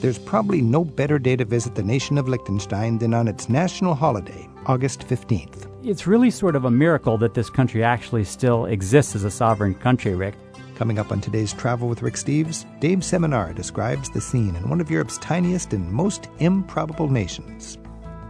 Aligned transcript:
there's 0.00 0.18
probably 0.18 0.62
no 0.62 0.84
better 0.84 1.18
day 1.18 1.36
to 1.36 1.44
visit 1.44 1.74
the 1.74 1.82
nation 1.82 2.18
of 2.18 2.28
Liechtenstein 2.28 2.98
than 2.98 3.14
on 3.14 3.28
its 3.28 3.48
national 3.48 3.94
holiday, 3.94 4.48
August 4.66 5.00
15th. 5.00 5.66
It's 5.84 6.06
really 6.06 6.30
sort 6.30 6.56
of 6.56 6.64
a 6.64 6.70
miracle 6.70 7.18
that 7.18 7.34
this 7.34 7.50
country 7.50 7.84
actually 7.84 8.24
still 8.24 8.66
exists 8.66 9.14
as 9.14 9.24
a 9.24 9.30
sovereign 9.30 9.74
country, 9.74 10.14
Rick. 10.14 10.34
Coming 10.74 10.98
up 10.98 11.12
on 11.12 11.20
today's 11.20 11.52
Travel 11.52 11.88
with 11.88 12.02
Rick 12.02 12.14
Steves, 12.14 12.64
Dave 12.80 13.00
Seminara 13.00 13.54
describes 13.54 14.08
the 14.08 14.20
scene 14.20 14.56
in 14.56 14.68
one 14.68 14.80
of 14.80 14.90
Europe's 14.90 15.18
tiniest 15.18 15.74
and 15.74 15.90
most 15.92 16.28
improbable 16.38 17.08
nations. 17.08 17.76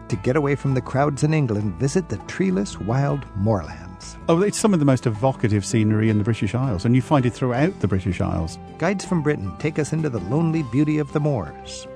To 0.09 0.17
get 0.17 0.37
away 0.37 0.57
from 0.57 0.75
the 0.75 0.81
crowds 0.81 1.23
in 1.23 1.33
England, 1.33 1.75
visit 1.75 2.09
the 2.09 2.17
treeless, 2.27 2.81
wild 2.81 3.25
moorlands. 3.37 3.90
Oh, 4.29 4.43
it's 4.43 4.59
some 4.59 4.73
of 4.73 4.81
the 4.81 4.87
most 4.87 5.07
evocative 5.07 5.65
scenery 5.65 6.11
in 6.11 6.19
the 6.19 6.25
British 6.25 6.55
Isles, 6.55 6.85
and 6.85 6.95
you 6.95 7.03
find 7.03 7.27
it 7.27 7.33
throughout 7.33 7.79
the 7.81 7.89
British 7.89 8.21
Isles. 8.21 8.59
Guides 8.79 9.05
from 9.05 9.23
Britain 9.23 9.53
take 9.59 9.79
us 9.79 9.93
into 9.93 10.09
the 10.09 10.21
lonely 10.21 10.63
beauty 10.65 10.99
of 10.99 11.13
the 11.13 11.21
moors. 11.21 11.87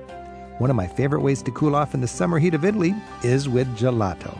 One 0.57 0.69
of 0.69 0.75
my 0.75 0.87
favorite 0.87 1.21
ways 1.21 1.41
to 1.43 1.51
cool 1.51 1.75
off 1.75 1.93
in 1.93 2.01
the 2.01 2.07
summer 2.07 2.39
heat 2.39 2.53
of 2.53 2.63
Italy 2.63 2.95
is 3.23 3.49
with 3.49 3.67
gelato. 3.77 4.37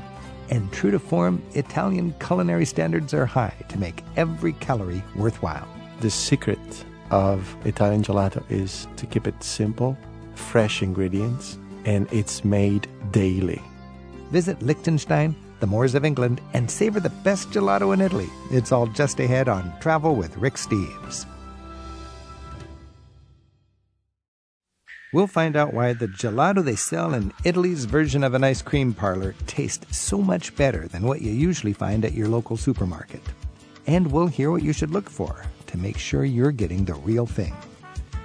And 0.50 0.72
true 0.72 0.92
to 0.92 1.00
form, 1.00 1.42
Italian 1.54 2.14
culinary 2.20 2.66
standards 2.66 3.14
are 3.14 3.26
high 3.26 3.54
to 3.70 3.80
make 3.80 4.04
every 4.16 4.54
calorie 4.54 5.04
worthwhile. 5.16 5.68
The 6.02 6.10
secret 6.10 6.86
of 7.12 7.56
Italian 7.66 8.04
gelato 8.04 8.44
is 8.50 8.88
to 8.98 9.06
keep 9.06 9.28
it 9.28 9.44
simple, 9.44 9.98
fresh 10.36 10.82
ingredients, 10.82 11.58
and 11.86 12.08
it's 12.12 12.46
made 12.46 12.88
daily. 13.12 13.62
Visit 14.32 14.62
Liechtenstein, 14.62 15.36
the 15.60 15.68
moors 15.68 15.96
of 15.96 16.06
England, 16.06 16.42
and 16.54 16.70
savor 16.70 17.00
the 17.00 17.10
best 17.24 17.50
gelato 17.52 17.94
in 17.94 18.02
Italy. 18.02 18.30
It's 18.52 18.72
all 18.72 18.88
just 18.88 19.20
ahead 19.20 19.48
on 19.48 19.74
Travel 19.80 20.16
with 20.16 20.38
Rick 20.38 20.56
Steves. 20.56 21.26
We'll 25.14 25.28
find 25.28 25.56
out 25.56 25.74
why 25.74 25.94
the 25.94 26.08
gelato 26.08 26.62
they 26.62 26.76
sell 26.76 27.14
in 27.14 27.32
Italy's 27.46 27.86
version 27.86 28.22
of 28.22 28.34
an 28.34 28.44
ice 28.44 28.62
cream 28.62 28.94
parlor 28.94 29.34
tastes 29.48 29.98
so 29.98 30.18
much 30.18 30.54
better 30.58 30.90
than 30.90 31.04
what 31.04 31.22
you 31.22 31.32
usually 31.32 31.72
find 31.72 32.04
at 32.04 32.14
your 32.14 32.28
local 32.28 32.58
supermarket. 32.58 33.22
And 33.88 34.12
we'll 34.12 34.28
hear 34.28 34.52
what 34.52 34.64
you 34.64 34.74
should 34.74 34.92
look 34.92 35.10
for 35.10 35.46
to 35.68 35.78
make 35.78 35.98
sure 35.98 36.26
you're 36.26 36.52
getting 36.52 36.84
the 36.84 36.96
real 36.96 37.26
thing. 37.26 37.56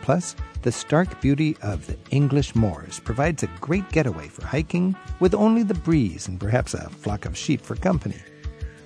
Plus, 0.02 0.36
the 0.62 0.72
stark 0.72 1.20
beauty 1.20 1.56
of 1.62 1.86
the 1.86 1.96
English 2.10 2.54
moors 2.54 3.00
provides 3.00 3.42
a 3.42 3.50
great 3.60 3.88
getaway 3.90 4.28
for 4.28 4.46
hiking 4.46 4.94
with 5.20 5.34
only 5.34 5.62
the 5.62 5.74
breeze 5.74 6.28
and 6.28 6.40
perhaps 6.40 6.74
a 6.74 6.88
flock 6.90 7.24
of 7.26 7.36
sheep 7.36 7.60
for 7.60 7.76
company. 7.76 8.16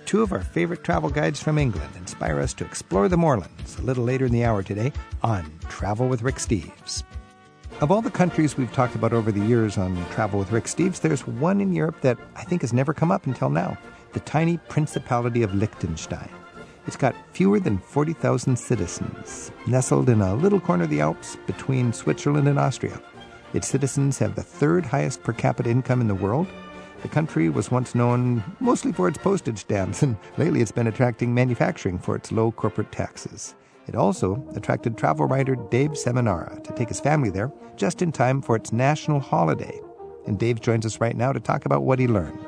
Two 0.05 0.23
of 0.23 0.33
our 0.33 0.43
favorite 0.43 0.85
travel 0.85 1.11
guides 1.11 1.43
from 1.43 1.59
England 1.59 1.91
inspire 1.97 2.39
us 2.39 2.53
to 2.55 2.65
explore 2.65 3.09
the 3.09 3.17
moorlands 3.17 3.79
a 3.79 3.83
little 3.83 4.05
later 4.05 4.27
in 4.27 4.33
the 4.33 4.45
hour 4.45 4.63
today 4.63 4.93
on 5.23 5.51
Travel 5.69 6.09
with 6.09 6.23
Rick 6.23 6.37
Steves. 6.37 7.03
Of 7.81 7.91
all 7.91 8.03
the 8.03 8.11
countries 8.11 8.57
we've 8.57 8.73
talked 8.73 8.95
about 8.95 9.13
over 9.13 9.33
the 9.33 9.45
years 9.45 9.79
on 9.79 9.97
Travel 10.11 10.39
with 10.39 10.53
Rick 10.53 10.65
Steves, 10.65 11.01
there's 11.01 11.27
one 11.27 11.61
in 11.61 11.73
Europe 11.73 12.01
that 12.03 12.19
I 12.37 12.45
think 12.45 12.61
has 12.61 12.73
never 12.73 12.95
come 12.95 13.11
up 13.11 13.27
until 13.27 13.51
now 13.51 13.77
the 14.13 14.21
tiny 14.21 14.59
Principality 14.69 15.43
of 15.43 15.55
Liechtenstein. 15.55 16.31
It's 16.87 16.97
got 16.97 17.17
fewer 17.33 17.61
than 17.61 17.79
40,000 17.79 18.57
citizens, 18.59 19.51
nestled 19.67 20.11
in 20.11 20.21
a 20.21 20.35
little 20.35 20.61
corner 20.61 20.85
of 20.85 20.91
the 20.91 21.01
Alps 21.01 21.37
between 21.47 21.93
Switzerland 21.93 22.47
and 22.47 22.59
Austria. 22.59 23.01
Its 23.55 23.69
citizens 23.69 24.19
have 24.19 24.35
the 24.35 24.43
third 24.43 24.85
highest 24.85 25.23
per 25.23 25.33
capita 25.33 25.71
income 25.71 26.01
in 26.01 26.09
the 26.09 26.15
world. 26.15 26.47
The 27.03 27.09
country 27.09 27.49
was 27.49 27.71
once 27.71 27.95
known 27.95 28.43
mostly 28.61 28.93
for 28.93 29.09
its 29.09 29.17
postage 29.17 29.59
stamps, 29.59 30.03
and 30.05 30.17
lately 30.37 30.61
it's 30.61 30.73
been 30.73 30.89
attracting 30.89 31.33
manufacturing 31.33 31.99
for 31.99 32.17
its 32.17 32.33
low 32.33 32.53
corporate 32.53 32.93
taxes. 32.93 33.55
It 33.87 33.95
also 33.95 34.47
attracted 34.55 34.99
travel 34.99 35.27
writer 35.27 35.57
Dave 35.57 35.93
Seminara 35.93 36.63
to 36.65 36.73
take 36.73 36.89
his 36.89 37.01
family 37.01 37.31
there 37.31 37.53
just 37.77 38.03
in 38.03 38.13
time 38.13 38.43
for 38.43 38.57
its 38.57 38.73
national 38.73 39.21
holiday. 39.21 39.81
And 40.27 40.39
Dave 40.39 40.61
joins 40.61 40.87
us 40.87 41.01
right 41.01 41.17
now 41.17 41.33
to 41.33 41.41
talk 41.41 41.65
about 41.67 41.83
what 41.83 41.99
he 41.99 42.09
learned. 42.09 42.39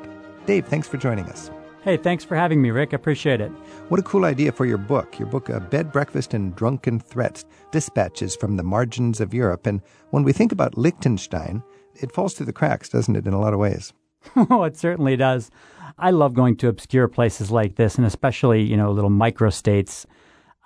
Dave, 0.45 0.65
thanks 0.67 0.87
for 0.87 0.97
joining 0.97 1.25
us. 1.25 1.51
Hey, 1.87 1.95
thanks 1.95 2.25
for 2.25 2.35
having 2.35 2.61
me, 2.61 2.69
Rick. 2.69 2.89
I 2.91 2.97
appreciate 2.97 3.39
it. 3.39 3.49
What 3.87 3.97
a 3.97 4.03
cool 4.03 4.25
idea 4.25 4.51
for 4.51 4.65
your 4.65 4.77
book. 4.77 5.17
Your 5.17 5.29
book, 5.29 5.49
uh, 5.49 5.61
Bed, 5.61 5.89
Breakfast, 5.89 6.33
and 6.33 6.53
Drunken 6.53 6.99
Threats 6.99 7.45
Dispatches 7.71 8.35
from 8.35 8.57
the 8.57 8.63
Margins 8.63 9.21
of 9.21 9.33
Europe. 9.33 9.65
And 9.65 9.81
when 10.09 10.23
we 10.23 10.33
think 10.33 10.51
about 10.51 10.77
Liechtenstein, 10.77 11.63
it 11.95 12.11
falls 12.11 12.33
through 12.33 12.47
the 12.47 12.51
cracks, 12.51 12.89
doesn't 12.89 13.15
it, 13.15 13.25
in 13.25 13.31
a 13.31 13.39
lot 13.39 13.53
of 13.53 13.59
ways? 13.59 13.93
oh, 14.35 14.63
it 14.63 14.75
certainly 14.75 15.15
does. 15.15 15.49
I 15.97 16.11
love 16.11 16.33
going 16.33 16.57
to 16.57 16.67
obscure 16.67 17.07
places 17.07 17.51
like 17.51 17.77
this, 17.77 17.95
and 17.95 18.05
especially, 18.05 18.63
you 18.63 18.75
know, 18.75 18.91
little 18.91 19.09
microstates 19.09 20.05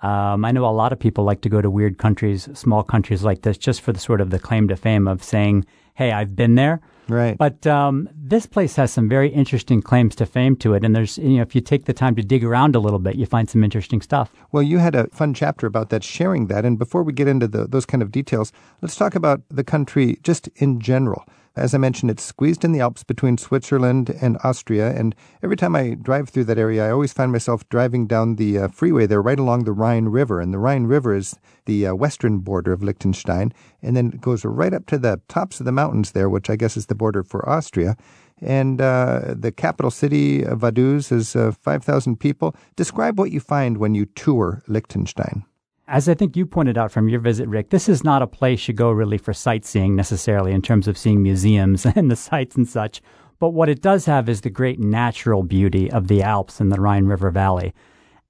um, 0.02 0.44
I 0.44 0.50
know 0.50 0.66
a 0.66 0.70
lot 0.74 0.92
of 0.92 0.98
people 0.98 1.22
like 1.22 1.42
to 1.42 1.48
go 1.48 1.62
to 1.62 1.70
weird 1.70 1.98
countries, 1.98 2.48
small 2.54 2.82
countries 2.82 3.22
like 3.22 3.42
this, 3.42 3.56
just 3.56 3.80
for 3.80 3.92
the 3.92 4.00
sort 4.00 4.20
of 4.20 4.30
the 4.30 4.40
claim 4.40 4.66
to 4.68 4.76
fame 4.76 5.06
of 5.06 5.22
saying, 5.22 5.64
"Hey, 5.94 6.10
I've 6.10 6.34
been 6.34 6.56
there." 6.56 6.80
Right. 7.08 7.36
But 7.36 7.66
um, 7.66 8.08
this 8.14 8.46
place 8.46 8.76
has 8.76 8.92
some 8.92 9.08
very 9.08 9.28
interesting 9.28 9.82
claims 9.82 10.14
to 10.16 10.26
fame 10.26 10.56
to 10.56 10.74
it, 10.74 10.84
and 10.84 10.94
there's 10.94 11.18
you 11.18 11.36
know 11.36 11.42
if 11.42 11.54
you 11.54 11.60
take 11.60 11.84
the 11.86 11.92
time 11.92 12.14
to 12.16 12.22
dig 12.22 12.44
around 12.44 12.76
a 12.76 12.80
little 12.80 12.98
bit, 12.98 13.16
you 13.16 13.26
find 13.26 13.48
some 13.50 13.64
interesting 13.64 14.00
stuff. 14.00 14.32
Well, 14.52 14.62
you 14.62 14.78
had 14.78 14.94
a 14.94 15.08
fun 15.08 15.34
chapter 15.34 15.66
about 15.66 15.90
that, 15.90 16.04
sharing 16.04 16.46
that. 16.46 16.64
And 16.64 16.78
before 16.78 17.02
we 17.02 17.12
get 17.12 17.28
into 17.28 17.48
the, 17.48 17.66
those 17.66 17.86
kind 17.86 18.02
of 18.02 18.12
details, 18.12 18.52
let's 18.80 18.96
talk 18.96 19.14
about 19.14 19.42
the 19.48 19.64
country 19.64 20.18
just 20.22 20.48
in 20.56 20.80
general. 20.80 21.24
As 21.54 21.74
I 21.74 21.78
mentioned, 21.78 22.10
it's 22.10 22.24
squeezed 22.24 22.64
in 22.64 22.72
the 22.72 22.80
Alps 22.80 23.04
between 23.04 23.36
Switzerland 23.36 24.16
and 24.22 24.38
Austria. 24.42 24.90
And 24.90 25.14
every 25.42 25.56
time 25.56 25.76
I 25.76 25.94
drive 25.94 26.30
through 26.30 26.44
that 26.44 26.58
area, 26.58 26.86
I 26.86 26.90
always 26.90 27.12
find 27.12 27.30
myself 27.30 27.68
driving 27.68 28.06
down 28.06 28.36
the 28.36 28.58
uh, 28.58 28.68
freeway 28.68 29.04
there 29.04 29.20
right 29.20 29.38
along 29.38 29.64
the 29.64 29.72
Rhine 29.72 30.06
River. 30.06 30.40
And 30.40 30.54
the 30.54 30.58
Rhine 30.58 30.84
River 30.84 31.14
is 31.14 31.36
the 31.66 31.88
uh, 31.88 31.94
western 31.94 32.38
border 32.38 32.72
of 32.72 32.82
Liechtenstein. 32.82 33.52
And 33.82 33.94
then 33.94 34.12
it 34.14 34.22
goes 34.22 34.46
right 34.46 34.72
up 34.72 34.86
to 34.86 34.98
the 34.98 35.20
tops 35.28 35.60
of 35.60 35.66
the 35.66 35.72
mountains 35.72 36.12
there, 36.12 36.30
which 36.30 36.48
I 36.48 36.56
guess 36.56 36.76
is 36.76 36.86
the 36.86 36.94
border 36.94 37.22
for 37.22 37.46
Austria. 37.46 37.96
And 38.40 38.80
uh, 38.80 39.34
the 39.36 39.52
capital 39.52 39.90
city 39.90 40.42
Vaduz 40.42 41.12
is 41.12 41.36
uh, 41.36 41.52
5,000 41.52 42.18
people. 42.18 42.56
Describe 42.76 43.18
what 43.18 43.30
you 43.30 43.40
find 43.40 43.76
when 43.76 43.94
you 43.94 44.06
tour 44.06 44.62
Liechtenstein. 44.68 45.44
As 45.88 46.08
I 46.08 46.14
think 46.14 46.36
you 46.36 46.46
pointed 46.46 46.78
out 46.78 46.92
from 46.92 47.08
your 47.08 47.20
visit, 47.20 47.48
Rick, 47.48 47.70
this 47.70 47.88
is 47.88 48.04
not 48.04 48.22
a 48.22 48.26
place 48.26 48.66
you 48.68 48.74
go 48.74 48.90
really 48.90 49.18
for 49.18 49.32
sightseeing 49.32 49.96
necessarily 49.96 50.52
in 50.52 50.62
terms 50.62 50.86
of 50.86 50.96
seeing 50.96 51.22
museums 51.22 51.84
and 51.96 52.10
the 52.10 52.16
sights 52.16 52.56
and 52.56 52.68
such. 52.68 53.02
But 53.38 53.50
what 53.50 53.68
it 53.68 53.82
does 53.82 54.06
have 54.06 54.28
is 54.28 54.42
the 54.42 54.50
great 54.50 54.78
natural 54.78 55.42
beauty 55.42 55.90
of 55.90 56.06
the 56.06 56.22
Alps 56.22 56.60
and 56.60 56.70
the 56.70 56.80
Rhine 56.80 57.06
River 57.06 57.30
Valley. 57.30 57.74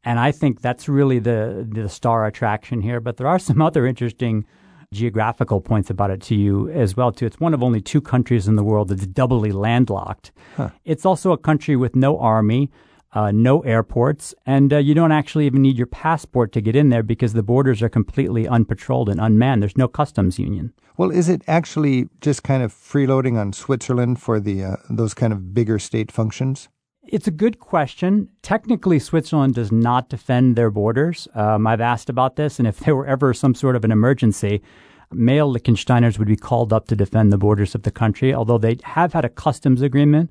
And 0.04 0.18
I 0.18 0.32
think 0.32 0.62
that's 0.62 0.88
really 0.88 1.18
the, 1.18 1.66
the 1.70 1.88
star 1.88 2.26
attraction 2.26 2.80
here. 2.80 3.00
But 3.00 3.18
there 3.18 3.26
are 3.26 3.38
some 3.38 3.60
other 3.62 3.86
interesting 3.86 4.46
geographical 4.92 5.60
points 5.60 5.90
about 5.90 6.10
it 6.10 6.20
to 6.22 6.34
you 6.34 6.70
as 6.70 6.96
well 6.96 7.12
too. 7.12 7.26
It's 7.26 7.40
one 7.40 7.54
of 7.54 7.62
only 7.62 7.80
two 7.80 8.00
countries 8.00 8.48
in 8.48 8.56
the 8.56 8.64
world 8.64 8.88
that's 8.88 9.06
doubly 9.06 9.52
landlocked. 9.52 10.32
Huh. 10.56 10.70
It's 10.84 11.06
also 11.06 11.32
a 11.32 11.38
country 11.38 11.76
with 11.76 11.96
no 11.96 12.18
army, 12.18 12.70
uh, 13.12 13.30
no 13.30 13.60
airports, 13.60 14.34
and 14.46 14.72
uh, 14.72 14.78
you 14.78 14.94
don't 14.94 15.12
actually 15.12 15.46
even 15.46 15.62
need 15.62 15.76
your 15.76 15.86
passport 15.86 16.52
to 16.52 16.60
get 16.60 16.74
in 16.74 16.88
there 16.88 17.02
because 17.02 17.34
the 17.34 17.42
borders 17.42 17.82
are 17.82 17.88
completely 17.88 18.44
unpatrolled 18.44 19.08
and 19.08 19.20
unmanned. 19.20 19.62
There's 19.62 19.76
no 19.76 19.88
customs 19.88 20.38
union. 20.38 20.72
Well, 20.96 21.10
is 21.10 21.28
it 21.28 21.42
actually 21.46 22.08
just 22.20 22.42
kind 22.42 22.62
of 22.62 22.72
freeloading 22.72 23.38
on 23.38 23.52
Switzerland 23.52 24.20
for 24.20 24.40
the 24.40 24.64
uh, 24.64 24.76
those 24.88 25.14
kind 25.14 25.32
of 25.32 25.54
bigger 25.54 25.78
state 25.78 26.10
functions? 26.10 26.68
It's 27.04 27.26
a 27.26 27.32
good 27.32 27.58
question. 27.58 28.28
Technically, 28.42 28.98
Switzerland 28.98 29.54
does 29.54 29.72
not 29.72 30.08
defend 30.08 30.56
their 30.56 30.70
borders. 30.70 31.26
Um, 31.34 31.66
I've 31.66 31.80
asked 31.80 32.08
about 32.08 32.36
this, 32.36 32.58
and 32.58 32.68
if 32.68 32.78
there 32.80 32.94
were 32.94 33.06
ever 33.06 33.34
some 33.34 33.54
sort 33.54 33.76
of 33.76 33.84
an 33.84 33.90
emergency, 33.90 34.62
male 35.10 35.52
Liechtensteiners 35.52 36.18
would 36.18 36.28
be 36.28 36.36
called 36.36 36.72
up 36.72 36.88
to 36.88 36.96
defend 36.96 37.32
the 37.32 37.38
borders 37.38 37.74
of 37.74 37.82
the 37.82 37.90
country, 37.90 38.32
although 38.32 38.58
they 38.58 38.78
have 38.84 39.12
had 39.12 39.24
a 39.24 39.28
customs 39.28 39.82
agreement 39.82 40.30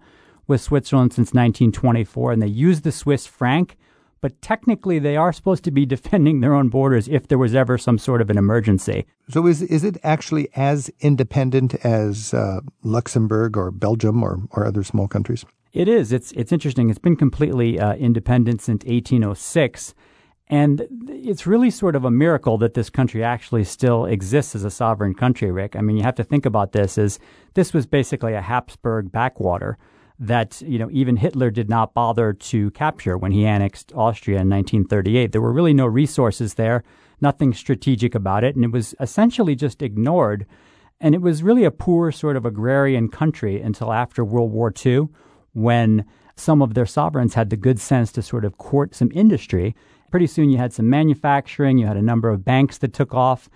with 0.51 0.61
Switzerland 0.61 1.13
since 1.13 1.29
1924, 1.29 2.33
and 2.33 2.41
they 2.41 2.47
use 2.47 2.81
the 2.81 2.91
Swiss 2.91 3.25
franc. 3.25 3.77
But 4.19 4.39
technically, 4.39 4.99
they 4.99 5.17
are 5.17 5.33
supposed 5.33 5.63
to 5.63 5.71
be 5.71 5.85
defending 5.95 6.41
their 6.41 6.53
own 6.53 6.69
borders 6.69 7.07
if 7.07 7.27
there 7.27 7.39
was 7.39 7.55
ever 7.55 7.79
some 7.79 7.97
sort 7.97 8.21
of 8.21 8.29
an 8.29 8.37
emergency. 8.37 9.07
So, 9.29 9.47
is 9.47 9.63
is 9.63 9.83
it 9.83 9.97
actually 10.03 10.49
as 10.55 10.91
independent 10.99 11.73
as 11.83 12.33
uh, 12.33 12.59
Luxembourg 12.83 13.57
or 13.57 13.71
Belgium 13.71 14.21
or, 14.21 14.41
or 14.51 14.67
other 14.67 14.83
small 14.83 15.07
countries? 15.07 15.43
It 15.73 15.87
is. 15.87 16.11
It's 16.11 16.33
it's 16.33 16.51
interesting. 16.51 16.89
It's 16.91 16.99
been 16.99 17.15
completely 17.15 17.79
uh, 17.79 17.95
independent 17.95 18.61
since 18.61 18.83
1806. 18.83 19.95
And 20.49 20.85
it's 21.07 21.47
really 21.47 21.69
sort 21.69 21.95
of 21.95 22.03
a 22.03 22.11
miracle 22.11 22.57
that 22.57 22.73
this 22.73 22.89
country 22.89 23.23
actually 23.23 23.63
still 23.63 24.03
exists 24.05 24.53
as 24.53 24.65
a 24.65 24.69
sovereign 24.69 25.13
country, 25.13 25.49
Rick. 25.49 25.77
I 25.77 25.81
mean, 25.81 25.95
you 25.95 26.03
have 26.03 26.15
to 26.15 26.25
think 26.25 26.45
about 26.45 26.73
this 26.73 26.97
is 26.97 27.19
this 27.53 27.73
was 27.73 27.85
basically 27.85 28.33
a 28.33 28.41
Habsburg 28.41 29.13
backwater 29.13 29.77
that 30.21 30.61
you 30.61 30.77
know 30.77 30.87
even 30.91 31.17
Hitler 31.17 31.49
did 31.49 31.67
not 31.67 31.95
bother 31.95 32.31
to 32.31 32.69
capture 32.71 33.17
when 33.17 33.31
he 33.31 33.45
annexed 33.45 33.91
Austria 33.95 34.39
in 34.39 34.49
1938. 34.49 35.31
There 35.31 35.41
were 35.41 35.51
really 35.51 35.73
no 35.73 35.87
resources 35.87 36.53
there, 36.53 36.83
nothing 37.19 37.53
strategic 37.53 38.13
about 38.13 38.43
it, 38.43 38.55
and 38.55 38.63
it 38.63 38.71
was 38.71 38.93
essentially 38.99 39.55
just 39.55 39.81
ignored. 39.81 40.45
And 41.03 41.15
it 41.15 41.21
was 41.23 41.41
really 41.41 41.63
a 41.63 41.71
poor 41.71 42.11
sort 42.11 42.37
of 42.37 42.45
agrarian 42.45 43.09
country 43.09 43.59
until 43.59 43.91
after 43.91 44.23
World 44.23 44.51
War 44.51 44.71
II, 44.85 45.07
when 45.53 46.05
some 46.35 46.61
of 46.61 46.75
their 46.75 46.85
sovereigns 46.85 47.33
had 47.33 47.49
the 47.49 47.57
good 47.57 47.79
sense 47.79 48.11
to 48.11 48.21
sort 48.21 48.45
of 48.45 48.59
court 48.59 48.93
some 48.93 49.09
industry. 49.15 49.75
Pretty 50.11 50.27
soon 50.27 50.51
you 50.51 50.59
had 50.59 50.71
some 50.71 50.87
manufacturing, 50.87 51.79
you 51.79 51.87
had 51.87 51.97
a 51.97 52.01
number 52.03 52.29
of 52.29 52.45
banks 52.45 52.77
that 52.77 52.93
took 52.93 53.15
off, 53.15 53.49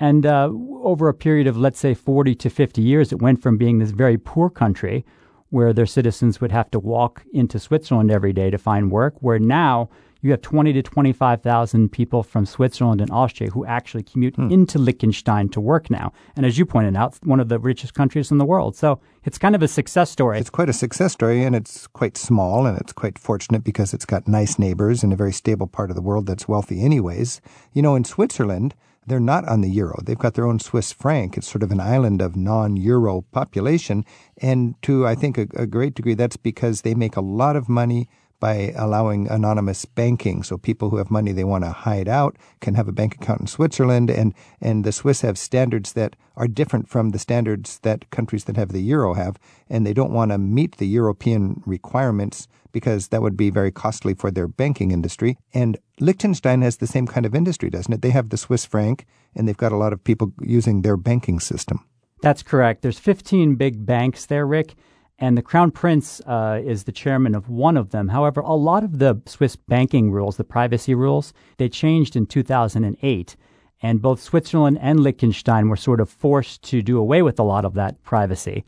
And 0.00 0.26
uh, 0.26 0.50
over 0.82 1.08
a 1.08 1.14
period 1.14 1.46
of, 1.46 1.56
let's 1.56 1.78
say, 1.78 1.94
40 1.94 2.34
to 2.34 2.50
50 2.50 2.82
years, 2.82 3.12
it 3.12 3.22
went 3.22 3.40
from 3.40 3.56
being 3.56 3.78
this 3.78 3.90
very 3.92 4.18
poor 4.18 4.50
country 4.50 5.04
where 5.50 5.72
their 5.72 5.86
citizens 5.86 6.40
would 6.40 6.52
have 6.52 6.70
to 6.70 6.78
walk 6.78 7.24
into 7.32 7.58
Switzerland 7.58 8.10
every 8.10 8.32
day 8.32 8.50
to 8.50 8.58
find 8.58 8.90
work, 8.90 9.14
where 9.20 9.38
now 9.38 9.88
you 10.20 10.32
have 10.32 10.42
20 10.42 10.72
to 10.72 10.82
25,000 10.82 11.90
people 11.90 12.22
from 12.22 12.44
Switzerland 12.44 13.00
and 13.00 13.10
Austria 13.10 13.50
who 13.50 13.64
actually 13.64 14.02
commute 14.02 14.34
hmm. 14.36 14.50
into 14.50 14.78
Liechtenstein 14.78 15.48
to 15.50 15.60
work 15.60 15.90
now. 15.90 16.12
And 16.36 16.44
as 16.44 16.58
you 16.58 16.66
pointed 16.66 16.96
out, 16.96 17.18
one 17.24 17.40
of 17.40 17.48
the 17.48 17.58
richest 17.58 17.94
countries 17.94 18.30
in 18.30 18.38
the 18.38 18.44
world. 18.44 18.76
So 18.76 19.00
it's 19.24 19.38
kind 19.38 19.54
of 19.54 19.62
a 19.62 19.68
success 19.68 20.10
story. 20.10 20.38
It's 20.38 20.50
quite 20.50 20.68
a 20.68 20.72
success 20.72 21.12
story, 21.12 21.44
and 21.44 21.54
it's 21.54 21.86
quite 21.86 22.16
small, 22.16 22.66
and 22.66 22.78
it's 22.80 22.92
quite 22.92 23.18
fortunate 23.18 23.62
because 23.62 23.94
it's 23.94 24.04
got 24.04 24.26
nice 24.26 24.58
neighbors 24.58 25.04
in 25.04 25.12
a 25.12 25.16
very 25.16 25.32
stable 25.32 25.66
part 25.66 25.90
of 25.90 25.96
the 25.96 26.02
world 26.02 26.26
that's 26.26 26.48
wealthy, 26.48 26.82
anyways. 26.82 27.40
You 27.72 27.82
know, 27.82 27.94
in 27.94 28.04
Switzerland, 28.04 28.74
they're 29.08 29.20
not 29.20 29.48
on 29.48 29.60
the 29.60 29.70
euro. 29.70 30.00
They've 30.02 30.18
got 30.18 30.34
their 30.34 30.46
own 30.46 30.58
Swiss 30.58 30.92
franc. 30.92 31.36
It's 31.36 31.48
sort 31.48 31.62
of 31.62 31.70
an 31.70 31.80
island 31.80 32.20
of 32.20 32.36
non 32.36 32.76
euro 32.76 33.22
population. 33.32 34.04
And 34.38 34.80
to, 34.82 35.06
I 35.06 35.14
think, 35.14 35.38
a, 35.38 35.46
a, 35.54 35.66
great 35.66 35.94
degree, 35.94 36.14
that's 36.14 36.36
because 36.36 36.82
they 36.82 36.94
make 36.94 37.16
a 37.16 37.20
lot 37.20 37.56
of 37.56 37.68
money 37.68 38.08
by 38.40 38.72
allowing 38.76 39.28
anonymous 39.28 39.84
banking. 39.84 40.42
So 40.42 40.56
people 40.56 40.90
who 40.90 40.96
have 40.96 41.10
money 41.10 41.32
they 41.32 41.44
want 41.44 41.64
to 41.64 41.70
hide 41.70 42.08
out 42.08 42.36
can 42.60 42.74
have 42.74 42.88
a 42.88 42.92
bank 42.92 43.16
account 43.16 43.40
in 43.40 43.46
Switzerland, 43.46 44.10
and, 44.10 44.34
and 44.60 44.84
the 44.84 44.92
Swiss 44.92 45.22
have 45.22 45.38
standards 45.38 45.94
that 45.94 46.16
are 46.36 46.46
different 46.46 46.88
from 46.88 47.10
the 47.10 47.18
standards 47.18 47.80
that 47.80 48.08
countries 48.10 48.44
that 48.44 48.56
have 48.56 48.72
the 48.72 48.80
euro 48.80 49.14
have, 49.14 49.38
and 49.68 49.86
they 49.86 49.92
don't 49.92 50.12
want 50.12 50.30
to 50.30 50.38
meet 50.38 50.76
the 50.76 50.86
European 50.86 51.62
requirements 51.66 52.46
because 52.70 53.08
that 53.08 53.22
would 53.22 53.36
be 53.36 53.50
very 53.50 53.72
costly 53.72 54.14
for 54.14 54.30
their 54.30 54.46
banking 54.46 54.90
industry. 54.90 55.36
And 55.52 55.78
Liechtenstein 56.00 56.62
has 56.62 56.76
the 56.76 56.86
same 56.86 57.06
kind 57.06 57.26
of 57.26 57.34
industry, 57.34 57.70
doesn't 57.70 57.92
it? 57.92 58.02
They 58.02 58.10
have 58.10 58.28
the 58.28 58.36
Swiss 58.36 58.64
franc, 58.64 59.06
and 59.34 59.48
they've 59.48 59.56
got 59.56 59.72
a 59.72 59.76
lot 59.76 59.92
of 59.92 60.04
people 60.04 60.32
using 60.40 60.82
their 60.82 60.96
banking 60.96 61.40
system. 61.40 61.84
That's 62.20 62.42
correct. 62.42 62.82
There's 62.82 62.98
15 62.98 63.56
big 63.56 63.86
banks 63.86 64.26
there, 64.26 64.46
Rick 64.46 64.74
and 65.18 65.36
the 65.36 65.42
Crown 65.42 65.72
Prince 65.72 66.20
uh, 66.20 66.60
is 66.64 66.84
the 66.84 66.92
chairman 66.92 67.34
of 67.34 67.48
one 67.48 67.76
of 67.76 67.90
them. 67.90 68.08
However, 68.08 68.40
a 68.40 68.54
lot 68.54 68.84
of 68.84 68.98
the 69.00 69.20
Swiss 69.26 69.56
banking 69.56 70.12
rules, 70.12 70.36
the 70.36 70.44
privacy 70.44 70.94
rules, 70.94 71.32
they 71.56 71.68
changed 71.68 72.14
in 72.14 72.26
2008. 72.26 73.36
And 73.80 74.02
both 74.02 74.22
Switzerland 74.22 74.78
and 74.80 75.00
Liechtenstein 75.00 75.68
were 75.68 75.76
sort 75.76 76.00
of 76.00 76.08
forced 76.08 76.62
to 76.64 76.82
do 76.82 76.98
away 76.98 77.22
with 77.22 77.38
a 77.38 77.44
lot 77.44 77.64
of 77.64 77.74
that 77.74 78.02
privacy. 78.02 78.64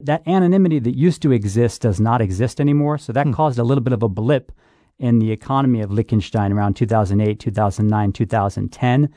That 0.00 0.26
anonymity 0.26 0.80
that 0.80 0.96
used 0.96 1.22
to 1.22 1.32
exist 1.32 1.82
does 1.82 2.00
not 2.00 2.20
exist 2.20 2.60
anymore. 2.60 2.98
So 2.98 3.12
that 3.12 3.26
hmm. 3.26 3.32
caused 3.32 3.58
a 3.58 3.64
little 3.64 3.82
bit 3.82 3.92
of 3.92 4.02
a 4.02 4.08
blip 4.08 4.50
in 4.98 5.20
the 5.20 5.30
economy 5.30 5.80
of 5.80 5.92
Liechtenstein 5.92 6.52
around 6.52 6.74
2008, 6.74 7.38
2009, 7.38 8.12
2010. 8.12 9.08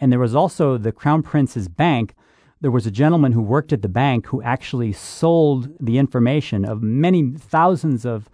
And 0.00 0.12
there 0.12 0.18
was 0.18 0.34
also 0.34 0.78
the 0.78 0.92
Crown 0.92 1.22
Prince's 1.22 1.68
bank 1.68 2.14
there 2.60 2.70
was 2.70 2.86
a 2.86 2.90
gentleman 2.90 3.32
who 3.32 3.40
worked 3.40 3.72
at 3.72 3.82
the 3.82 3.88
bank 3.88 4.26
who 4.26 4.42
actually 4.42 4.92
sold 4.92 5.68
the 5.80 5.98
information 5.98 6.64
of 6.64 6.82
many 6.82 7.32
thousands 7.32 8.04
of 8.04 8.28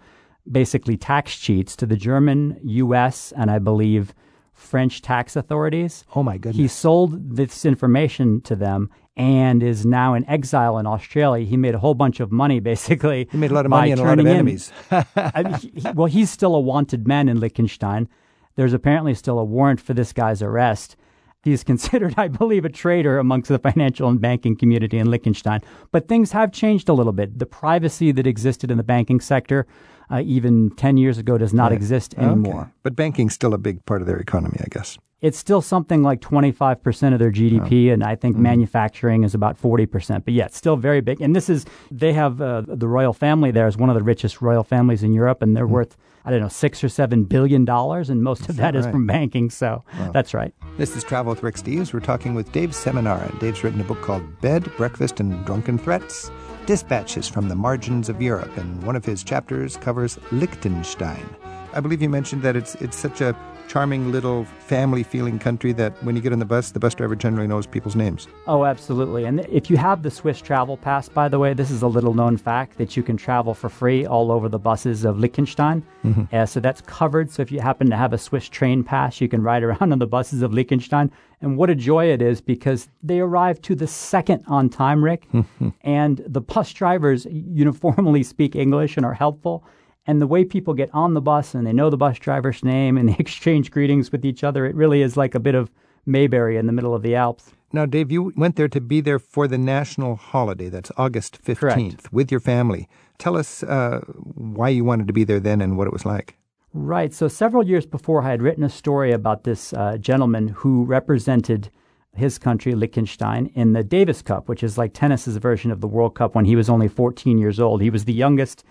basically 0.49 0.97
tax 0.97 1.37
cheats 1.37 1.75
to 1.77 1.85
the 1.85 1.95
German, 1.95 2.59
US, 2.63 3.31
and 3.35 3.49
I 3.49 3.59
believe 3.59 4.13
French 4.53 5.01
tax 5.01 5.35
authorities. 5.35 6.03
Oh 6.15 6.23
my 6.23 6.37
goodness. 6.37 6.57
He 6.57 6.67
sold 6.67 7.35
this 7.35 7.63
information 7.63 8.41
to 8.41 8.55
them 8.55 8.89
and 9.15 9.63
is 9.63 9.85
now 9.85 10.13
in 10.13 10.27
exile 10.27 10.77
in 10.77 10.85
Australia. 10.85 11.45
He 11.45 11.57
made 11.57 11.75
a 11.75 11.79
whole 11.79 11.93
bunch 11.93 12.19
of 12.19 12.31
money 12.31 12.59
basically. 12.59 13.27
He 13.31 13.37
made 13.37 13.51
a 13.51 13.53
lot 13.53 13.65
of 13.65 13.69
money 13.69 13.91
and 13.91 14.01
a 14.01 14.03
lot 14.03 14.19
of 14.19 14.25
enemies. 14.25 14.71
I 14.91 15.43
mean, 15.43 15.53
he, 15.53 15.91
well, 15.91 16.07
he's 16.07 16.29
still 16.29 16.55
a 16.55 16.59
wanted 16.59 17.07
man 17.07 17.29
in 17.29 17.39
Liechtenstein. 17.39 18.09
There's 18.55 18.73
apparently 18.73 19.13
still 19.13 19.39
a 19.39 19.45
warrant 19.45 19.79
for 19.79 19.93
this 19.93 20.11
guy's 20.11 20.41
arrest. 20.41 20.97
He's 21.43 21.63
considered, 21.63 22.15
I 22.17 22.27
believe, 22.27 22.65
a 22.65 22.69
traitor 22.69 23.19
amongst 23.19 23.49
the 23.49 23.59
financial 23.59 24.09
and 24.09 24.19
banking 24.19 24.55
community 24.55 24.97
in 24.97 25.09
Liechtenstein. 25.09 25.61
But 25.91 26.07
things 26.07 26.31
have 26.31 26.51
changed 26.51 26.89
a 26.89 26.93
little 26.93 27.13
bit. 27.13 27.39
The 27.39 27.45
privacy 27.45 28.11
that 28.11 28.27
existed 28.27 28.71
in 28.71 28.77
the 28.77 28.83
banking 28.83 29.19
sector 29.19 29.65
uh, 30.09 30.21
even 30.25 30.71
10 30.71 30.97
years 30.97 31.17
ago 31.17 31.37
does 31.37 31.53
not 31.53 31.71
right. 31.71 31.73
exist 31.73 32.15
anymore. 32.17 32.61
Okay. 32.61 32.71
But 32.83 32.95
banking's 32.95 33.33
still 33.33 33.53
a 33.53 33.57
big 33.57 33.85
part 33.85 34.01
of 34.01 34.07
their 34.07 34.17
economy, 34.17 34.57
I 34.61 34.67
guess. 34.69 34.97
It's 35.19 35.37
still 35.37 35.61
something 35.61 36.03
like 36.03 36.21
25% 36.21 37.13
of 37.13 37.19
their 37.19 37.31
GDP, 37.31 37.89
oh. 37.89 37.93
and 37.93 38.03
I 38.03 38.15
think 38.15 38.37
mm 38.37 38.47
manufacturing 38.47 39.23
is 39.23 39.33
about 39.33 39.59
40%. 39.59 40.23
But 40.23 40.33
yeah, 40.33 40.45
it's 40.45 40.57
still 40.57 40.77
very 40.77 41.01
big. 41.01 41.21
And 41.21 41.35
this 41.35 41.49
is, 41.49 41.65
they 41.91 42.13
have 42.13 42.39
uh, 42.39 42.61
the 42.67 42.87
royal 42.87 43.13
family 43.13 43.51
there 43.51 43.67
is 43.67 43.77
one 43.77 43.89
of 43.89 43.95
the 43.95 44.03
richest 44.03 44.41
royal 44.41 44.63
families 44.63 45.03
in 45.03 45.13
Europe, 45.13 45.41
and 45.41 45.55
they're 45.55 45.67
mm 45.67 45.77
worth 45.77 45.97
I 46.27 46.31
don't 46.31 46.41
know, 46.41 46.49
six 46.49 46.83
or 46.83 46.89
seven 46.89 47.23
billion 47.23 47.63
dollars, 47.63 48.09
and 48.09 48.21
most 48.21 48.49
of 48.49 48.57
that, 48.57 48.73
that 48.73 48.75
is 48.75 48.85
right? 48.85 48.91
from 48.91 49.07
banking. 49.07 49.49
So 49.49 49.85
wow. 49.97 50.11
that's 50.11 50.33
right. 50.33 50.53
This 50.77 50.95
is 50.95 51.03
Travel 51.05 51.31
with 51.31 51.41
Rick 51.41 51.55
Steves. 51.55 51.93
We're 51.93 52.01
talking 52.01 52.35
with 52.35 52.51
Dave 52.51 52.71
Seminara. 52.71 53.29
And 53.31 53.39
Dave's 53.39 53.63
written 53.63 53.79
a 53.79 53.85
book 53.85 54.01
called 54.01 54.41
Bed, 54.41 54.69
Breakfast, 54.75 55.21
and 55.21 55.45
Drunken 55.45 55.77
Threats 55.77 56.29
Dispatches 56.65 57.29
from 57.29 57.47
the 57.47 57.55
Margins 57.55 58.09
of 58.09 58.21
Europe, 58.21 58.57
and 58.57 58.83
one 58.83 58.97
of 58.97 59.05
his 59.05 59.23
chapters 59.23 59.77
covers 59.77 60.19
Liechtenstein. 60.33 61.33
I 61.71 61.79
believe 61.79 62.01
you 62.01 62.09
mentioned 62.09 62.41
that 62.41 62.57
it's 62.57 62.75
it's 62.75 62.97
such 62.97 63.21
a 63.21 63.33
charming 63.67 64.11
little 64.11 64.45
family 64.45 65.03
feeling 65.03 65.37
country 65.37 65.73
that 65.73 65.91
when 66.03 66.15
you 66.15 66.21
get 66.21 66.33
on 66.33 66.39
the 66.39 66.45
bus, 66.45 66.71
the 66.71 66.79
bus 66.79 66.95
driver 66.95 67.15
generally 67.15 67.47
knows 67.47 67.67
people's 67.67 67.95
names. 67.95 68.27
Oh, 68.47 68.65
absolutely. 68.65 69.25
And 69.25 69.41
if 69.41 69.69
you 69.69 69.77
have 69.77 70.03
the 70.03 70.11
Swiss 70.11 70.41
Travel 70.41 70.77
Pass, 70.77 71.09
by 71.09 71.27
the 71.27 71.37
way, 71.37 71.53
this 71.53 71.69
is 71.69 71.81
a 71.81 71.87
little 71.87 72.13
known 72.13 72.37
fact 72.37 72.77
that 72.77 72.95
you 72.95 73.03
can 73.03 73.17
travel 73.17 73.53
for 73.53 73.69
free 73.69 74.05
all 74.05 74.31
over 74.31 74.49
the 74.49 74.59
buses 74.59 75.05
of 75.05 75.19
Liechtenstein. 75.19 75.83
Mm-hmm. 76.03 76.35
Uh, 76.35 76.45
so 76.45 76.59
that's 76.59 76.81
covered. 76.81 77.29
So 77.29 77.41
if 77.41 77.51
you 77.51 77.59
happen 77.59 77.89
to 77.89 77.97
have 77.97 78.13
a 78.13 78.17
Swiss 78.17 78.47
train 78.49 78.83
pass, 78.83 79.19
you 79.19 79.27
can 79.27 79.41
ride 79.41 79.63
around 79.63 79.91
on 79.91 79.99
the 79.99 80.07
buses 80.07 80.41
of 80.41 80.53
Liechtenstein. 80.53 81.11
And 81.41 81.57
what 81.57 81.69
a 81.69 81.75
joy 81.75 82.05
it 82.05 82.21
is 82.21 82.41
because 82.41 82.89
they 83.03 83.19
arrive 83.19 83.61
to 83.63 83.75
the 83.75 83.87
second 83.87 84.43
on 84.47 84.69
time, 84.69 85.03
Rick. 85.03 85.27
and 85.81 86.23
the 86.25 86.41
bus 86.41 86.73
drivers 86.73 87.27
uniformly 87.29 88.23
speak 88.23 88.55
English 88.55 88.97
and 88.97 89.05
are 89.05 89.13
helpful 89.13 89.63
and 90.07 90.21
the 90.21 90.27
way 90.27 90.45
people 90.45 90.73
get 90.73 90.89
on 90.93 91.13
the 91.13 91.21
bus 91.21 91.53
and 91.53 91.67
they 91.67 91.73
know 91.73 91.89
the 91.89 91.97
bus 91.97 92.17
driver's 92.17 92.63
name 92.63 92.97
and 92.97 93.09
they 93.09 93.15
exchange 93.19 93.69
greetings 93.69 94.11
with 94.11 94.25
each 94.25 94.43
other, 94.43 94.65
it 94.65 94.75
really 94.75 95.01
is 95.01 95.17
like 95.17 95.35
a 95.35 95.39
bit 95.39 95.53
of 95.55 95.69
Mayberry 96.05 96.57
in 96.57 96.65
the 96.65 96.73
middle 96.73 96.95
of 96.95 97.03
the 97.03 97.15
Alps. 97.15 97.51
Now, 97.73 97.85
Dave, 97.85 98.11
you 98.11 98.31
went 98.37 98.55
there 98.55 98.69
to 98.69 98.79
be 98.79 99.01
there 99.01 99.19
for 99.19 99.45
the 99.45 99.57
national 99.57 100.15
holiday. 100.15 100.69
That's 100.69 100.89
August 100.95 101.43
15th 101.43 101.57
Correct. 101.57 102.13
with 102.13 102.31
your 102.31 102.39
family. 102.39 102.87
Tell 103.17 103.35
us 103.35 103.61
uh, 103.63 103.99
why 104.35 104.69
you 104.69 104.85
wanted 104.85 105.07
to 105.07 105.13
be 105.13 105.25
there 105.25 105.41
then 105.41 105.59
and 105.59 105.77
what 105.77 105.85
it 105.85 105.93
was 105.93 106.05
like. 106.05 106.37
Right. 106.73 107.13
So, 107.13 107.27
several 107.27 107.67
years 107.67 107.85
before, 107.85 108.21
I 108.21 108.29
had 108.29 108.41
written 108.41 108.63
a 108.63 108.69
story 108.69 109.11
about 109.11 109.43
this 109.43 109.73
uh, 109.73 109.97
gentleman 109.97 110.49
who 110.49 110.85
represented 110.85 111.69
his 112.13 112.37
country, 112.37 112.73
Liechtenstein, 112.73 113.47
in 113.53 113.73
the 113.73 113.83
Davis 113.83 114.21
Cup, 114.21 114.47
which 114.47 114.63
is 114.63 114.77
like 114.77 114.93
tennis's 114.93 115.37
version 115.37 115.71
of 115.71 115.81
the 115.81 115.87
World 115.87 116.15
Cup 116.15 116.35
when 116.35 116.45
he 116.45 116.55
was 116.55 116.69
only 116.69 116.87
14 116.87 117.37
years 117.37 117.59
old. 117.59 117.81
He 117.81 117.89
was 117.89 118.05
the 118.05 118.13
youngest 118.13 118.63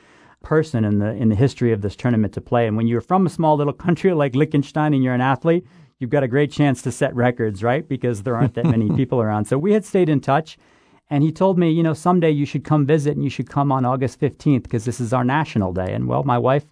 person 0.42 0.84
in 0.84 0.98
the 0.98 1.12
in 1.12 1.28
the 1.28 1.34
history 1.34 1.72
of 1.72 1.82
this 1.82 1.96
tournament 1.96 2.32
to 2.34 2.40
play. 2.40 2.66
And 2.66 2.76
when 2.76 2.86
you're 2.86 3.00
from 3.00 3.26
a 3.26 3.30
small 3.30 3.56
little 3.56 3.72
country 3.72 4.12
like 4.12 4.34
Liechtenstein 4.34 4.94
and 4.94 5.02
you're 5.02 5.14
an 5.14 5.20
athlete, 5.20 5.66
you've 5.98 6.10
got 6.10 6.22
a 6.22 6.28
great 6.28 6.52
chance 6.52 6.82
to 6.82 6.92
set 6.92 7.14
records, 7.14 7.62
right? 7.62 7.88
Because 7.88 8.22
there 8.22 8.36
aren't 8.36 8.54
that 8.54 8.66
many 8.66 8.90
people 8.96 9.20
around. 9.20 9.46
So 9.46 9.58
we 9.58 9.72
had 9.72 9.84
stayed 9.84 10.08
in 10.08 10.20
touch. 10.20 10.56
And 11.08 11.22
he 11.22 11.30
told 11.30 11.56
me, 11.56 11.70
you 11.70 11.84
know, 11.84 11.94
someday 11.94 12.32
you 12.32 12.44
should 12.44 12.64
come 12.64 12.84
visit 12.84 13.14
and 13.14 13.22
you 13.22 13.30
should 13.30 13.48
come 13.48 13.70
on 13.70 13.84
August 13.84 14.20
15th 14.20 14.64
because 14.64 14.84
this 14.84 14.98
is 14.98 15.12
our 15.12 15.22
national 15.22 15.72
day. 15.72 15.92
And 15.92 16.08
well, 16.08 16.24
my 16.24 16.36
wife 16.36 16.64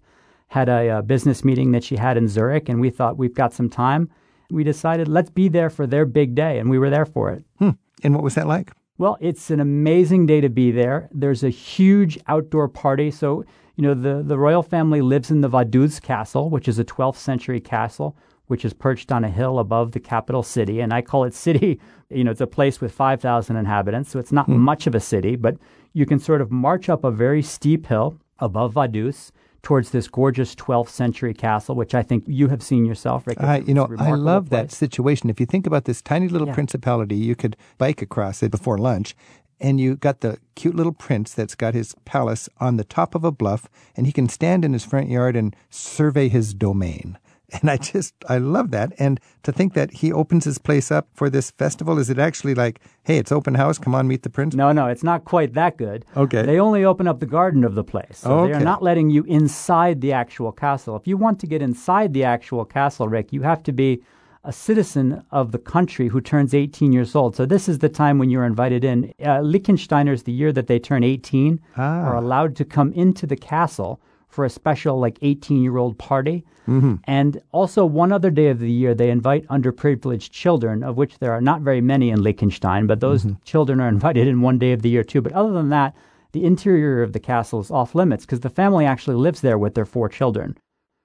had 0.49 0.69
a, 0.69 0.99
a, 0.99 1.03
business 1.03 1.45
meeting 1.45 1.71
that 1.73 1.85
she 1.85 1.97
had 1.97 2.17
in 2.17 2.27
Zurich 2.27 2.69
and 2.69 2.81
we 2.81 2.91
thought 2.91 3.17
we've 3.17 3.35
got 3.35 3.53
some 3.53 3.71
time. 3.71 4.11
We 4.51 4.65
decided 4.65 5.07
let's 5.07 5.31
be 5.31 5.49
there 5.49 5.71
for 5.71 5.87
their 5.87 6.05
big 6.05 6.35
day 6.35 6.59
and 6.59 6.69
we 6.69 6.81
were 6.81 6.91
there 6.91 7.07
for 7.07 7.31
it. 7.31 7.45
Hmm. 7.61 7.71
And 8.03 8.13
what 8.13 8.25
was 8.25 8.35
that 8.35 8.49
like? 8.49 8.73
Well, 8.97 9.17
it's 9.21 9.51
an 9.51 9.59
amazing 9.59 10.27
day 10.27 10.41
to 10.41 10.49
be 10.49 10.71
there. 10.71 11.09
There's 11.13 11.43
a 11.43 11.51
huge 11.51 12.19
outdoor 12.29 12.69
party. 12.69 13.11
So, 13.11 13.45
you 13.75 13.83
know, 13.83 13.95
the, 13.95 14.23
the 14.23 14.39
royal 14.39 14.63
family 14.63 15.01
lives 15.01 15.33
in 15.33 15.41
the 15.41 15.51
Vaduz 15.51 16.01
Castle, 16.01 16.49
which 16.49 16.69
is 16.69 16.79
a 16.79 16.85
12th 16.85 17.17
century 17.17 17.61
castle, 17.61 18.17
which 18.47 18.65
is 18.65 18.73
perched 18.73 19.11
on 19.11 19.25
a 19.25 19.29
hill 19.29 19.59
above 19.59 19.93
the 19.93 20.01
capital 20.01 20.45
city. 20.45 20.79
And 20.81 20.93
I 20.93 21.03
call 21.03 21.25
it 21.25 21.35
city. 21.35 21.81
You 22.11 22.23
know, 22.23 22.31
it's 22.31 22.43
a 22.43 22.47
place 22.47 22.81
with 22.81 22.93
5,000 22.93 23.57
inhabitants. 23.57 24.11
So 24.11 24.21
it's 24.21 24.31
not 24.31 24.47
mm. 24.47 24.57
much 24.57 24.87
of 24.87 24.95
a 24.95 25.01
city, 25.01 25.35
but 25.35 25.57
you 25.95 26.07
can 26.07 26.21
sort 26.21 26.41
of 26.41 26.53
march 26.53 26.89
up 26.89 27.03
a 27.03 27.11
very 27.11 27.43
steep 27.43 27.87
hill 27.87 28.15
above 28.39 28.75
Vaduz 28.75 29.33
towards 29.65 29.91
this 29.91 30.07
gorgeous 30.07 30.55
12th 30.55 30.91
century 30.91 31.35
castle, 31.35 31.75
which 31.75 31.95
I 31.95 32.03
think 32.03 32.25
you 32.29 32.49
have 32.49 32.63
seen 32.63 32.85
yourself, 32.85 33.27
Rick. 33.27 33.39
Uh, 33.41 33.63
you 33.67 33.75
know, 33.75 33.89
I 33.99 34.13
love 34.13 34.51
place. 34.51 34.61
that 34.61 34.71
situation. 34.71 35.31
If 35.31 35.41
you 35.41 35.47
think 35.47 35.67
about 35.67 35.87
this 35.87 36.01
tiny 36.01 36.29
little 36.29 36.47
yeah. 36.47 36.55
principality, 36.55 37.17
you 37.17 37.35
could 37.35 37.57
bike 37.79 38.01
across 38.03 38.43
it 38.43 38.51
before 38.51 38.79
lunch. 38.79 39.17
And 39.61 39.81
you 39.81 39.97
got 39.97 40.21
the 40.21 40.39
cute 40.55 40.75
little 40.75 40.93
prince 40.93 41.33
that's 41.33 41.55
got 41.55 41.75
his 41.75 41.95
palace 42.05 42.49
on 42.61 42.77
the 42.77 42.85
top 42.85 43.15
of 43.15 43.25
a 43.25 43.33
bluff, 43.33 43.67
and 43.97 44.07
he 44.07 44.13
can 44.13 44.29
stand 44.29 44.65
in 44.65 44.73
his 44.73 44.85
front 44.85 45.09
yard 45.09 45.37
and 45.37 45.57
survey 45.71 46.29
his 46.29 46.53
domain. 46.53 47.19
And 47.61 47.71
I 47.71 47.77
just, 47.77 48.15
I 48.29 48.39
love 48.39 48.73
that. 48.73 48.93
And 48.99 49.21
to 49.45 49.53
think 49.53 49.75
that 49.75 49.93
he 49.93 50.13
opens 50.13 50.45
his 50.45 50.59
place 50.59 50.91
up 50.91 51.09
for 51.15 51.31
this 51.31 51.53
festival, 51.53 51.99
is 51.99 52.11
it 52.11 52.19
actually 52.19 52.55
like, 52.55 52.81
hey, 53.05 53.17
it's 53.19 53.31
open 53.31 53.55
house, 53.55 53.79
come 53.79 53.95
on, 53.95 54.09
meet 54.09 54.23
the 54.25 54.31
prince? 54.31 54.55
No, 54.55 54.73
no, 54.73 54.89
it's 54.89 55.05
not 55.05 55.25
quite 55.25 55.55
that 55.55 55.77
good. 55.77 56.05
Okay. 56.17 56.43
They 56.43 56.59
only 56.59 56.85
open 56.85 57.07
up 57.07 57.21
the 57.21 57.27
garden 57.27 57.63
of 57.63 57.75
the 57.77 57.85
place. 57.85 58.19
So 58.19 58.41
okay. 58.41 58.53
they 58.53 58.59
are 58.59 58.65
not 58.65 58.83
letting 58.83 59.09
you 59.11 59.23
inside 59.25 60.01
the 60.01 60.13
actual 60.13 60.51
castle. 60.53 60.97
If 60.97 61.07
you 61.07 61.17
want 61.17 61.39
to 61.41 61.47
get 61.47 61.63
inside 61.63 62.13
the 62.13 62.25
actual 62.25 62.65
castle, 62.65 63.09
Rick, 63.09 63.33
you 63.33 63.43
have 63.43 63.63
to 63.65 63.73
be 63.73 64.03
a 64.43 64.53
citizen 64.53 65.25
of 65.31 65.53
the 65.53 65.59
country 65.59 66.09
who 66.09 66.21
turns 66.21 66.53
18 66.55 66.93
years 66.93 67.15
old. 67.15 67.35
So 67.35 67.47
this 67.47 67.69
is 67.69 67.79
the 67.79 67.89
time 67.89 68.19
when 68.19 68.31
you're 68.31 68.45
invited 68.45 68.85
in. 68.85 69.15
Uh, 69.21 69.41
Liechtensteiners, 69.41 70.25
the 70.25 70.33
year 70.33 70.53
that 70.53 70.67
they 70.67 70.79
turn 70.79 71.03
18, 71.03 71.61
Ah. 71.77 72.03
are 72.03 72.17
allowed 72.17 72.57
to 72.57 72.65
come 72.65 72.93
into 72.93 73.27
the 73.27 73.37
castle 73.37 74.01
for 74.35 74.45
a 74.45 74.51
special 74.51 74.99
like 74.99 75.19
18 75.23 75.63
year 75.63 75.77
old 75.79 75.97
party. 75.99 76.45
Mm-hmm. 76.69 76.95
And 77.05 77.41
also 77.53 77.85
one 77.85 78.11
other 78.13 78.31
day 78.31 78.49
of 78.49 78.59
the 78.59 78.71
year, 78.71 78.95
they 78.95 79.11
invite 79.11 79.47
underprivileged 79.49 80.31
children, 80.31 80.83
of 80.83 80.97
which 80.97 81.19
there 81.19 81.33
are 81.33 81.41
not 81.41 81.61
very 81.61 81.81
many 81.81 82.11
in 82.11 82.23
Liechtenstein, 82.23 82.87
but 82.87 83.01
those 83.01 83.25
Mm-hmm. 83.25 83.43
children 83.45 83.81
are 83.81 83.89
invited 83.89 84.27
in 84.27 84.41
one 84.43 84.59
day 84.59 84.73
of 84.73 84.83
the 84.83 84.89
year 84.89 85.05
too. 85.05 85.23
But 85.23 85.33
other 85.33 85.53
than 85.53 85.69
that, 85.71 85.95
the 86.33 86.45
interior 86.45 87.03
of 87.03 87.13
the 87.13 87.21
castle 87.21 87.61
is 87.61 87.71
off 87.71 87.95
limits 87.95 88.25
because 88.27 88.41
the 88.41 88.51
family 88.51 88.85
actually 88.87 89.17
lives 89.17 89.41
there 89.41 89.57
with 89.59 89.75
their 89.75 89.85
four 89.85 90.09
children. 90.09 90.57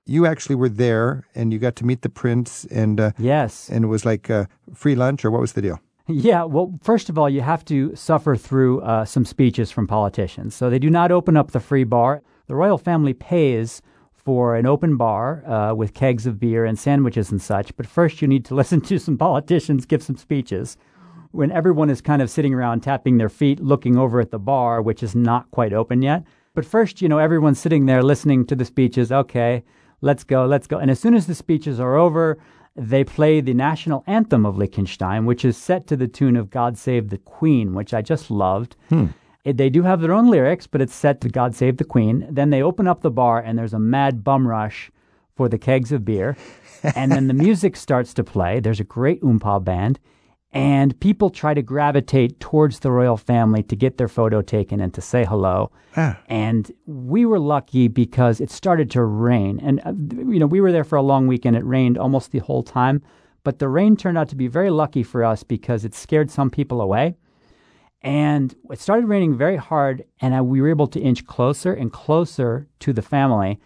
You 0.06 0.26
actually 0.26 0.56
were 0.56 0.70
there, 0.70 1.26
and 1.36 1.54
you 1.54 1.60
got 1.60 1.76
to 1.76 1.86
meet 1.86 2.02
the 2.02 2.10
prince, 2.10 2.66
and 2.72 3.00
uh, 3.00 3.12
Yes. 3.20 3.70
and 3.70 3.84
it 3.86 3.88
was 3.90 4.06
like 4.06 4.30
uh, 4.32 4.46
free 4.74 4.96
lunch, 4.96 5.24
or 5.24 5.30
what 5.30 5.42
was 5.42 5.54
the 5.54 5.62
deal? 5.62 5.80
Yeah, 6.08 6.46
well, 6.46 6.74
first 6.82 7.10
of 7.10 7.20
all, 7.20 7.30
you 7.30 7.42
have 7.42 7.64
to 7.66 7.96
suffer 7.96 8.36
through 8.36 8.82
uh, 8.82 9.06
some 9.06 9.24
speeches 9.26 9.70
from 9.70 9.86
politicians. 9.86 10.56
So 10.56 10.68
they 10.72 10.80
do 10.80 10.90
not 10.90 11.12
open 11.12 11.38
up 11.38 11.52
the 11.52 11.60
free 11.60 11.84
bar. 11.84 12.24
The 12.50 12.56
royal 12.56 12.80
family 12.80 13.14
pays 13.14 13.80
for 14.12 14.56
an 14.56 14.66
open 14.66 14.98
bar 14.98 15.46
uh, 15.48 15.76
with 15.76 15.94
kegs 15.94 16.26
of 16.26 16.40
beer 16.40 16.66
and 16.66 16.80
sandwiches 16.80 17.32
and 17.32 17.40
such. 17.40 17.78
But 17.78 17.86
first, 17.86 18.24
you 18.24 18.28
need 18.28 18.44
to 18.46 18.56
listen 18.62 18.82
to 18.82 18.98
some 18.98 19.20
politicians 19.20 19.86
give 19.86 20.02
some 20.02 20.18
speeches. 20.18 20.76
When 21.30 21.52
everyone 21.52 21.92
is 21.92 22.02
kind 22.02 22.24
of 22.24 22.30
sitting 22.32 22.56
around 22.56 22.82
tapping 22.82 23.18
their 23.18 23.30
feet, 23.30 23.60
looking 23.60 23.98
over 23.98 24.20
at 24.20 24.32
the 24.32 24.40
bar, 24.40 24.82
which 24.82 25.04
is 25.04 25.14
not 25.14 25.52
quite 25.52 25.74
open 25.74 26.02
yet. 26.02 26.24
But 26.56 26.66
first, 26.66 27.04
you 27.04 27.08
know, 27.08 27.20
everyone's 27.20 27.60
sitting 27.60 27.86
there 27.86 28.02
listening 28.02 28.48
to 28.48 28.56
the 28.56 28.66
speeches. 28.66 29.12
Okay, 29.12 29.64
let's 30.02 30.24
go, 30.24 30.48
let's 30.48 30.66
go. 30.66 30.80
And 30.80 30.90
as 30.90 31.00
soon 31.00 31.14
as 31.14 31.28
the 31.28 31.36
speeches 31.36 31.80
are 31.80 31.98
over, 31.98 32.40
they 32.76 33.04
play 33.04 33.42
the 33.42 33.54
national 33.54 34.04
anthem 34.08 34.44
of 34.44 34.58
Liechtenstein, 34.58 35.28
which 35.28 35.46
is 35.46 35.56
set 35.56 35.86
to 35.86 35.96
the 35.96 36.08
tune 36.08 36.36
of 36.36 36.50
God 36.50 36.80
Save 36.80 37.10
the 37.10 37.20
Queen, 37.20 37.76
which 37.76 37.94
I 37.94 38.02
just 38.02 38.32
loved. 38.32 38.76
It- 38.90 39.10
they 39.44 39.70
do 39.70 39.84
have 39.84 40.02
their 40.02 40.14
own 40.14 40.30
lyrics, 40.30 40.68
but 40.68 40.82
it's 40.82 40.94
set 40.94 41.22
to 41.22 41.30
God 41.30 41.56
Save 41.56 41.78
the 41.78 41.84
Queen. 41.84 42.28
Then 42.30 42.50
they 42.50 42.62
open 42.62 42.88
up 42.88 43.02
the 43.02 43.12
bar, 43.12 43.40
and 43.40 43.58
there's 43.58 43.74
a 43.74 43.80
mad 43.80 44.24
bum 44.24 44.48
rush 44.48 44.92
for 45.36 45.48
the 45.48 45.58
kegs 45.58 45.92
of 45.92 46.04
beer. 46.04 46.36
and 46.96 47.12
then 47.12 47.28
the 47.28 47.34
music 47.34 47.76
starts 47.76 48.14
to 48.16 48.24
play. 48.24 48.60
There's 48.60 48.80
a 48.80 48.86
great 48.86 49.22
oompa 49.22 49.64
band. 49.64 50.00
And 50.52 51.00
people 51.00 51.30
try 51.30 51.54
to 51.54 51.62
gravitate 51.62 52.40
towards 52.40 52.80
the 52.80 52.92
royal 52.92 53.18
family 53.18 53.62
to 53.64 53.76
get 53.76 53.98
their 53.98 54.08
photo 54.08 54.42
taken 54.42 54.80
and 54.80 54.92
to 54.96 55.02
say 55.02 55.24
hello. 55.24 55.72
Ah. 55.96 56.20
And 56.28 56.72
we 56.88 57.24
were 57.26 57.40
lucky 57.40 57.88
because 57.88 58.42
it 58.42 58.50
started 58.50 58.90
to 58.92 59.04
rain. 59.04 59.60
And, 59.62 59.80
uh, 59.86 59.94
you 60.32 60.40
know, 60.40 60.48
we 60.48 60.60
were 60.60 60.72
there 60.72 60.84
for 60.84 60.96
a 60.96 61.04
long 61.04 61.28
weekend. 61.28 61.56
It 61.56 61.64
rained 61.66 62.00
almost 62.00 62.32
the 62.32 62.40
whole 62.40 62.64
time. 62.64 63.04
But 63.44 63.60
the 63.60 63.70
rain 63.70 63.96
turned 63.96 64.18
out 64.18 64.28
to 64.30 64.36
be 64.36 64.48
very 64.48 64.72
lucky 64.72 65.04
for 65.04 65.24
us 65.24 65.44
because 65.44 65.86
it 65.86 65.94
scared 65.94 66.32
some 66.32 66.50
people 66.50 66.82
away. 66.82 67.16
And 68.02 68.56
it 68.72 68.80
started 68.80 69.08
raining 69.08 69.38
very 69.38 69.58
hard, 69.58 70.06
and 70.22 70.34
I, 70.34 70.42
we 70.42 70.62
were 70.62 70.70
able 70.70 70.88
to 70.88 71.00
inch 71.00 71.26
closer 71.26 71.74
and 71.74 71.92
closer 71.92 72.68
to 72.80 72.94
the 72.94 73.02
family. 73.02 73.60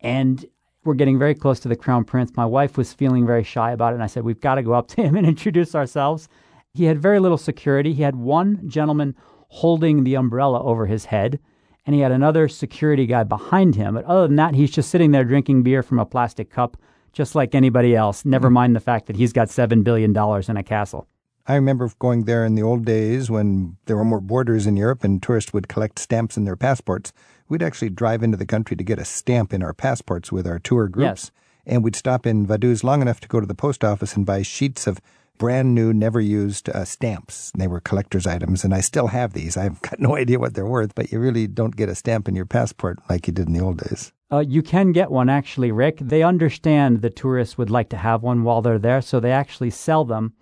And 0.00 0.44
we're 0.84 0.94
getting 0.94 1.18
very 1.18 1.34
close 1.34 1.60
to 1.60 1.68
the 1.68 1.76
crown 1.76 2.04
prince. 2.04 2.32
My 2.36 2.46
wife 2.46 2.76
was 2.76 2.92
feeling 2.92 3.26
very 3.26 3.44
shy 3.44 3.72
about 3.72 3.92
it, 3.92 3.96
and 3.96 4.02
I 4.02 4.06
said, 4.06 4.22
We've 4.22 4.40
got 4.40 4.54
to 4.56 4.62
go 4.62 4.72
up 4.72 4.88
to 4.88 5.02
him 5.02 5.16
and 5.16 5.26
introduce 5.26 5.74
ourselves. 5.74 6.28
He 6.72 6.84
had 6.84 7.00
very 7.00 7.20
little 7.20 7.38
security. 7.38 7.92
He 7.92 8.02
had 8.02 8.16
one 8.16 8.68
gentleman 8.68 9.14
holding 9.48 10.02
the 10.02 10.16
umbrella 10.16 10.62
over 10.62 10.86
his 10.86 11.04
head, 11.04 11.38
and 11.86 11.94
he 11.94 12.00
had 12.00 12.10
another 12.10 12.48
security 12.48 13.06
guy 13.06 13.22
behind 13.22 13.74
him. 13.74 13.94
But 13.94 14.04
other 14.06 14.26
than 14.26 14.36
that, 14.36 14.54
he's 14.54 14.70
just 14.70 14.90
sitting 14.90 15.10
there 15.10 15.24
drinking 15.24 15.62
beer 15.62 15.82
from 15.82 15.98
a 15.98 16.06
plastic 16.06 16.50
cup, 16.50 16.76
just 17.12 17.34
like 17.34 17.54
anybody 17.54 17.94
else. 17.94 18.24
Never 18.24 18.48
mm-hmm. 18.48 18.54
mind 18.54 18.76
the 18.76 18.80
fact 18.80 19.06
that 19.06 19.16
he's 19.16 19.32
got 19.32 19.48
$7 19.48 19.84
billion 19.84 20.10
in 20.16 20.56
a 20.56 20.62
castle. 20.62 21.06
I 21.46 21.56
remember 21.56 21.90
going 21.98 22.24
there 22.24 22.46
in 22.46 22.54
the 22.54 22.62
old 22.62 22.86
days 22.86 23.30
when 23.30 23.76
there 23.84 23.96
were 23.96 24.04
more 24.04 24.20
borders 24.20 24.66
in 24.66 24.76
Europe 24.78 25.04
and 25.04 25.22
tourists 25.22 25.52
would 25.52 25.68
collect 25.68 25.98
stamps 25.98 26.38
in 26.38 26.44
their 26.44 26.56
passports. 26.56 27.12
We'd 27.48 27.62
actually 27.62 27.90
drive 27.90 28.22
into 28.22 28.38
the 28.38 28.46
country 28.46 28.76
to 28.76 28.84
get 28.84 28.98
a 28.98 29.04
stamp 29.04 29.52
in 29.52 29.62
our 29.62 29.74
passports 29.74 30.32
with 30.32 30.46
our 30.46 30.58
tour 30.58 30.88
groups. 30.88 31.24
Yes. 31.24 31.30
And 31.66 31.84
we'd 31.84 31.96
stop 31.96 32.26
in 32.26 32.46
Vaduz 32.46 32.82
long 32.82 33.02
enough 33.02 33.20
to 33.20 33.28
go 33.28 33.40
to 33.40 33.46
the 33.46 33.54
post 33.54 33.84
office 33.84 34.16
and 34.16 34.24
buy 34.24 34.40
sheets 34.40 34.86
of 34.86 35.00
brand 35.36 35.74
new, 35.74 35.92
never 35.92 36.20
used 36.20 36.70
uh, 36.70 36.84
stamps. 36.84 37.52
They 37.56 37.66
were 37.66 37.80
collector's 37.80 38.26
items, 38.26 38.64
and 38.64 38.72
I 38.74 38.80
still 38.80 39.08
have 39.08 39.32
these. 39.32 39.56
I've 39.56 39.82
got 39.82 39.98
no 40.00 40.16
idea 40.16 40.38
what 40.38 40.54
they're 40.54 40.64
worth, 40.64 40.94
but 40.94 41.12
you 41.12 41.18
really 41.18 41.46
don't 41.46 41.76
get 41.76 41.88
a 41.90 41.94
stamp 41.94 42.28
in 42.28 42.34
your 42.34 42.46
passport 42.46 42.98
like 43.10 43.26
you 43.26 43.32
did 43.34 43.48
in 43.48 43.52
the 43.52 43.60
old 43.60 43.78
days. 43.78 44.12
Uh, 44.32 44.38
you 44.38 44.62
can 44.62 44.92
get 44.92 45.10
one 45.10 45.28
actually, 45.28 45.72
Rick. 45.72 45.98
They 46.00 46.22
understand 46.22 47.02
the 47.02 47.10
tourists 47.10 47.58
would 47.58 47.70
like 47.70 47.90
to 47.90 47.98
have 47.98 48.22
one 48.22 48.44
while 48.44 48.62
they're 48.62 48.78
there, 48.78 49.02
so 49.02 49.20
they 49.20 49.32
actually 49.32 49.70
sell 49.70 50.04
them 50.04 50.32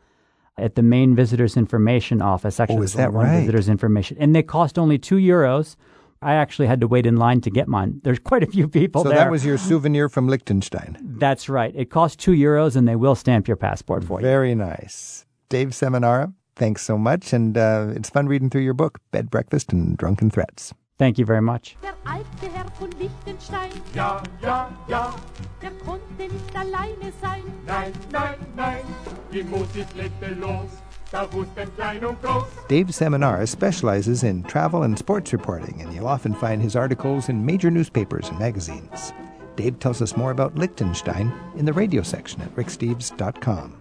at 0.58 0.74
the 0.74 0.82
main 0.82 1.14
visitors 1.14 1.56
information 1.56 2.20
office. 2.22 2.60
Actually, 2.60 2.78
Oh, 2.78 2.82
is 2.82 2.94
that 2.94 3.12
one 3.12 3.26
right? 3.26 3.40
Visitors 3.40 3.68
information, 3.68 4.16
and 4.20 4.34
they 4.34 4.42
cost 4.42 4.78
only 4.78 4.98
two 4.98 5.16
euros. 5.16 5.76
I 6.24 6.34
actually 6.34 6.68
had 6.68 6.80
to 6.82 6.86
wait 6.86 7.04
in 7.04 7.16
line 7.16 7.40
to 7.40 7.50
get 7.50 7.66
mine. 7.66 8.00
There's 8.04 8.20
quite 8.20 8.44
a 8.44 8.46
few 8.46 8.68
people 8.68 9.02
so 9.02 9.08
there. 9.08 9.18
that 9.18 9.30
was 9.30 9.44
your 9.44 9.58
souvenir 9.58 10.08
from 10.08 10.28
Liechtenstein. 10.28 10.96
That's 11.18 11.48
right. 11.48 11.74
It 11.74 11.90
costs 11.90 12.16
two 12.16 12.30
euros, 12.32 12.76
and 12.76 12.86
they 12.86 12.94
will 12.96 13.16
stamp 13.16 13.48
your 13.48 13.56
passport 13.56 14.04
for 14.04 14.20
you. 14.20 14.26
Very 14.26 14.54
nice. 14.54 15.26
Dave 15.48 15.70
Seminara, 15.70 16.32
thanks 16.54 16.82
so 16.82 16.96
much. 16.96 17.32
And 17.32 17.58
uh, 17.58 17.88
it's 17.96 18.08
fun 18.08 18.28
reading 18.28 18.50
through 18.50 18.62
your 18.62 18.72
book, 18.74 18.98
Bed 19.10 19.30
Breakfast 19.30 19.72
and 19.72 19.96
Drunken 19.96 20.30
Threats. 20.30 20.72
Thank 20.98 21.18
you 21.18 21.24
very 21.26 21.40
much. 21.42 21.76
Der 21.82 21.94
alte 22.04 22.48
Herr 22.54 22.70
von 22.78 22.90
Liechtenstein, 22.98 23.70
Ja, 23.94 24.22
ja, 24.40 24.68
ja, 24.88 25.14
der 25.60 25.70
konnte 25.84 26.04
nicht 26.18 26.56
alleine 26.56 27.12
sein. 27.20 27.42
nein, 27.66 27.92
nein, 28.12 28.34
nein, 28.56 28.84
die 29.32 29.42
Musik 29.42 29.86
legte 29.96 30.34
los, 30.38 30.68
da 31.10 31.26
wussten 31.32 31.68
klein 31.76 32.04
und 32.04 32.20
groß. 32.22 32.44
Dave 32.68 32.92
Seminara 32.92 33.46
specializes 33.46 34.22
in 34.22 34.44
travel 34.44 34.82
and 34.84 34.96
sports 34.98 35.32
reporting, 35.32 35.80
and 35.82 35.92
you'll 35.92 36.06
often 36.06 36.34
find 36.34 36.62
his 36.62 36.76
articles 36.76 37.28
in 37.28 37.44
major 37.44 37.70
newspapers 37.70 38.28
and 38.28 38.38
magazines. 38.38 39.12
Dave 39.56 39.78
tells 39.80 40.00
us 40.00 40.16
more 40.16 40.30
about 40.30 40.54
Liechtenstein 40.56 41.32
in 41.56 41.64
the 41.66 41.72
radio 41.72 42.02
section 42.02 42.40
at 42.42 42.54
ricksteves.com. 42.54 43.74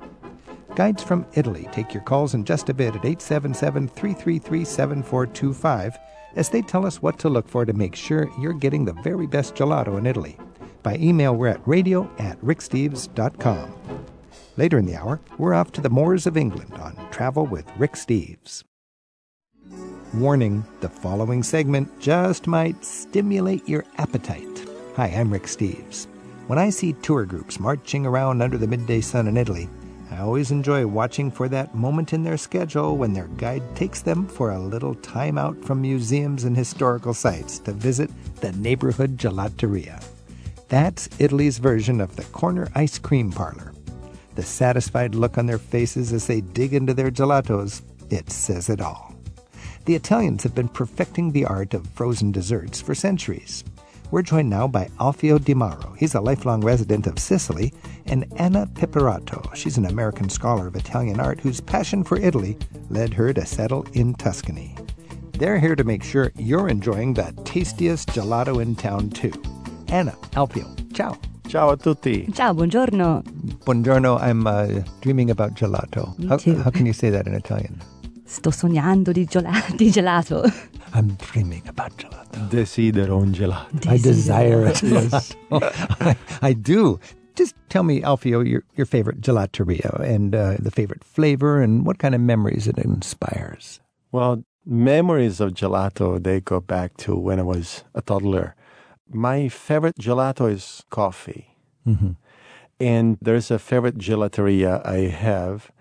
Guides 0.76 1.04
from 1.04 1.26
Italy 1.34 1.68
take 1.72 1.94
your 1.94 2.04
calls 2.04 2.34
in 2.34 2.46
just 2.46 2.70
a 2.70 2.74
bit 2.74 2.96
at 2.96 3.06
877 3.06 3.88
333 3.90 4.66
7425 4.66 5.98
as 6.36 6.50
they 6.50 6.62
tell 6.62 6.86
us 6.86 7.02
what 7.02 7.20
to 7.20 7.30
look 7.30 7.48
for 7.48 7.66
to 7.66 7.74
make 7.74 7.96
sure 7.96 8.30
you're 8.40 8.54
getting 8.54 8.86
the 8.86 8.94
very 8.94 9.28
best 9.28 9.56
gelato 9.56 9.98
in 9.98 10.06
Italy. 10.06 10.38
By 10.84 10.96
email, 10.98 11.36
we're 11.36 11.48
at 11.48 11.68
radio 11.68 12.10
at 12.18 12.40
ricksteves.com. 12.42 13.74
Later 14.58 14.80
in 14.80 14.86
the 14.86 14.96
hour, 14.96 15.20
we're 15.38 15.54
off 15.54 15.72
to 15.74 15.82
the 15.82 15.90
moors 15.90 16.28
of 16.28 16.38
England 16.38 16.74
on 16.76 16.96
Travel 17.12 17.46
with 17.46 17.66
Rick 17.78 17.94
Steves. 17.94 18.64
Warning 20.14 20.66
the 20.82 20.90
following 20.90 21.42
segment 21.42 22.00
just 22.00 22.48
might 22.48 22.84
stimulate 22.84 23.68
your 23.68 23.86
appetite. 23.98 24.66
Hi, 24.98 25.08
I'm 25.08 25.32
Rick 25.32 25.44
Steves. 25.44 26.08
When 26.48 26.60
I 26.60 26.70
see 26.70 26.94
tour 26.94 27.26
groups 27.26 27.62
marching 27.62 28.06
around 28.06 28.42
under 28.42 28.58
the 28.58 28.68
midday 28.68 29.00
sun 29.00 29.28
in 29.28 29.38
Italy, 29.38 29.70
I 30.12 30.18
always 30.18 30.52
enjoy 30.52 30.86
watching 30.86 31.32
for 31.32 31.48
that 31.50 31.74
moment 31.74 32.12
in 32.12 32.22
their 32.22 32.36
schedule 32.36 32.98
when 32.98 33.14
their 33.14 33.30
guide 33.38 33.64
takes 33.78 34.02
them 34.02 34.28
for 34.28 34.52
a 34.52 34.60
little 34.60 34.94
time 34.96 35.38
out 35.38 35.64
from 35.64 35.82
museums 35.82 36.44
and 36.44 36.56
historical 36.56 37.14
sites 37.14 37.60
to 37.60 37.72
visit 37.72 38.12
the 38.42 38.52
neighborhood 38.52 39.18
gelateria. 39.18 40.04
That's 40.68 41.08
Italy's 41.18 41.60
version 41.60 42.02
of 42.02 42.16
the 42.18 42.26
corner 42.26 42.68
ice 42.76 43.00
cream 43.00 43.32
parlor. 43.32 43.74
The 44.36 44.44
satisfied 44.44 45.16
look 45.16 45.38
on 45.38 45.46
their 45.46 45.58
faces 45.58 46.12
as 46.12 46.28
they 46.28 46.42
dig 46.42 46.74
into 46.74 46.94
their 46.94 47.12
gelatos, 47.12 47.82
it 48.10 48.30
says 48.30 48.70
it 48.70 48.82
all. 48.82 49.16
The 49.86 49.96
Italians 49.96 50.44
have 50.44 50.54
been 50.54 50.70
perfecting 50.70 51.32
the 51.32 51.46
art 51.46 51.74
of 51.74 51.88
frozen 51.88 52.34
desserts 52.34 52.82
for 52.82 52.94
centuries. 52.94 53.64
We're 54.12 54.24
joined 54.24 54.50
now 54.50 54.68
by 54.68 54.90
Alfio 55.00 55.42
Di 55.44 55.54
Mauro. 55.54 55.94
He's 55.98 56.16
a 56.16 56.22
lifelong 56.22 56.60
resident 56.60 57.08
of 57.08 57.18
Sicily, 57.18 57.74
and 58.08 58.26
Anna 58.38 58.68
Piperato. 58.68 59.54
She's 59.56 59.78
an 59.78 59.86
American 59.86 60.30
scholar 60.30 60.68
of 60.68 60.76
Italian 60.76 61.20
art 61.20 61.40
whose 61.40 61.62
passion 61.62 62.04
for 62.04 62.18
Italy 62.20 62.58
led 62.90 63.14
her 63.14 63.34
to 63.34 63.46
settle 63.46 63.86
in 63.94 64.14
Tuscany. 64.16 64.76
They're 65.34 65.60
here 65.60 65.76
to 65.76 65.84
make 65.84 66.04
sure 66.04 66.32
you're 66.38 66.68
enjoying 66.70 67.14
the 67.16 67.34
tastiest 67.46 68.10
gelato 68.10 68.62
in 68.62 68.76
town, 68.76 69.10
too. 69.10 69.32
Anna, 69.88 70.16
Alfio, 70.36 70.68
ciao. 70.94 71.18
Ciao 71.48 71.70
a 71.72 71.78
tutti. 71.78 72.32
Ciao, 72.32 72.54
buongiorno. 72.54 73.24
Buongiorno, 73.66 74.22
I'm 74.22 74.46
uh, 74.48 74.84
dreaming 75.02 75.30
about 75.30 75.54
gelato. 75.54 76.18
Me 76.18 76.28
how, 76.28 76.38
too. 76.38 76.56
how 76.62 76.70
can 76.70 76.86
you 76.86 76.94
say 76.94 77.10
that 77.10 77.28
in 77.28 77.34
Italian? 77.34 77.82
Sto 78.26 78.52
sognando 78.52 79.12
di, 79.12 79.26
giola- 79.26 79.52
di 79.76 79.90
gelato. 79.90 80.44
I'm 80.94 81.16
dreaming 81.18 81.64
about 81.68 81.92
gelato. 81.98 82.40
Desidero 82.50 83.18
un 83.18 83.34
gelato. 83.34 83.90
I 83.90 83.98
desire 83.98 84.68
it. 84.68 84.82
Yes. 84.84 85.36
I, 85.52 86.16
I 86.42 86.54
do. 86.54 87.00
Just 87.36 87.56
tell 87.70 87.84
me, 87.84 88.02
Alfio, 88.02 88.48
your, 88.48 88.64
your 88.76 88.86
favorite 88.86 89.22
gelateria 89.22 90.00
and 90.02 90.36
uh, 90.36 90.58
the 90.60 90.72
favorite 90.72 91.04
flavor 91.04 91.62
and 91.62 91.86
what 91.86 91.98
kind 92.00 92.14
of 92.14 92.22
memories 92.22 92.68
it 92.68 92.78
inspires. 92.78 93.80
Well, 94.12 94.44
memories 94.66 95.40
of 95.40 95.54
gelato, 95.54 96.22
they 96.22 96.42
go 96.42 96.60
back 96.60 96.98
to 96.98 97.16
when 97.16 97.40
I 97.40 97.44
was 97.44 97.84
a 97.96 98.02
toddler. 98.02 98.56
My 99.10 99.48
favorite 99.50 99.98
gelato 99.98 100.52
is 100.52 100.84
coffee. 100.90 101.56
And 102.80 103.18
there's 103.22 103.52
a 103.52 103.60
favorite 103.60 103.98
gelateria 103.98 104.86
I 104.86 105.10
have, 105.10 105.72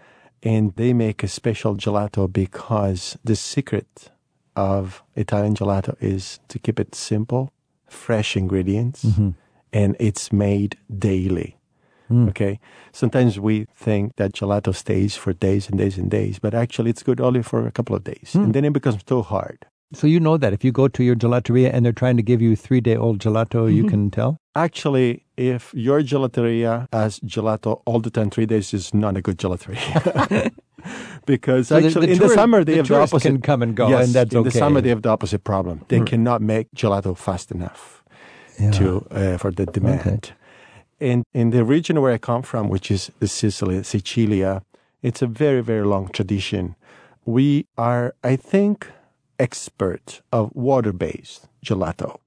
and 0.43 0.75
they 0.77 0.93
make 0.93 1.23
a 1.23 1.29
special 1.29 1.75
gelato 1.77 2.31
because 2.31 3.19
the 3.25 3.37
secret 3.37 4.11
of 4.57 5.03
Italian 5.17 5.55
gelato 5.55 5.97
is 6.01 6.41
to 6.49 6.59
keep 6.59 6.79
it 6.81 6.95
simple, 6.95 7.53
fresh 7.89 8.37
ingredients, 8.37 9.07
and 9.73 9.97
it's 9.99 10.33
made 10.33 10.77
daily. 10.99 11.57
Hmm. 12.09 12.29
Okay. 12.29 12.59
Sometimes 12.93 13.39
we 13.39 13.67
think 13.73 14.17
that 14.17 14.33
gelato 14.33 14.75
stays 14.75 15.17
for 15.17 15.33
days 15.33 15.69
and 15.69 15.79
days 15.79 15.97
and 15.97 16.11
days, 16.11 16.39
but 16.41 16.55
actually 16.55 16.91
it's 16.91 17.05
good 17.05 17.21
only 17.21 17.43
for 17.43 17.67
a 17.67 17.71
couple 17.71 17.95
of 17.95 18.03
days. 18.05 18.33
Hmm. 18.33 18.45
And 18.45 18.55
then 18.55 18.65
it 18.65 18.73
becomes 18.73 19.03
too 19.05 19.23
hard. 19.23 19.67
So 19.93 20.07
you 20.07 20.21
know 20.21 20.37
that 20.37 20.53
if 20.53 20.63
you 20.65 20.71
go 20.71 20.87
to 20.87 21.03
your 21.03 21.17
gelateria 21.17 21.71
and 21.73 21.85
they're 21.85 21.93
trying 21.93 22.17
to 22.17 22.23
give 22.23 22.41
you 22.41 22.55
three 22.55 22.81
day 22.81 22.97
old 22.97 23.19
gelato, 23.19 23.73
you 23.73 23.83
mm-hmm. 23.83 23.89
can 23.89 24.11
tell? 24.11 24.37
Actually, 24.55 25.25
if 25.37 25.73
your 25.75 26.01
gelateria 26.01 26.87
has 26.93 27.19
gelato 27.21 27.83
all 27.87 28.01
the 28.01 28.11
time, 28.11 28.31
three 28.31 28.47
days 28.47 28.73
is 28.73 28.95
not 28.95 29.17
a 29.17 29.23
good 29.23 29.39
gelateria. 29.39 30.53
because 31.27 31.69
So 31.69 31.77
actually, 31.77 32.07
the 32.07 32.13
in 32.13 32.19
tourist- 32.19 32.35
the 32.35 32.41
summer, 32.41 32.65
they 32.65 32.73
the 32.73 32.79
have 32.79 32.89
the 32.89 33.01
opposite. 33.01 33.29
can 33.29 33.41
come 33.41 33.63
and 33.63 33.75
go, 33.75 33.89
Yes, 33.89 34.07
and 34.07 34.15
that's 34.15 34.35
in 34.35 34.45
the 34.45 34.51
summer, 34.51 34.81
they 34.81 34.91
have 34.91 35.03
the 35.03 35.09
opposite 35.09 35.43
problem. 35.43 35.85
They 35.89 35.99
hmm. 35.99 36.05
cannot 36.05 36.41
make 36.41 36.69
gelato 36.75 37.17
fast 37.17 37.51
enough 37.51 38.00
to 38.73 39.07
uh, 39.11 39.37
for 39.39 39.51
the 39.51 39.67
demand. 39.67 40.33
And 41.01 41.25
in 41.33 41.51
the 41.51 41.65
region 41.65 42.01
where 42.01 42.13
I 42.13 42.19
come 42.19 42.43
from, 42.43 42.69
which 42.69 42.91
is 42.91 43.11
the 43.21 43.29
Sicily, 43.29 43.83
Sicilia, 43.83 44.63
it's 45.03 45.23
a 45.23 45.27
very, 45.27 45.63
very 45.63 45.87
long 45.87 46.09
tradition. 46.09 46.77
We 47.25 47.67
are, 47.79 48.15
I 48.23 48.37
think, 48.37 48.87
expert 49.39 50.21
of 50.31 50.51
water-based 50.55 51.49
gelato, 51.65 52.19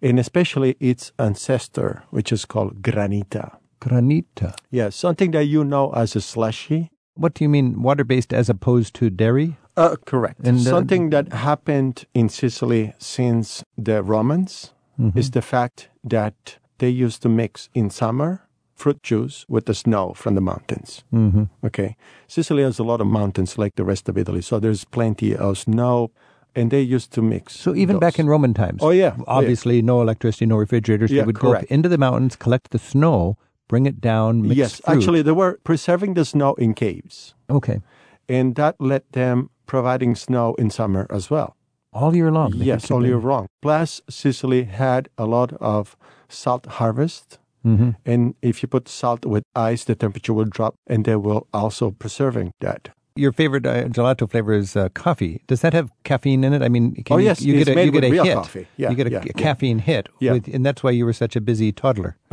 and 0.00 0.20
especially 0.20 0.76
its 0.78 1.12
ancestor, 1.18 2.04
which 2.10 2.30
is 2.30 2.44
called 2.44 2.82
granita. 2.82 3.56
Granita. 3.80 4.54
Yeah, 4.70 4.90
something 4.90 5.32
that 5.32 5.44
you 5.44 5.64
know 5.64 5.90
as 5.92 6.14
a 6.14 6.20
slushy. 6.20 6.90
What 7.14 7.34
do 7.34 7.44
you 7.44 7.48
mean 7.48 7.82
water 7.82 8.04
based 8.04 8.32
as 8.32 8.48
opposed 8.48 8.94
to 8.94 9.10
dairy? 9.10 9.56
Uh, 9.76 9.96
correct. 10.04 10.40
And, 10.46 10.58
uh, 10.58 10.70
Something 10.70 11.10
that 11.10 11.32
happened 11.32 12.06
in 12.14 12.28
Sicily 12.28 12.94
since 12.98 13.64
the 13.76 14.02
Romans 14.02 14.72
Mm-hmm. 14.98 15.18
is 15.18 15.30
the 15.32 15.42
fact 15.42 15.88
that 16.04 16.58
they 16.78 16.88
used 16.88 17.22
to 17.22 17.28
mix 17.28 17.68
in 17.74 17.90
summer 17.90 18.42
fruit 18.74 19.02
juice 19.02 19.44
with 19.48 19.66
the 19.66 19.74
snow 19.74 20.12
from 20.14 20.34
the 20.34 20.40
mountains. 20.40 21.04
Mm-hmm. 21.12 21.44
Okay. 21.64 21.96
Sicily 22.26 22.62
has 22.62 22.78
a 22.78 22.84
lot 22.84 23.00
of 23.00 23.06
mountains 23.06 23.56
like 23.58 23.74
the 23.76 23.84
rest 23.84 24.08
of 24.08 24.18
Italy, 24.18 24.42
so 24.42 24.58
there's 24.58 24.84
plenty 24.84 25.34
of 25.36 25.58
snow, 25.58 26.10
and 26.56 26.70
they 26.70 26.80
used 26.80 27.12
to 27.12 27.22
mix. 27.22 27.54
So 27.56 27.74
even 27.74 27.98
back 27.98 28.18
in 28.18 28.26
Roman 28.26 28.52
times. 28.54 28.80
Oh, 28.82 28.90
yeah. 28.90 29.16
Obviously, 29.26 29.80
no 29.82 30.00
electricity, 30.00 30.46
no 30.46 30.56
refrigerators. 30.56 31.10
Yeah, 31.10 31.22
they 31.22 31.26
would 31.26 31.36
correct. 31.36 31.62
go 31.62 31.66
up 31.66 31.70
into 31.72 31.88
the 31.88 31.98
mountains, 31.98 32.36
collect 32.36 32.70
the 32.70 32.78
snow, 32.78 33.36
bring 33.68 33.86
it 33.86 34.00
down, 34.00 34.42
mix 34.42 34.56
yes, 34.56 34.80
fruit. 34.80 34.96
actually, 34.96 35.22
they 35.22 35.32
were 35.32 35.58
preserving 35.64 36.14
the 36.14 36.24
snow 36.24 36.54
in 36.54 36.74
caves, 36.74 37.34
Okay. 37.48 37.80
and 38.28 38.54
that 38.56 38.74
let 38.78 39.10
them 39.12 39.50
providing 39.66 40.14
snow 40.14 40.54
in 40.54 40.68
summer 40.70 41.06
as 41.10 41.30
well. 41.30 41.56
All 41.94 42.14
year 42.16 42.30
long. 42.32 42.52
Yes, 42.56 42.90
all 42.90 43.06
year 43.06 43.16
wrong. 43.16 43.46
Plus, 43.62 44.00
Sicily 44.10 44.64
had 44.64 45.08
a 45.16 45.26
lot 45.26 45.52
of 45.60 45.96
salt 46.28 46.66
harvest. 46.66 47.38
Mhm. 47.64 47.94
And 48.04 48.34
if 48.42 48.62
you 48.62 48.68
put 48.68 48.88
salt 48.88 49.24
with 49.24 49.44
ice, 49.54 49.84
the 49.84 49.94
temperature 49.94 50.34
will 50.34 50.50
drop, 50.56 50.74
and 50.86 51.04
they 51.04 51.16
will 51.16 51.46
also 51.52 51.92
preserving 51.92 52.50
that. 52.60 52.90
Your 53.16 53.30
favorite 53.30 53.64
uh, 53.64 53.84
gelato 53.84 54.28
flavor 54.28 54.52
is 54.52 54.74
uh, 54.74 54.88
coffee. 54.88 55.40
Does 55.46 55.60
that 55.60 55.72
have 55.72 55.88
caffeine 56.02 56.42
in 56.42 56.52
it? 56.52 56.62
I 56.62 56.68
mean, 56.68 56.96
can 57.04 57.14
Oh, 57.14 57.18
you, 57.18 57.26
yes, 57.26 57.40
you 57.40 57.54
it's 57.54 57.66
get 57.68 57.76
a, 57.78 57.84
you 57.84 57.92
get 57.92 58.02
a 58.02 58.08
hit. 58.08 58.34
coffee. 58.34 58.66
Yeah, 58.76 58.90
you 58.90 58.96
get 58.96 59.06
a, 59.06 59.10
yeah, 59.10 59.18
a 59.20 59.26
yeah. 59.26 59.32
caffeine 59.36 59.78
hit, 59.78 60.08
with, 60.20 60.48
and 60.52 60.66
that's 60.66 60.82
why 60.82 60.90
you 60.90 61.04
were 61.04 61.12
such 61.12 61.36
a 61.36 61.40
busy 61.40 61.70
toddler. 61.70 62.16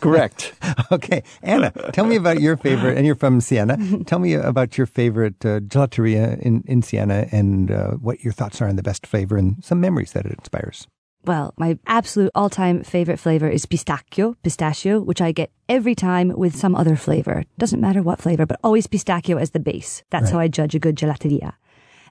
Correct. 0.00 0.52
okay, 0.92 1.24
Anna, 1.42 1.72
tell 1.92 2.06
me 2.06 2.14
about 2.14 2.40
your 2.40 2.56
favorite, 2.56 2.96
and 2.96 3.04
you're 3.06 3.16
from 3.16 3.40
Siena. 3.40 3.76
tell 4.06 4.20
me 4.20 4.34
about 4.34 4.78
your 4.78 4.86
favorite 4.86 5.44
uh, 5.44 5.58
gelateria 5.66 6.38
in, 6.38 6.62
in 6.68 6.80
Siena 6.82 7.26
and 7.32 7.72
uh, 7.72 7.90
what 7.94 8.22
your 8.22 8.32
thoughts 8.32 8.62
are 8.62 8.68
on 8.68 8.76
the 8.76 8.84
best 8.84 9.08
flavor 9.08 9.36
and 9.36 9.64
some 9.64 9.80
memories 9.80 10.12
that 10.12 10.26
it 10.26 10.32
inspires. 10.38 10.86
Well, 11.24 11.52
my 11.58 11.78
absolute 11.86 12.30
all 12.34 12.48
time 12.48 12.82
favorite 12.82 13.18
flavor 13.18 13.48
is 13.48 13.66
pistachio, 13.66 14.36
pistachio, 14.42 15.00
which 15.00 15.20
I 15.20 15.32
get 15.32 15.50
every 15.68 15.94
time 15.94 16.32
with 16.34 16.56
some 16.56 16.74
other 16.74 16.96
flavor. 16.96 17.44
Doesn't 17.58 17.80
matter 17.80 18.02
what 18.02 18.20
flavor, 18.20 18.46
but 18.46 18.58
always 18.64 18.86
pistachio 18.86 19.36
as 19.36 19.50
the 19.50 19.60
base. 19.60 20.02
That's 20.10 20.30
how 20.30 20.38
I 20.38 20.48
judge 20.48 20.74
a 20.74 20.78
good 20.78 20.96
gelateria. 20.96 21.52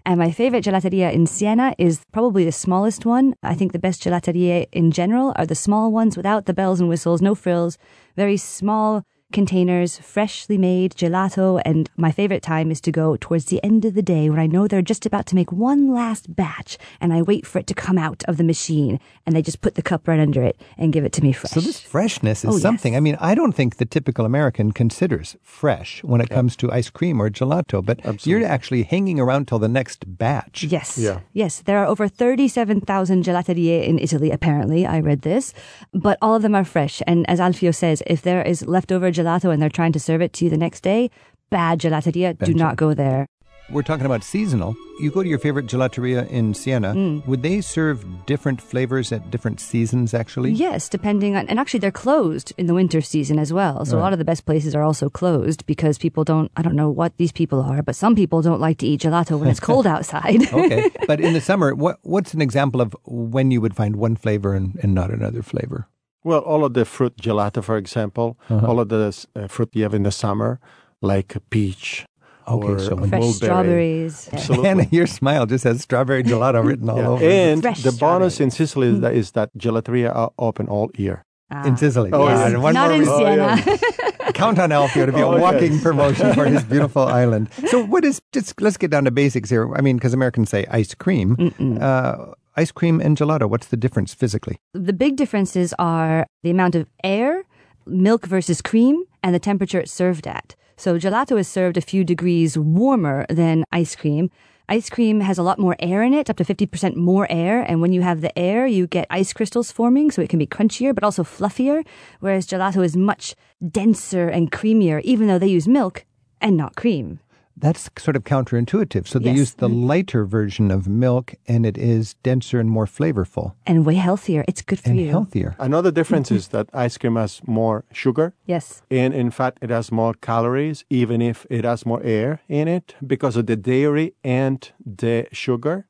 And 0.05 0.19
my 0.19 0.31
favorite 0.31 0.63
gelateria 0.63 1.11
in 1.11 1.25
Siena 1.25 1.73
is 1.77 2.01
probably 2.11 2.45
the 2.45 2.51
smallest 2.51 3.05
one. 3.05 3.35
I 3.43 3.55
think 3.55 3.73
the 3.73 3.79
best 3.79 4.01
gelateria 4.03 4.67
in 4.71 4.91
general 4.91 5.33
are 5.35 5.45
the 5.45 5.55
small 5.55 5.91
ones 5.91 6.15
without 6.15 6.45
the 6.45 6.53
bells 6.53 6.79
and 6.79 6.87
whistles, 6.87 7.21
no 7.21 7.35
frills, 7.35 7.77
very 8.15 8.37
small 8.37 9.03
containers, 9.31 9.97
freshly 9.99 10.57
made 10.57 10.93
gelato. 10.95 11.61
And 11.65 11.89
my 11.97 12.11
favorite 12.11 12.41
time 12.43 12.71
is 12.71 12.81
to 12.81 12.91
go 12.91 13.15
towards 13.15 13.45
the 13.45 13.63
end 13.63 13.85
of 13.85 13.93
the 13.93 14.01
day 14.01 14.29
when 14.29 14.39
I 14.39 14.47
know 14.47 14.67
they're 14.67 14.81
just 14.81 15.05
about 15.05 15.25
to 15.27 15.35
make 15.35 15.51
one 15.51 15.93
last 15.93 16.35
batch 16.35 16.77
and 16.99 17.13
I 17.13 17.21
wait 17.21 17.45
for 17.45 17.59
it 17.59 17.67
to 17.67 17.73
come 17.73 17.97
out 17.97 18.23
of 18.27 18.37
the 18.37 18.43
machine 18.43 18.99
and 19.25 19.35
they 19.35 19.41
just 19.41 19.61
put 19.61 19.75
the 19.75 19.81
cup 19.81 20.07
right 20.07 20.19
under 20.19 20.41
it 20.43 20.59
and 20.77 20.91
give 20.93 21.05
it 21.05 21.13
to 21.13 21.21
me 21.23 21.31
fresh. 21.31 21.51
So 21.51 21.61
this 21.61 21.79
freshness 21.79 22.43
is 22.43 22.49
Oh, 22.49 22.53
yes. 22.53 22.61
something. 22.61 22.95
I 22.95 22.99
mean, 22.99 23.17
I 23.19 23.35
don't 23.35 23.53
think 23.53 23.77
the 23.77 23.85
typical 23.85 24.25
American 24.25 24.71
considers 24.71 25.35
fresh 25.43 26.03
when 26.03 26.21
it 26.21 26.29
comes 26.29 26.55
to 26.57 26.71
ice 26.71 26.89
cream 26.89 27.21
or 27.21 27.29
gelato, 27.29 27.85
but 27.85 28.25
you're 28.25 28.43
actually 28.45 28.83
hanging 28.83 29.19
around 29.19 29.47
till 29.47 29.59
the 29.59 29.67
next 29.67 30.17
batch. 30.17 30.63
Yes. 30.63 30.97
Yeah. 30.97 31.19
Yes. 31.33 31.61
There 31.61 31.77
are 31.77 31.85
over 31.85 32.07
37,000 32.07 33.23
gelaterie 33.23 33.85
in 33.87 33.99
Italy, 33.99 34.31
apparently. 34.31 34.85
I 34.85 34.99
read 34.99 35.21
this. 35.21 35.53
But 35.93 36.17
all 36.21 36.35
of 36.35 36.41
them 36.41 36.55
are 36.55 36.65
fresh. 36.65 37.01
And 37.05 37.29
as 37.29 37.39
Alfio 37.39 37.73
says, 37.73 38.01
if 38.07 38.21
there 38.23 38.41
is 38.41 38.65
leftover 38.65 39.11
gelato 39.19 39.51
and 39.51 39.61
they're 39.61 39.69
trying 39.69 39.91
to 39.93 39.99
serve 39.99 40.21
it 40.21 40.33
to 40.33 40.45
you 40.45 40.51
the 40.51 40.57
next 40.57 40.81
day, 40.81 41.09
bad 41.49 41.79
gelateria, 41.79 42.37
do 42.37 42.53
not 42.53 42.75
go 42.75 42.93
there. 42.93 43.27
We're 43.71 43.83
talking 43.83 44.07
about 44.07 44.23
seasonal. 44.23 44.75
You 44.99 45.11
go 45.11 45.21
to 45.21 45.29
your 45.29 45.37
favorite 45.37 45.67
gelateria 45.67 46.27
in 46.27 46.55
Siena. 46.55 46.95
Mm. 46.95 47.27
Would 47.27 47.43
they 47.43 47.61
serve 47.61 48.25
different 48.25 48.59
flavors 48.61 49.11
at 49.11 49.29
different 49.29 49.59
seasons, 49.59 50.15
actually? 50.15 50.51
Yes, 50.51 50.89
depending 50.89 51.35
on, 51.35 51.47
and 51.47 51.59
actually 51.59 51.79
they're 51.79 51.91
closed 51.91 52.51
in 52.57 52.65
the 52.65 52.73
winter 52.73 52.99
season 52.99 53.37
as 53.37 53.53
well. 53.53 53.85
So 53.85 53.97
a 53.97 54.01
lot 54.01 54.11
of 54.11 54.17
the 54.17 54.25
best 54.25 54.47
places 54.47 54.73
are 54.73 54.81
also 54.81 55.07
closed 55.07 55.67
because 55.67 55.99
people 55.99 56.23
don't, 56.23 56.51
I 56.57 56.63
don't 56.63 56.75
know 56.75 56.89
what 56.89 57.15
these 57.17 57.31
people 57.31 57.61
are, 57.61 57.83
but 57.83 57.95
some 57.95 58.15
people 58.15 58.41
don't 58.41 58.59
like 58.59 58.79
to 58.79 58.87
eat 58.87 59.01
gelato 59.01 59.39
when 59.39 59.49
it's 59.49 59.59
cold 59.59 59.85
outside. 59.95 60.51
okay. 60.51 60.89
But 61.05 61.21
in 61.25 61.33
the 61.33 61.41
summer, 61.41 61.75
what 61.75 61.99
what's 62.01 62.33
an 62.33 62.41
example 62.41 62.81
of 62.81 62.95
when 63.05 63.51
you 63.51 63.61
would 63.61 63.75
find 63.75 63.97
one 63.97 64.15
flavor 64.15 64.55
and, 64.55 64.79
and 64.81 64.95
not 64.95 65.11
another 65.11 65.43
flavor? 65.43 65.87
Well, 66.23 66.39
all 66.39 66.65
of 66.65 66.73
the 66.73 66.85
fruit 66.85 67.15
gelato, 67.17 67.63
for 67.63 67.77
example, 67.77 68.37
Uh-huh. 68.49 68.67
all 68.67 68.79
of 68.79 68.89
the 68.89 69.13
uh, 69.35 69.47
fruit 69.47 69.69
you 69.73 69.83
have 69.83 69.93
in 69.93 70.03
the 70.03 70.11
summer, 70.11 70.59
like 71.01 71.37
peach 71.49 72.05
Okay, 72.47 72.67
or 72.67 72.79
so 72.79 72.97
Fresh 72.97 73.09
mulberry. 73.11 73.31
strawberries. 73.33 74.29
Absolutely. 74.33 74.67
Anna, 74.69 74.85
your 74.91 75.07
smile 75.07 75.45
just 75.45 75.63
has 75.65 75.81
strawberry 75.81 76.23
gelato 76.23 76.63
written 76.65 76.89
all 76.89 76.97
Yeah. 76.97 77.07
over 77.07 77.23
it. 77.23 77.31
And 77.31 77.61
Fresh 77.61 77.83
the 77.83 77.91
bonus 77.91 78.39
in. 78.41 78.49
Sicily 78.51 78.87
is 78.87 78.99
that, 79.01 79.13
is 79.13 79.31
that 79.31 79.49
gelateria 79.57 80.13
are 80.15 80.31
open 80.37 80.67
all 80.67 80.89
year. 80.97 81.23
Ah. 81.51 81.65
in 81.65 81.77
Sicily. 81.77 82.11
Oh, 82.13 82.27
Yeah, 82.27 82.35
yes. 82.45 82.53
and 82.53 82.61
one 82.63 82.73
Not 82.73 82.89
more 82.89 82.93
in 82.93 82.99
reason- 82.99 83.17
Siena. 83.17 84.33
Count 84.33 84.59
on 84.59 84.69
Alfio 84.69 85.05
to 85.05 85.11
be 85.11 85.21
Oh, 85.23 85.31
a 85.31 85.35
yes. 85.39 85.41
walking 85.41 85.79
promotion 85.87 86.33
for 86.33 86.45
his 86.45 86.63
beautiful 86.63 87.03
island. 87.03 87.49
So, 87.67 87.83
what 87.85 88.03
is 88.05 88.21
just 88.33 88.61
let's 88.61 88.77
get 88.77 88.91
down 88.91 89.05
to 89.05 89.11
basics 89.11 89.49
here. 89.49 89.65
I 89.75 89.81
mean, 89.81 89.97
because 89.97 90.13
Americans 90.13 90.49
say 90.49 90.65
ice 90.69 90.93
cream, 90.93 91.35
uh, 91.81 92.33
ice 92.55 92.71
cream 92.71 92.99
and 92.99 93.17
gelato. 93.17 93.49
What's 93.49 93.67
the 93.67 93.77
difference 93.77 94.13
physically? 94.13 94.57
The 94.73 94.93
big 94.93 95.15
differences 95.15 95.73
are 95.79 96.25
the 96.43 96.49
amount 96.49 96.75
of 96.75 96.89
air, 97.03 97.43
milk 97.85 98.25
versus 98.25 98.61
cream, 98.61 99.03
and 99.23 99.33
the 99.33 99.39
temperature 99.39 99.79
it's 99.79 99.91
served 99.91 100.27
at. 100.27 100.55
So 100.77 100.97
gelato 100.97 101.37
is 101.37 101.47
served 101.47 101.77
a 101.77 101.81
few 101.81 102.03
degrees 102.03 102.57
warmer 102.57 103.25
than 103.29 103.65
ice 103.71 103.95
cream. 103.95 104.29
Ice 104.69 104.89
cream 104.89 105.21
has 105.21 105.37
a 105.37 105.43
lot 105.43 105.57
more 105.57 105.75
air 105.79 106.03
in 106.03 106.13
it, 106.13 106.29
up 106.29 106.37
to 106.37 106.45
50% 106.45 106.95
more 106.95 107.27
air. 107.29 107.63
And 107.63 107.81
when 107.81 107.91
you 107.91 108.01
have 108.01 108.21
the 108.21 108.37
air, 108.37 108.67
you 108.67 108.85
get 108.85 109.07
ice 109.09 109.33
crystals 109.33 109.71
forming, 109.71 110.11
so 110.11 110.21
it 110.21 110.29
can 110.29 110.39
be 110.39 110.45
crunchier, 110.45 110.93
but 110.93 111.03
also 111.03 111.23
fluffier. 111.23 111.85
Whereas 112.19 112.45
gelato 112.45 112.85
is 112.85 112.95
much 112.95 113.35
denser 113.67 114.29
and 114.29 114.51
creamier, 114.51 115.01
even 115.01 115.27
though 115.27 115.39
they 115.39 115.47
use 115.47 115.67
milk 115.67 116.05
and 116.39 116.55
not 116.55 116.75
cream. 116.75 117.19
That's 117.61 117.89
sort 117.97 118.15
of 118.15 118.23
counterintuitive. 118.23 119.05
So 119.07 119.19
they 119.19 119.31
Yes. 119.31 119.37
use 119.43 119.53
the 119.55 119.67
mm-hmm. 119.69 119.87
lighter 119.91 120.23
version 120.25 120.71
of 120.71 120.87
milk, 120.87 121.35
and 121.47 121.65
it 121.65 121.77
is 121.77 122.15
denser 122.23 122.59
and 122.59 122.69
more 122.69 122.85
flavorful 122.85 123.53
And 123.67 123.85
way 123.85 123.95
healthier. 123.95 124.45
It's 124.47 124.61
good 124.61 124.79
for 124.79 124.89
and 124.89 124.99
you. 124.99 125.09
healthier. 125.09 125.55
Another 125.59 125.91
difference 125.91 126.27
mm-hmm. 126.29 126.37
is 126.37 126.47
that 126.49 126.67
ice 126.73 126.97
cream 126.97 127.15
has 127.17 127.41
more 127.45 127.83
sugar, 127.91 128.33
Yes. 128.45 128.81
and 128.89 129.13
in 129.13 129.29
fact, 129.31 129.57
it 129.61 129.69
has 129.69 129.91
more 129.91 130.13
calories, 130.21 130.85
even 130.89 131.21
if 131.21 131.45
it 131.49 131.65
has 131.65 131.85
more 131.85 132.01
air 132.03 132.39
in 132.47 132.67
it, 132.67 132.95
because 133.05 133.35
of 133.35 133.45
the 133.47 133.55
dairy 133.57 134.13
and 134.23 134.71
the 135.03 135.27
sugar. 135.31 135.85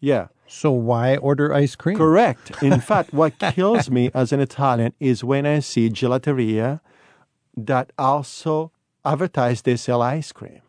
Yeah, 0.00 0.26
So 0.46 0.70
why 0.72 1.16
order 1.16 1.54
ice 1.54 1.76
cream? 1.76 1.96
correct. 1.96 2.50
In 2.62 2.80
fact, 2.90 3.12
what 3.14 3.32
kills 3.38 3.88
me 3.90 4.10
as 4.14 4.32
an 4.32 4.40
Italian 4.40 4.92
is 5.00 5.22
when 5.24 5.46
I 5.46 5.60
see 5.60 5.88
gelateria 5.90 6.80
that 7.56 7.92
also 7.96 8.72
advertise 9.04 9.62
they 9.62 9.76
sell 9.76 10.02
ice 10.02 10.32
cream. 10.32 10.60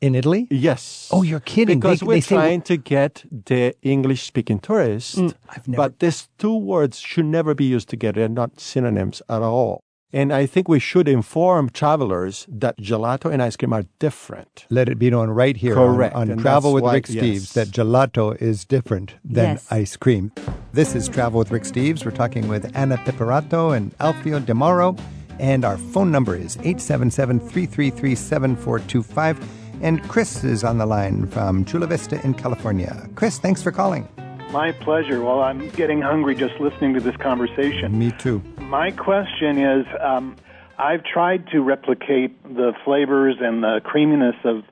In 0.00 0.14
Italy? 0.14 0.46
Yes. 0.50 1.08
Oh, 1.12 1.22
you're 1.22 1.40
kidding. 1.40 1.80
Because 1.80 2.00
They- 2.00 2.06
we're 2.06 2.14
they 2.14 2.20
say- 2.20 2.34
trying 2.34 2.62
to 2.62 2.76
get 2.76 3.24
the 3.46 3.74
English 3.82 4.22
speaking 4.26 4.58
tourists. 4.58 5.14
Mm, 5.16 5.32
I've 5.48 5.66
never- 5.68 5.82
But 5.82 5.98
these 6.00 6.28
two 6.38 6.54
words 6.56 6.98
should 6.98 7.24
never 7.26 7.54
be 7.54 7.64
used 7.64 7.88
together. 7.88 8.20
They're 8.20 8.28
not 8.28 8.60
synonyms 8.60 9.22
at 9.28 9.40
all. 9.42 9.80
And 10.12 10.32
I 10.32 10.46
think 10.46 10.68
we 10.68 10.78
should 10.78 11.08
inform 11.08 11.70
travelers 11.70 12.46
that 12.48 12.78
gelato 12.78 13.32
and 13.32 13.42
ice 13.42 13.56
cream 13.56 13.72
are 13.72 13.84
different. 13.98 14.64
Let 14.70 14.88
it 14.88 14.96
be 14.98 15.10
known 15.10 15.30
right 15.30 15.56
here 15.56 15.74
Correct, 15.74 16.14
on, 16.14 16.30
on 16.30 16.36
Travel 16.38 16.72
with 16.72 16.84
why- 16.84 16.94
Rick 16.94 17.08
yes. 17.08 17.24
Steves 17.24 17.52
that 17.54 17.68
gelato 17.68 18.40
is 18.40 18.64
different 18.64 19.14
than 19.24 19.54
Yes. 19.54 19.66
ice 19.72 19.96
cream. 19.96 20.30
This 20.72 20.94
is 20.94 21.08
Travel 21.08 21.38
with 21.40 21.50
Rick 21.50 21.64
Steves. 21.64 22.04
We're 22.04 22.12
talking 22.12 22.46
with 22.46 22.70
Anna 22.76 22.96
Piperato 22.98 23.76
and 23.76 23.96
Alfio 23.98 24.38
Di 24.44 24.52
Mauro, 24.52 24.94
and 25.40 25.64
our 25.64 25.78
phone 25.78 26.12
number 26.12 26.36
is 26.36 26.58
877 26.62 27.40
333 27.40 28.14
7425. 28.14 29.40
And 29.84 30.02
Chris 30.08 30.42
is 30.44 30.64
on 30.64 30.78
the 30.78 30.86
line 30.86 31.26
from 31.26 31.66
Chula 31.66 31.86
Vista 31.86 32.18
in 32.24 32.32
California. 32.32 33.06
Chris, 33.16 33.38
thanks 33.38 33.62
for 33.62 33.70
calling. 33.70 34.08
My 34.50 34.72
pleasure. 34.72 35.20
Well, 35.20 35.40
I'm 35.40 35.68
getting 35.72 36.00
hungry 36.00 36.34
just 36.34 36.58
listening 36.58 36.94
to 36.94 37.00
this 37.00 37.14
conversation. 37.18 37.98
Me 37.98 38.10
too. 38.12 38.42
My 38.60 38.92
question 38.92 39.58
is 39.58 39.84
um, 40.00 40.36
I've 40.78 41.04
tried 41.04 41.48
to 41.48 41.60
replicate 41.60 42.42
the 42.44 42.72
flavors 42.82 43.36
and 43.40 43.62
the 43.62 43.82
creaminess 43.84 44.36
of 44.44 44.62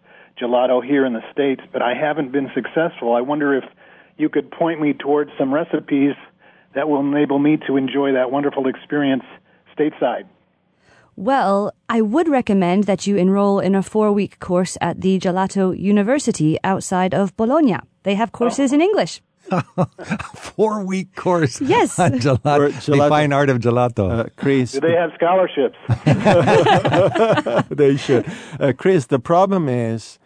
gelato 0.41 0.83
here 0.83 1.05
in 1.05 1.13
the 1.13 1.31
States, 1.31 1.61
but 1.75 1.83
I 1.83 1.93
haven't 1.93 2.33
been 2.33 2.51
successful. 2.55 3.15
I 3.15 3.21
wonder 3.21 3.55
if 3.55 3.65
you 4.17 4.31
could 4.31 4.51
point 4.51 4.81
me 4.81 4.95
towards 4.95 5.31
some 5.39 5.53
recipes 5.53 6.15
that 6.75 6.89
will 6.89 7.01
enable 7.01 7.39
me 7.39 7.59
to 7.67 7.77
enjoy 7.77 8.15
that 8.15 8.31
wonderful 8.31 8.67
experience 8.67 9.25
stateside. 9.77 10.25
Well, 11.27 11.71
I 11.89 12.01
would 12.01 12.27
recommend 12.29 12.85
that 12.85 13.07
you 13.07 13.17
enroll 13.17 13.61
in 13.61 13.77
a 13.77 13.83
four 13.83 14.11
week 14.11 14.41
course 14.41 14.77
at 14.81 15.03
the 15.03 15.21
Gelato 15.21 15.71
University 15.79 16.59
outside 16.65 17.15
of 17.15 17.37
Bologna. 17.37 17.77
They 18.03 18.17
have 18.17 18.33
courses 18.33 18.73
in 18.73 18.81
English. 18.81 19.23
Four 20.35 20.85
week 20.85 21.15
course 21.15 21.61
Yes. 21.61 21.99
on 21.99 22.13
gelato, 22.19 22.59
Or 22.89 22.97
the 22.97 23.09
fine 23.09 23.33
art 23.33 23.51
of 23.51 23.59
gelato. 23.59 24.11
Uh, 24.11 24.25
Chris, 24.37 24.73
Do 24.73 24.81
they 24.81 24.95
have 24.95 25.11
scholarships? 25.15 25.77
they 27.71 27.97
should. 27.97 28.25
Uh, 28.59 28.73
Chris, 28.77 29.07
the 29.07 29.19
problem 29.21 29.69
is 29.69 30.19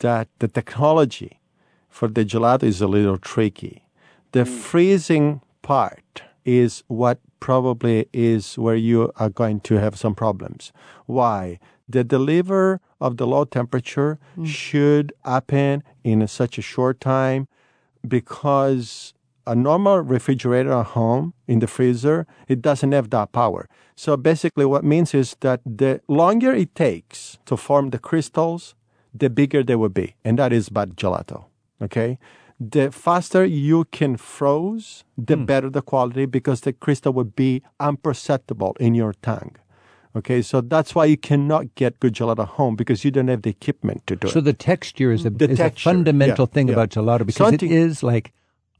that 0.00 0.28
the 0.40 0.48
technology 0.48 1.40
for 1.88 2.08
the 2.08 2.24
gelato 2.24 2.64
is 2.64 2.80
a 2.82 2.86
little 2.88 3.16
tricky. 3.18 3.84
The 4.32 4.44
freezing 4.44 5.40
part 5.62 6.22
is 6.44 6.82
what 6.88 7.18
probably 7.40 8.08
is 8.12 8.56
where 8.56 8.76
you 8.76 9.12
are 9.16 9.28
going 9.28 9.60
to 9.60 9.74
have 9.76 9.98
some 9.98 10.14
problems. 10.14 10.72
Why? 11.06 11.58
The 11.88 12.04
deliver 12.04 12.80
of 13.00 13.16
the 13.16 13.26
low 13.26 13.44
temperature 13.44 14.18
mm. 14.38 14.46
should 14.46 15.12
happen 15.24 15.82
in 16.04 16.26
such 16.28 16.58
a 16.58 16.62
short 16.62 17.00
time 17.00 17.48
because 18.06 19.12
a 19.46 19.54
normal 19.54 19.98
refrigerator 19.98 20.72
at 20.72 20.86
home 20.86 21.34
in 21.48 21.58
the 21.58 21.66
freezer, 21.66 22.26
it 22.48 22.62
doesn't 22.62 22.92
have 22.92 23.10
that 23.10 23.32
power. 23.32 23.68
So 23.96 24.16
basically 24.16 24.64
what 24.64 24.84
means 24.84 25.14
is 25.14 25.36
that 25.40 25.60
the 25.66 26.00
longer 26.08 26.52
it 26.52 26.74
takes 26.74 27.38
to 27.46 27.56
form 27.56 27.90
the 27.90 27.98
crystals, 27.98 28.74
the 29.12 29.28
bigger 29.28 29.62
they 29.62 29.76
will 29.76 29.88
be. 29.88 30.14
And 30.24 30.38
that 30.38 30.52
is 30.52 30.68
bad 30.68 30.96
gelato. 30.96 31.44
Okay? 31.80 32.18
The 32.60 32.90
faster 32.90 33.44
you 33.44 33.84
can 33.86 34.16
froze, 34.16 35.04
the 35.18 35.36
hmm. 35.36 35.44
better 35.44 35.70
the 35.70 35.82
quality 35.82 36.26
because 36.26 36.60
the 36.62 36.72
crystal 36.72 37.12
will 37.12 37.24
be 37.24 37.62
imperceptible 37.80 38.76
in 38.80 38.94
your 38.94 39.14
tongue. 39.22 39.56
Okay, 40.14 40.42
so 40.42 40.60
that's 40.60 40.94
why 40.94 41.06
you 41.06 41.16
cannot 41.16 41.74
get 41.74 41.98
good 41.98 42.12
gelato 42.12 42.40
at 42.42 42.48
home 42.48 42.76
because 42.76 43.02
you 43.02 43.10
don't 43.10 43.28
have 43.28 43.42
the 43.42 43.50
equipment 43.50 44.06
to 44.06 44.14
do 44.16 44.28
So 44.28 44.30
it. 44.30 44.34
So 44.34 44.40
the 44.42 44.52
texture 44.52 45.10
is 45.10 45.24
a, 45.24 45.30
The 45.30 45.48
is 45.50 45.56
texture, 45.58 45.88
a 45.88 45.92
fundamental 45.92 46.46
yeah, 46.48 46.54
thing 46.54 46.68
yeah. 46.68 46.74
about 46.74 46.90
gelato 46.90 47.20
because 47.24 47.36
Something- 47.36 47.70
it 47.70 47.74
is 47.74 48.02
like 48.02 48.32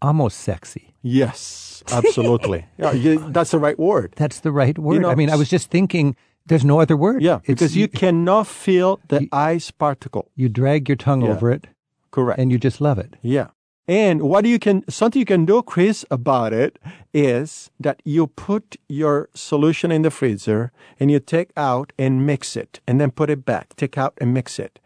almost 0.03 0.41
sexy. 0.41 0.95
Yes, 1.01 1.83
absolutely. 1.91 2.67
yeah, 2.79 2.93
you, 2.93 3.31
that's 3.31 3.51
the 3.51 3.59
right 3.59 3.79
word. 3.79 4.13
That's 4.17 4.41
the 4.41 4.53
right 4.53 4.79
word. 4.79 5.01
know, 5.03 5.09
I 5.11 5.15
mean, 5.15 5.31
I 5.31 5.37
was 5.37 5.49
just 5.49 5.71
thinking 5.71 6.15
there's 6.47 6.65
no 6.67 6.81
other 6.81 6.97
word. 6.99 7.23
Yeah, 7.23 7.37
It's- 7.37 7.47
because 7.47 7.77
you 7.77 7.89
cannot 7.89 8.47
feel 8.47 9.01
the 9.09 9.23
you- 9.23 9.29
ice 9.33 9.71
particle. 9.71 10.31
you 10.37 10.49
drag 10.51 10.89
your 10.89 10.97
tongue 10.97 11.23
Yeah. 11.23 11.31
over 11.33 11.51
it 11.51 11.67
Correct. 12.11 12.39
and 12.39 12.53
you 12.53 12.59
just 12.59 12.81
love 12.81 12.99
it. 12.99 13.17
yeah. 13.23 13.49
And 13.89 14.23
what 14.23 14.45
you 14.45 14.59
can 14.59 14.85
something 14.89 15.19
you 15.19 15.27
can 15.27 15.45
do, 15.45 15.63
Chris, 15.63 16.05
about 16.11 16.53
it 16.53 16.79
is 17.13 17.71
that 17.81 18.01
you 18.05 18.29
put 18.29 18.77
your 18.89 19.29
solution 19.35 19.91
in 19.91 20.03
the 20.03 20.11
freezer 20.11 20.71
and 21.01 21.11
you 21.11 21.19
take 21.21 21.51
out 21.57 21.93
and 21.99 22.25
mix 22.25 22.57
it 22.57 22.81
and 22.87 23.01
then 23.01 23.11
put 23.11 23.29
it 23.29 23.45
back. 23.45 23.75
Take 23.77 23.99
out 23.99 24.15
and 24.21 24.33
mix 24.33 24.59
it. 24.59 24.79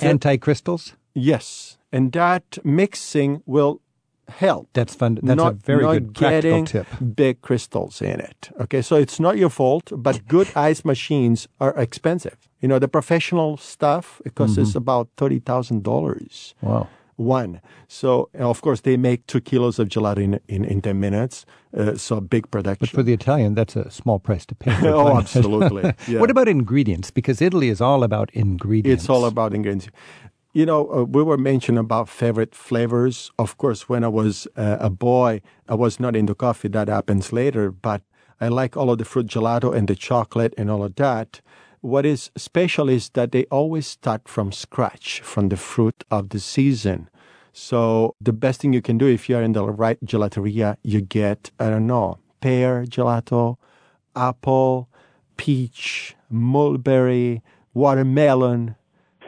Anti 0.00 0.36
crystals. 0.38 0.94
yes. 1.14 1.78
And 1.94 2.10
that 2.12 2.58
mixing 2.64 3.42
will 3.44 3.80
help. 4.28 4.68
That's 4.72 4.94
fun. 4.94 5.18
That's 5.22 5.40
a 5.42 5.50
very 5.52 5.82
not 5.84 5.92
good 5.92 6.14
practical 6.14 6.64
tip. 6.64 6.86
big 7.14 7.42
crystals 7.42 8.00
in 8.00 8.18
it. 8.18 8.50
Okay, 8.58 8.80
so 8.82 8.96
it's 8.96 9.20
not 9.20 9.36
your 9.36 9.50
fault, 9.50 9.92
but 9.94 10.26
good 10.26 10.48
ice 10.56 10.84
machines 10.86 11.48
are 11.60 11.74
expensive. 11.76 12.48
You 12.62 12.68
know, 12.68 12.78
the 12.78 12.88
professional 12.88 13.56
stuff 13.58 14.22
it 14.24 14.34
costs 14.34 14.56
Mm-hmm. 14.56 14.78
about 14.78 15.08
thirty 15.18 15.38
thousand 15.38 15.82
dollars. 15.84 16.54
Wow. 16.62 16.88
One. 17.16 17.60
So 17.88 18.30
of 18.38 18.60
course 18.62 18.80
they 18.80 18.96
make 18.96 19.26
two 19.26 19.40
kilos 19.40 19.78
of 19.78 19.88
gelato 19.88 20.18
in 20.18 20.40
in, 20.48 20.64
in 20.64 20.80
ten 20.80 20.98
minutes. 21.00 21.44
Uh, 21.76 21.96
so 21.96 22.20
big 22.20 22.50
production. 22.50 22.86
But 22.86 22.90
for 22.90 23.02
the 23.02 23.12
Italian, 23.12 23.54
that's 23.54 23.76
a 23.76 23.90
small 23.90 24.18
price 24.18 24.44
to 24.46 24.54
pay. 24.54 24.76
oh, 24.88 25.18
absolutely. 25.18 25.94
Yeah. 26.06 26.20
What 26.20 26.30
about 26.30 26.48
ingredients? 26.48 27.10
Because 27.10 27.40
Italy 27.40 27.68
is 27.68 27.80
all 27.80 28.02
about 28.02 28.30
ingredients. 28.34 29.04
It's 29.04 29.10
all 29.10 29.24
about 29.24 29.54
ingredients. 29.54 29.88
You 30.52 30.66
know, 30.66 30.92
uh, 30.92 31.04
we 31.04 31.22
were 31.22 31.38
mentioning 31.38 31.78
about 31.78 32.08
favorite 32.08 32.54
flavors. 32.54 33.30
Of 33.38 33.56
course, 33.56 33.88
when 33.88 34.04
I 34.04 34.08
was 34.08 34.46
uh, 34.56 34.76
a 34.80 34.90
boy, 34.90 35.40
I 35.68 35.74
was 35.74 35.98
not 35.98 36.14
into 36.14 36.34
coffee. 36.34 36.68
That 36.68 36.88
happens 36.88 37.32
later, 37.32 37.70
but 37.70 38.02
I 38.40 38.48
like 38.48 38.76
all 38.76 38.90
of 38.90 38.98
the 38.98 39.04
fruit 39.04 39.28
gelato 39.28 39.74
and 39.74 39.88
the 39.88 39.94
chocolate 39.94 40.52
and 40.58 40.70
all 40.70 40.84
of 40.84 40.96
that. 40.96 41.40
What 41.82 42.06
is 42.06 42.30
special 42.36 42.88
is 42.88 43.10
that 43.10 43.32
they 43.32 43.44
always 43.50 43.86
start 43.86 44.28
from 44.28 44.52
scratch, 44.52 45.20
from 45.20 45.48
the 45.48 45.56
fruit 45.56 46.04
of 46.10 46.28
the 46.30 46.38
season. 46.38 47.10
So 47.52 48.14
the 48.20 48.32
best 48.32 48.60
thing 48.60 48.72
you 48.72 48.80
can 48.80 48.96
do 48.98 49.06
if 49.06 49.28
you 49.28 49.36
are 49.36 49.42
in 49.42 49.52
the 49.52 49.64
right 49.68 49.98
gelateria, 50.04 50.76
you 50.82 51.00
get, 51.00 51.50
I 51.58 51.68
don't 51.70 51.86
know, 51.86 52.18
pear 52.40 52.84
gelato, 52.84 53.56
apple, 54.16 54.88
peach, 55.36 56.14
mulberry, 56.30 57.42
watermelon, 57.74 58.76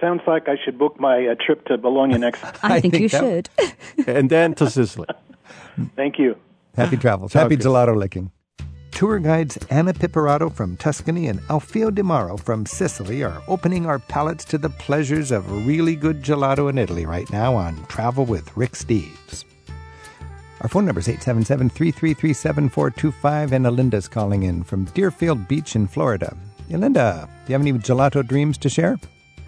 Sounds 0.01 0.23
like 0.27 0.49
I 0.49 0.57
should 0.63 0.77
book 0.79 1.01
my 1.01 1.27
uh, 1.29 1.35
trip 1.47 1.65
to 1.67 1.79
Bologna 1.79 2.19
next. 2.19 2.45
I, 2.45 2.49
I 2.77 2.81
think, 2.81 2.93
think 2.95 3.03
you 3.05 3.09
that- 3.09 3.49
should. 3.99 4.09
and 4.09 4.29
then 4.29 4.55
to 4.57 4.69
Sicily. 4.69 5.07
Thank 5.97 6.19
you. 6.19 6.37
Happy 6.77 6.97
travels. 6.99 7.33
Happy 7.33 7.55
Okay. 7.55 7.63
gelato 7.65 7.97
licking. 7.97 8.31
Tour 8.95 9.19
guides 9.19 9.59
Anna 9.71 9.93
Piperato 9.93 10.53
from 10.53 10.77
Tuscany 10.77 11.27
and 11.27 11.41
Alfio 11.51 11.93
Di 11.93 12.03
Mauro 12.03 12.37
from 12.37 12.65
Sicily 12.65 13.25
are 13.25 13.43
opening 13.49 13.87
our 13.87 13.99
palates 13.99 14.45
to 14.45 14.57
the 14.57 14.71
pleasures 14.71 15.33
of 15.33 15.67
really 15.67 15.97
good 15.97 16.23
gelato 16.23 16.71
in 16.71 16.79
Italy 16.79 17.05
right 17.05 17.29
now 17.33 17.57
on 17.57 17.85
Travel 17.87 18.25
with 18.25 18.57
Rick 18.57 18.75
Steves. 18.75 19.45
Our 20.61 20.69
phone 20.69 20.87
number 20.87 21.01
is 21.01 21.09
877 21.09 21.71
333 21.71 22.33
7425, 22.33 23.53
and 23.53 23.67
Alinda's 23.67 24.07
calling 24.07 24.45
in 24.45 24.63
from 24.63 24.85
Deerfield 24.85 25.49
Beach 25.49 25.75
in 25.75 25.89
Florida. 25.89 26.37
Alinda, 26.71 27.27
do 27.27 27.53
you 27.53 27.55
have 27.55 27.63
any 27.63 27.73
gelato 27.73 28.25
dreams 28.25 28.57
to 28.59 28.69
share? 28.69 28.97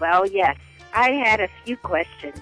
Well, 0.01 0.27
yes. 0.27 0.57
I 0.93 1.11
had 1.11 1.39
a 1.39 1.47
few 1.63 1.77
questions. 1.77 2.35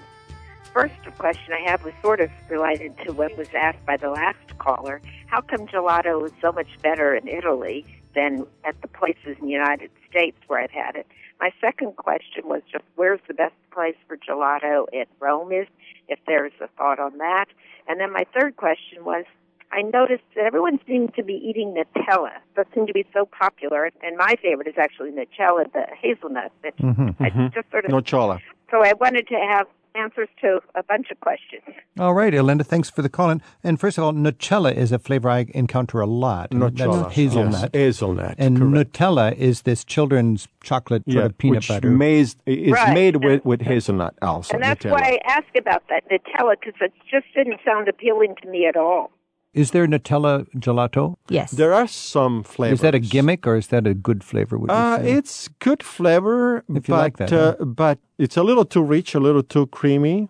First 0.76 1.16
question 1.16 1.54
I 1.54 1.70
have 1.70 1.84
was 1.84 1.94
sort 2.02 2.20
of 2.20 2.28
related 2.50 2.92
to 3.06 3.12
what 3.14 3.34
was 3.38 3.48
asked 3.54 3.86
by 3.86 3.96
the 3.96 4.10
last 4.10 4.58
caller. 4.58 5.00
How 5.26 5.40
come 5.40 5.66
gelato 5.66 6.26
is 6.26 6.32
so 6.42 6.52
much 6.52 6.68
better 6.82 7.14
in 7.14 7.26
Italy 7.26 7.86
than 8.14 8.46
at 8.62 8.78
the 8.82 8.88
places 8.88 9.38
in 9.40 9.46
the 9.46 9.52
United 9.52 9.90
States 10.10 10.36
where 10.48 10.60
I've 10.60 10.70
had 10.70 10.94
it? 10.96 11.06
My 11.40 11.50
second 11.62 11.96
question 11.96 12.42
was 12.44 12.60
just 12.70 12.84
where's 12.94 13.20
the 13.26 13.32
best 13.32 13.54
place 13.72 13.96
for 14.06 14.18
gelato 14.18 14.84
in 14.92 15.06
Rome 15.18 15.50
is, 15.50 15.66
if 16.08 16.18
there's 16.26 16.52
a 16.60 16.68
thought 16.76 16.98
on 16.98 17.16
that. 17.16 17.46
And 17.88 17.98
then 17.98 18.12
my 18.12 18.26
third 18.38 18.56
question 18.56 19.02
was 19.02 19.24
I 19.72 19.80
noticed 19.80 20.24
that 20.34 20.44
everyone 20.44 20.78
seemed 20.86 21.14
to 21.14 21.22
be 21.22 21.40
eating 21.42 21.74
Nutella. 21.74 22.32
That 22.54 22.66
seemed 22.74 22.88
to 22.88 22.92
be 22.92 23.06
so 23.14 23.24
popular. 23.24 23.90
And 24.02 24.18
my 24.18 24.34
favorite 24.42 24.68
is 24.68 24.74
actually 24.76 25.12
Nutella, 25.12 25.72
the 25.72 25.86
hazelnut. 25.98 26.52
That 26.62 26.76
mm-hmm, 26.76 27.22
I 27.22 27.30
mm-hmm. 27.30 27.46
just 27.54 27.70
sort 27.70 27.86
of 27.86 27.90
Nocciola. 27.90 28.40
so 28.70 28.84
I 28.84 28.92
wanted 29.00 29.26
to 29.28 29.36
have 29.36 29.66
answers 29.96 30.28
to 30.42 30.60
a 30.74 30.82
bunch 30.82 31.10
of 31.10 31.20
questions. 31.20 31.62
All 31.98 32.14
right, 32.14 32.32
Alinda, 32.32 32.64
thanks 32.64 32.90
for 32.90 33.02
the 33.02 33.08
call 33.08 33.30
in. 33.30 33.40
And 33.64 33.80
first 33.80 33.98
of 33.98 34.04
all, 34.04 34.12
Nutella 34.12 34.74
is 34.74 34.92
a 34.92 34.98
flavor 34.98 35.28
I 35.30 35.46
encounter 35.54 36.00
a 36.00 36.06
lot. 36.06 36.50
and 36.50 36.60
Nocciola. 36.62 37.02
That's 37.04 37.14
hazelnut. 37.14 37.60
Yes, 37.62 37.70
hazelnut. 37.72 38.34
And 38.38 38.58
correct. 38.58 38.92
Nutella 38.92 39.34
is 39.36 39.62
this 39.62 39.84
children's 39.84 40.48
chocolate 40.62 41.04
sort 41.06 41.16
yeah, 41.16 41.24
of 41.24 41.38
peanut 41.38 41.56
which 41.58 41.68
butter. 41.68 41.90
Made, 41.90 42.34
is 42.46 42.72
Right. 42.72 42.94
made 42.94 43.24
with, 43.24 43.44
with 43.44 43.62
hazelnut 43.62 44.14
also. 44.22 44.54
and 44.54 44.62
that's 44.62 44.84
Nutella. 44.84 44.90
why 44.92 45.18
I 45.24 45.32
asked 45.32 45.56
about 45.58 45.84
that 45.88 46.04
Nutella 46.10 46.56
because 46.60 46.74
it 46.80 46.92
just 47.10 47.26
didn't 47.34 47.60
sound 47.64 47.88
appealing 47.88 48.34
to 48.42 48.48
me 48.48 48.66
at 48.66 48.76
all. 48.76 49.10
Is 49.56 49.70
there 49.70 49.86
Nutella 49.88 50.44
gelato? 50.54 51.16
Yes. 51.30 51.50
There 51.52 51.72
are 51.72 51.86
some 51.88 52.42
flavors. 52.42 52.78
Is 52.78 52.82
that 52.82 52.94
a 52.94 52.98
gimmick 52.98 53.46
or 53.46 53.56
is 53.56 53.68
that 53.68 53.86
a 53.86 53.94
good 53.94 54.22
flavor? 54.22 54.58
Would 54.58 54.70
you 54.70 54.76
Uh, 54.76 54.98
say? 54.98 55.12
it's 55.12 55.48
good 55.60 55.82
flavor, 55.82 56.58
If 56.68 56.88
you 56.88 56.92
but 56.94 57.00
like 57.00 57.16
that, 57.16 57.32
uh, 57.32 57.64
but 57.64 57.98
it's 58.18 58.36
a 58.36 58.42
little 58.42 58.66
too 58.66 58.82
rich, 58.82 59.14
a 59.14 59.20
little 59.20 59.42
too 59.42 59.66
creamy. 59.68 60.28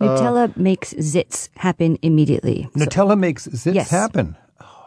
Nutella 0.00 0.56
makes 0.56 0.94
zits 0.94 1.48
happen 1.56 1.98
immediately. 2.02 2.68
So- 2.76 2.84
Nutella 2.84 3.18
makes 3.18 3.48
zits 3.48 3.74
Yes. 3.74 3.90
happen. 3.90 4.36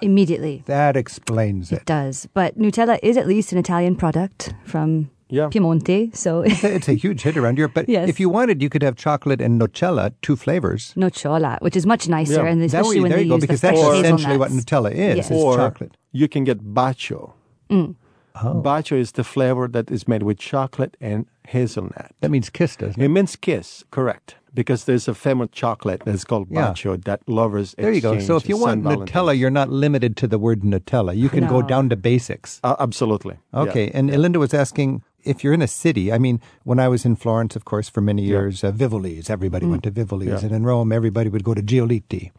Immediately. 0.01 0.63
That 0.67 0.95
explains 0.95 1.71
it. 1.71 1.79
It 1.81 1.85
does. 1.85 2.27
But 2.33 2.57
Nutella 2.57 2.97
is 3.03 3.17
at 3.17 3.27
least 3.27 3.51
an 3.51 3.57
Italian 3.57 3.95
product 3.97 4.53
from 4.63 5.09
Yeah. 5.31 5.47
Piemonte, 5.49 6.15
so 6.15 6.43
It's 6.45 6.87
a 6.89 6.93
huge 6.93 7.21
hit 7.23 7.37
around 7.37 7.57
Europe. 7.57 7.73
But 7.73 7.87
Yes. 7.97 8.09
if 8.09 8.19
you 8.19 8.29
wanted, 8.29 8.61
you 8.61 8.69
could 8.69 8.83
have 8.83 8.95
chocolate 8.95 9.41
and 9.41 9.59
nocciola, 9.61 10.13
two 10.21 10.35
flavors. 10.35 10.93
nocciola, 10.97 11.59
which 11.61 11.75
is 11.75 11.85
much 11.85 12.07
nicer, 12.09 12.43
Yeah. 12.43 12.51
and 12.51 12.61
That 12.61 12.65
especially 12.65 12.97
way, 12.97 13.01
when 13.03 13.09
there 13.11 13.17
they 13.19 13.23
you 13.23 13.29
go, 13.29 13.35
use 13.35 13.41
because 13.45 13.61
the 13.61 13.67
that's 13.67 13.79
fresh 13.81 13.97
essentially 14.03 14.37
what 14.37 14.49
hazelnuts. 14.51 14.71
Nutella 14.71 14.91
is, 14.91 15.17
Yes. 15.17 15.31
is 15.31 15.37
or 15.43 15.55
chocolate. 15.55 15.97
you 16.11 16.27
can 16.27 16.43
get 16.43 16.59
bacio. 16.73 17.33
Mm. 17.69 17.95
Oh. 18.43 18.61
Bacio 18.61 18.97
is 18.97 19.11
the 19.13 19.23
flavor 19.23 19.67
that 19.67 19.91
is 19.91 20.07
made 20.07 20.23
with 20.23 20.37
chocolate 20.37 20.95
and 21.01 21.25
hazelnut. 21.47 22.11
That 22.21 22.31
means 22.31 22.49
kiss, 22.49 22.75
doesn't 22.77 23.01
it? 23.01 23.05
It 23.05 23.09
means 23.09 23.35
kiss, 23.35 23.83
correct? 23.91 24.35
Because 24.53 24.83
there's 24.85 25.07
a 25.07 25.13
famous 25.13 25.49
chocolate 25.51 26.01
that's 26.05 26.23
called 26.25 26.47
Yeah. 26.49 26.71
bacio 26.73 27.01
that 27.05 27.21
lovers 27.27 27.73
There 27.77 27.91
you 27.91 28.01
go. 28.01 28.19
So 28.19 28.35
if 28.35 28.47
you 28.49 28.57
want 28.57 28.85
exchange 28.85 29.09
Nutella, 29.11 29.37
you're 29.37 29.49
not 29.61 29.69
limited 29.69 30.15
to 30.17 30.27
the 30.27 30.37
word 30.39 30.61
Nutella. 30.61 31.15
You 31.15 31.29
can 31.29 31.47
go 31.47 31.61
down 31.61 31.87
to 31.89 31.95
basics. 31.95 32.59
Uh, 32.63 32.75
absolutely. 32.79 33.35
Yeah. 33.53 33.61
Okay. 33.61 33.91
And 33.93 34.09
Linda 34.11 34.39
was 34.39 34.53
asking 34.53 35.03
if 35.23 35.43
you're 35.43 35.53
in 35.53 35.61
a 35.61 35.67
city. 35.67 36.11
I 36.11 36.17
mean, 36.17 36.39
when 36.63 36.79
I 36.79 36.87
was 36.87 37.05
in 37.05 37.15
Florence, 37.15 37.55
of 37.55 37.65
course, 37.65 37.89
for 37.89 38.01
many 38.01 38.23
years, 38.23 38.63
uh, 38.63 38.71
Vivoli's. 38.71 39.29
Everybody 39.29 39.65
went 39.65 39.83
to 39.83 39.91
Vivoli's, 39.91 40.41
Yeah. 40.41 40.47
and 40.47 40.51
in 40.55 40.63
Rome, 40.65 40.91
everybody 40.91 41.29
would 41.29 41.43
go 41.43 41.53
to 41.53 41.61
Giolitti. 41.61 42.31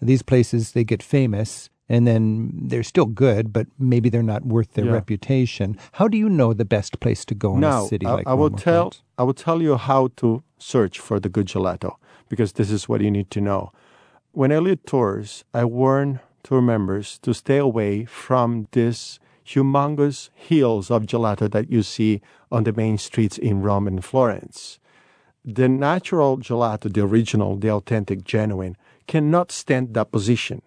These 0.00 0.22
places 0.22 0.72
they 0.72 0.84
get 0.84 1.02
famous, 1.02 1.70
and 1.88 2.06
then 2.06 2.52
they're 2.68 2.82
still 2.84 3.06
good, 3.06 3.52
but 3.52 3.66
maybe 3.78 4.08
they're 4.10 4.22
not 4.34 4.44
worth 4.46 4.72
their 4.74 4.84
Yeah. 4.86 4.92
reputation. 4.92 5.76
How 5.92 6.06
do 6.08 6.16
you 6.18 6.28
know 6.28 6.52
the 6.52 6.64
best 6.64 7.00
place 7.00 7.24
to 7.24 7.34
go 7.34 7.54
in 7.54 7.60
Now, 7.60 7.84
a 7.84 7.88
city 7.88 8.06
I, 8.06 8.14
like 8.14 8.26
I 8.28 8.34
will 8.34 8.50
tell? 8.50 8.92
I 9.16 9.22
will 9.24 9.34
tell 9.34 9.60
you 9.62 9.76
how 9.76 10.08
to 10.16 10.42
search 10.58 10.98
for 11.00 11.18
the 11.18 11.28
good 11.28 11.46
gelato 11.46 11.96
because 12.28 12.52
this 12.52 12.70
is 12.70 12.88
what 12.88 13.00
you 13.00 13.10
need 13.10 13.30
to 13.30 13.40
know. 13.40 13.72
When 14.32 14.52
I 14.52 14.58
lead 14.58 14.86
tours, 14.86 15.44
I 15.54 15.64
warn 15.64 16.20
tour 16.44 16.60
members 16.62 17.18
to 17.22 17.32
stay 17.34 17.56
away 17.58 18.04
from 18.04 18.68
this 18.72 19.18
humongous 19.48 20.28
hills 20.34 20.90
of 20.90 21.04
gelato 21.04 21.50
that 21.50 21.70
you 21.70 21.82
see 21.82 22.20
on 22.52 22.64
the 22.64 22.72
main 22.72 22.98
streets 22.98 23.38
in 23.38 23.62
Rome 23.62 23.86
and 23.86 24.04
Florence. 24.04 24.78
The 25.44 25.68
natural 25.68 26.38
gelato, 26.38 26.92
the 26.92 27.02
original, 27.02 27.56
the 27.56 27.70
authentic, 27.70 28.24
genuine, 28.24 28.76
cannot 29.06 29.50
stand 29.50 29.94
that 29.94 30.12
position. 30.12 30.60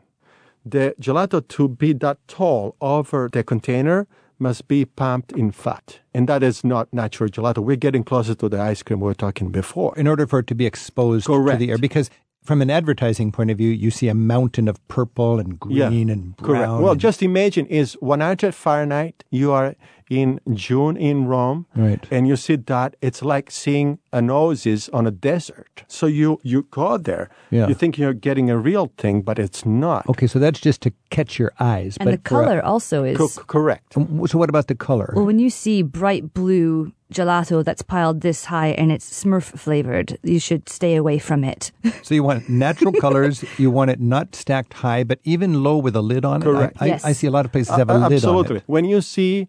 The 0.66 0.96
gelato 1.00 1.48
to 1.48 1.68
be 1.68 1.94
that 1.94 2.18
tall 2.28 2.76
over 2.82 3.30
the 3.32 3.44
container 3.44 4.08
must 4.40 4.68
be 4.68 4.86
pumped 4.86 5.32
in 5.34 5.52
fat. 5.52 6.00
And 6.14 6.28
that 6.28 6.42
is 6.42 6.64
not 6.64 6.92
natural 6.92 7.30
gelato. 7.30 7.60
We're 7.60 7.76
getting 7.76 8.04
closer 8.04 8.34
to 8.36 8.50
the 8.50 8.60
ice 8.60 8.82
cream 8.82 9.00
we 9.00 9.06
were 9.06 9.14
talking 9.14 9.52
before. 9.52 9.94
in 9.98 10.08
order 10.08 10.26
for 10.26 10.40
it 10.40 10.48
to 10.48 10.56
be 10.56 10.66
exposed 10.66 11.28
to 11.28 11.56
the 11.58 11.70
air 11.70 11.78
because 11.78 12.10
from 12.44 12.62
an 12.62 12.70
advertising 12.70 13.32
point 13.32 13.52
of 13.52 13.58
view 13.58 13.70
you 13.70 13.92
see 13.92 14.08
a 14.08 14.16
mountain 14.16 14.68
of 14.68 14.86
purple 14.88 15.40
and 15.40 15.60
green 15.60 16.10
and 16.10 16.36
brown 16.38 16.48
correct. 16.48 16.72
Well, 16.82 16.92
and- 16.92 17.00
just 17.02 17.22
imagine 17.22 17.66
is 17.68 17.94
100 18.02 18.54
Fahrenheit. 18.56 19.24
You 19.30 19.52
are 19.52 19.76
in 20.12 20.40
June 20.54 20.98
in 20.98 21.26
Rome, 21.26 21.66
Right. 21.74 22.04
And 22.12 22.28
you 22.28 22.36
see 22.36 22.58
that 22.58 22.96
it's 23.02 23.22
like 23.34 23.50
seeing 23.50 24.00
an 24.12 24.30
oasis 24.30 24.90
on 24.90 25.08
a 25.08 25.12
desert. 25.12 25.84
So 25.88 26.06
you 26.06 26.38
you 26.44 26.60
go 26.70 26.98
there, 26.98 27.30
Yeah. 27.50 27.68
you 27.70 27.76
think 27.76 27.98
you're 27.98 28.20
getting 28.28 28.50
a 28.52 28.58
real 28.58 28.92
thing, 29.02 29.22
but 29.24 29.40
it's 29.40 29.66
not. 29.66 30.04
okay 30.12 30.28
so 30.28 30.38
that's 30.40 30.60
just 30.68 30.82
to 30.82 30.92
catch 31.18 31.40
your 31.40 31.52
eyes 31.60 31.96
And 32.00 32.08
the 32.08 32.18
but 32.18 32.28
for 32.30 32.42
a- 32.42 32.46
color 32.46 32.60
also 32.72 32.98
is. 33.12 33.18
Co- 33.18 33.44
correct. 33.56 33.94
so 34.30 34.38
what 34.42 34.50
about 34.50 34.68
the 34.68 34.76
color 34.90 35.10
Well, 35.16 35.26
when 35.32 35.40
you 35.40 35.50
see 35.50 35.78
bright 36.02 36.34
blue 36.34 36.92
gelato 37.14 37.64
that's 37.68 37.82
piled 37.96 38.18
this 38.22 38.46
high 38.46 38.72
and 38.82 38.92
it's 38.92 39.08
Smurf 39.24 39.48
flavored, 39.66 40.18
you 40.24 40.40
should 40.40 40.64
stay 40.70 40.94
away 40.96 41.18
from 41.20 41.44
it. 41.44 41.72
so 42.08 42.12
you 42.18 42.24
want 42.24 42.50
natural 42.50 42.94
colors 43.06 43.44
you 43.64 43.70
want 43.78 43.92
it 43.92 44.00
not 44.16 44.36
stacked 44.36 44.74
high 44.86 45.04
but 45.12 45.20
even 45.24 45.50
low 45.64 45.78
with 45.86 45.96
a 45.96 46.02
lid 46.12 46.24
on 46.26 46.42
it 46.42 46.46
Correct. 46.46 46.78
I, 46.82 46.86
I, 46.86 46.88
Yes. 46.92 47.02
I 47.10 47.12
see 47.14 47.28
a 47.28 47.32
lot 47.38 47.46
of 47.48 47.52
places 47.56 47.76
have 47.82 47.90
a 47.90 47.94
Uh, 47.96 48.08
lid 48.10 48.14
absolutely. 48.20 48.56
on 48.56 48.58
it 48.58 48.64
When 48.76 48.86
you 48.94 49.00
see 49.16 49.48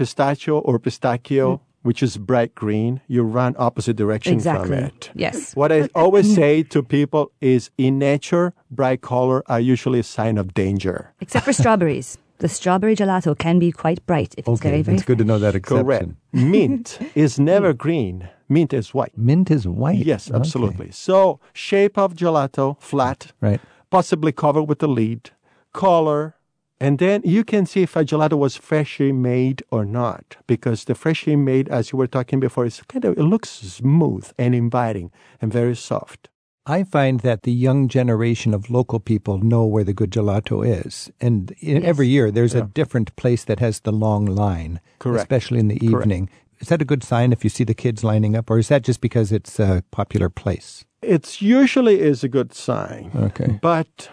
pistachio 0.00 0.58
or 0.58 0.78
pistachio, 0.78 1.46
mm-hmm. 1.56 1.88
which 1.88 2.02
is 2.02 2.16
bright 2.16 2.54
green, 2.54 3.02
you 3.06 3.22
run 3.22 3.54
opposite 3.58 3.96
direction 3.96 4.32
exactly. 4.32 4.76
from 4.76 4.86
it. 4.86 5.10
Yes. 5.14 5.54
What 5.54 5.70
I 5.70 5.88
always 5.94 6.34
say 6.34 6.62
to 6.74 6.82
people 6.82 7.32
is 7.40 7.70
in 7.76 7.98
nature, 7.98 8.54
bright 8.70 9.02
color 9.02 9.42
are 9.46 9.60
usually 9.60 10.00
a 10.00 10.08
sign 10.16 10.38
of 10.38 10.54
danger. 10.54 11.12
Except 11.20 11.44
for 11.44 11.52
strawberries. 11.52 12.16
The 12.38 12.48
strawberry 12.48 12.96
gelato 12.96 13.36
can 13.36 13.58
be 13.58 13.70
quite 13.70 14.00
bright 14.06 14.32
if 14.38 14.48
it's 14.48 14.48
okay 14.48 14.70
very, 14.70 14.82
very 14.82 14.96
it's 14.96 15.04
good 15.04 15.18
to 15.18 15.24
know 15.24 15.38
that 15.38 15.54
exception 15.54 15.84
Correct. 15.84 16.10
Mint 16.32 16.98
is 17.14 17.38
never 17.38 17.74
green. 17.74 18.30
Mint 18.48 18.72
is 18.72 18.94
white. 18.94 19.12
mint 19.16 19.50
is 19.50 19.68
white 19.68 20.04
Yes, 20.12 20.30
Okay. 20.30 20.38
absolutely. 20.40 20.90
So, 20.90 21.38
shape 21.52 21.98
of 21.98 22.14
gelato, 22.14 22.80
flat, 22.80 23.32
right 23.42 23.60
possibly 23.90 24.32
covered 24.32 24.62
with 24.62 24.82
a 24.82 24.86
lid, 24.86 25.30
color, 25.72 26.36
and 26.80 26.98
then 26.98 27.20
you 27.24 27.44
can 27.44 27.66
see 27.66 27.82
if 27.82 27.94
a 27.94 28.04
gelato 28.04 28.38
was 28.38 28.56
freshly 28.56 29.12
made 29.12 29.62
or 29.70 29.84
not. 29.84 30.36
Because 30.46 30.84
the 30.84 30.94
freshly 30.94 31.36
made, 31.36 31.68
as 31.68 31.92
you 31.92 31.98
were 31.98 32.06
talking 32.06 32.40
before, 32.40 32.64
is 32.64 32.80
kind 32.88 33.04
of 33.04 33.18
it 33.18 33.22
looks 33.22 33.50
smooth 33.50 34.30
and 34.38 34.54
inviting 34.54 35.12
and 35.40 35.52
very 35.52 35.76
soft. 35.76 36.28
I 36.66 36.84
find 36.84 37.20
that 37.20 37.42
the 37.42 37.52
young 37.52 37.88
generation 37.88 38.54
of 38.54 38.70
local 38.70 39.00
people 39.00 39.38
know 39.38 39.64
where 39.64 39.84
the 39.84 39.94
good 39.94 40.10
gelato 40.10 40.64
is. 40.64 41.10
And 41.20 41.52
in, 41.60 41.84
every 41.84 42.06
year 42.06 42.30
there's 42.30 42.54
a 42.54 42.62
different 42.62 43.16
place 43.16 43.44
that 43.44 43.60
has 43.60 43.80
the 43.80 43.92
long 43.92 44.24
line, 44.26 44.80
Correct. 44.98 45.22
especially 45.22 45.58
in 45.58 45.68
the 45.68 45.78
Correct. 45.78 46.06
evening. 46.06 46.30
Is 46.60 46.68
that 46.68 46.82
a 46.82 46.84
good 46.84 47.02
sign 47.02 47.32
if 47.32 47.42
you 47.42 47.50
see 47.50 47.64
the 47.64 47.74
kids 47.74 48.04
lining 48.04 48.36
up, 48.36 48.50
or 48.50 48.58
is 48.58 48.68
that 48.68 48.82
just 48.82 49.00
because 49.00 49.32
it's 49.32 49.58
a 49.58 49.82
popular 49.90 50.28
place? 50.28 50.84
It's 51.02 51.40
usually 51.40 51.98
is 52.00 52.22
a 52.22 52.28
good 52.28 52.52
sign. 52.54 53.10
Okay. 53.16 53.58
But 53.62 54.10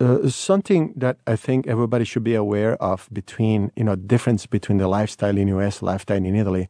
uh, 0.00 0.28
something 0.28 0.92
that 0.96 1.18
I 1.26 1.36
think 1.36 1.66
everybody 1.66 2.04
should 2.04 2.24
be 2.24 2.34
aware 2.34 2.74
of 2.82 3.08
between, 3.12 3.70
you 3.76 3.84
know, 3.84 3.96
difference 3.96 4.46
between 4.46 4.78
the 4.78 4.88
lifestyle 4.88 5.36
in 5.36 5.48
US, 5.48 5.82
lifestyle 5.82 6.24
in 6.24 6.34
Italy. 6.34 6.68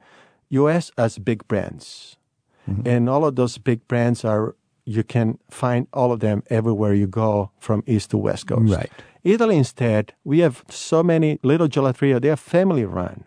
US 0.50 0.90
has 0.98 1.18
big 1.18 1.46
brands. 1.46 2.16
And 2.84 3.08
all 3.08 3.24
of 3.24 3.34
those 3.36 3.58
big 3.58 3.86
brands 3.88 4.24
are, 4.24 4.54
you 4.84 5.02
can 5.02 5.38
find 5.50 5.86
all 5.92 6.12
of 6.12 6.20
them 6.20 6.42
everywhere 6.50 6.94
you 6.94 7.06
go 7.06 7.50
from 7.58 7.82
east 7.86 8.10
to 8.10 8.18
west 8.18 8.46
coast. 8.46 8.72
Right. 8.72 8.90
Italy 9.24 9.56
instead, 9.56 10.14
we 10.24 10.38
have 10.40 10.64
so 10.68 11.02
many 11.02 11.38
little 11.42 11.68
gelateria, 11.68 12.20
they 12.20 12.30
are 12.30 12.36
family 12.36 12.84
run. 12.84 13.24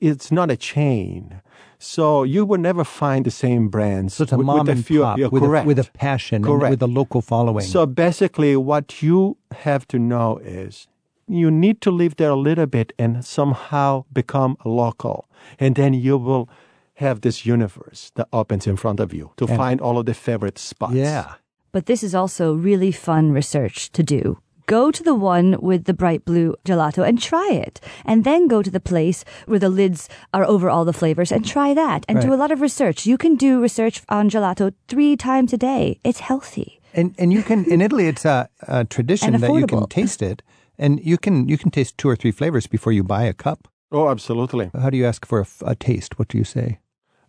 It's 0.00 0.30
not 0.30 0.50
a 0.50 0.56
chain. 0.56 1.40
So 1.78 2.22
you 2.22 2.44
will 2.44 2.58
never 2.60 2.84
find 2.84 3.24
the 3.24 3.30
same 3.30 3.68
brands. 3.68 4.14
So 4.14 4.22
it's 4.24 4.32
a 4.32 4.36
with- 4.36 4.46
mom 4.46 4.58
with 4.60 4.68
a 4.68 4.72
and 4.72 4.86
few- 4.86 5.02
pop 5.02 5.18
with, 5.32 5.42
a, 5.42 5.62
with 5.66 5.78
a 5.78 5.90
passion 5.92 6.36
and 6.36 6.44
Correct. 6.44 6.70
with 6.70 6.82
a 6.82 6.86
local 6.86 7.20
following. 7.20 7.64
So 7.64 7.86
basically, 7.86 8.56
what 8.56 9.02
you 9.02 9.36
have 9.52 9.86
to 9.88 9.98
know 9.98 10.38
is 10.38 10.88
you 11.28 11.50
need 11.50 11.80
to 11.82 11.90
live 11.90 12.16
there 12.16 12.30
a 12.30 12.36
little 12.36 12.66
bit 12.66 12.92
and 12.98 13.24
somehow 13.24 14.04
become 14.12 14.56
local. 14.64 15.28
And 15.58 15.74
then 15.74 15.92
you 15.94 16.16
will 16.18 16.48
have 16.94 17.20
this 17.20 17.44
universe 17.44 18.10
that 18.14 18.26
opens 18.32 18.66
in 18.66 18.76
front 18.76 19.00
of 19.00 19.12
you 19.12 19.32
to 19.36 19.46
find 19.46 19.80
all 19.80 19.98
of 19.98 20.06
the 20.06 20.14
favorite 20.14 20.58
spots. 20.58 20.94
yeah. 20.94 21.34
But 21.72 21.84
this 21.86 22.02
is 22.02 22.14
also 22.14 22.54
really 22.54 22.90
fun 22.90 23.32
research 23.32 23.90
to 23.92 24.02
do. 24.02 24.38
Go 24.66 24.90
to 24.90 25.02
the 25.02 25.14
one 25.14 25.56
with 25.60 25.84
the 25.84 25.94
bright 25.94 26.24
blue 26.24 26.56
gelato 26.64 27.06
and 27.06 27.22
try 27.22 27.48
it. 27.52 27.80
And 28.04 28.24
then 28.24 28.48
go 28.48 28.62
to 28.62 28.70
the 28.70 28.80
place 28.80 29.24
where 29.46 29.60
the 29.60 29.68
lids 29.68 30.08
are 30.34 30.44
over 30.44 30.68
all 30.68 30.84
the 30.84 30.92
flavors 30.92 31.30
and 31.30 31.46
try 31.46 31.72
that. 31.74 32.04
And 32.08 32.20
do 32.20 32.34
a 32.34 32.36
lot 32.42 32.50
of 32.50 32.60
research. 32.60 33.06
You 33.06 33.16
can 33.16 33.36
do 33.36 33.60
research 33.62 34.02
on 34.08 34.28
gelato 34.28 34.72
three 34.88 35.16
times 35.16 35.52
a 35.52 35.56
day. 35.56 36.00
It's 36.02 36.20
healthy. 36.20 36.80
And 36.92 37.14
and 37.18 37.32
you 37.32 37.42
can 37.42 37.64
in 37.70 37.80
Italy 37.80 38.08
it's 38.08 38.24
a, 38.24 38.48
a 38.62 38.84
tradition 38.84 39.38
that 39.40 39.52
you 39.52 39.66
can 39.66 39.86
taste 39.86 40.22
it, 40.22 40.42
and 40.78 40.98
you 41.04 41.18
can 41.18 41.46
you 41.48 41.58
can 41.58 41.70
taste 41.70 41.98
two 41.98 42.08
or 42.08 42.16
three 42.16 42.32
flavors 42.32 42.66
before 42.66 42.92
you 42.92 43.04
buy 43.04 43.24
a 43.24 43.34
cup. 43.34 43.68
Oh, 43.92 44.08
absolutely. 44.08 44.70
How 44.72 44.90
do 44.90 44.96
you 44.96 45.06
ask 45.06 45.26
for 45.26 45.46
a 45.60 45.74
taste? 45.76 46.18
What 46.18 46.28
do 46.28 46.38
you 46.38 46.44
say? 46.44 46.78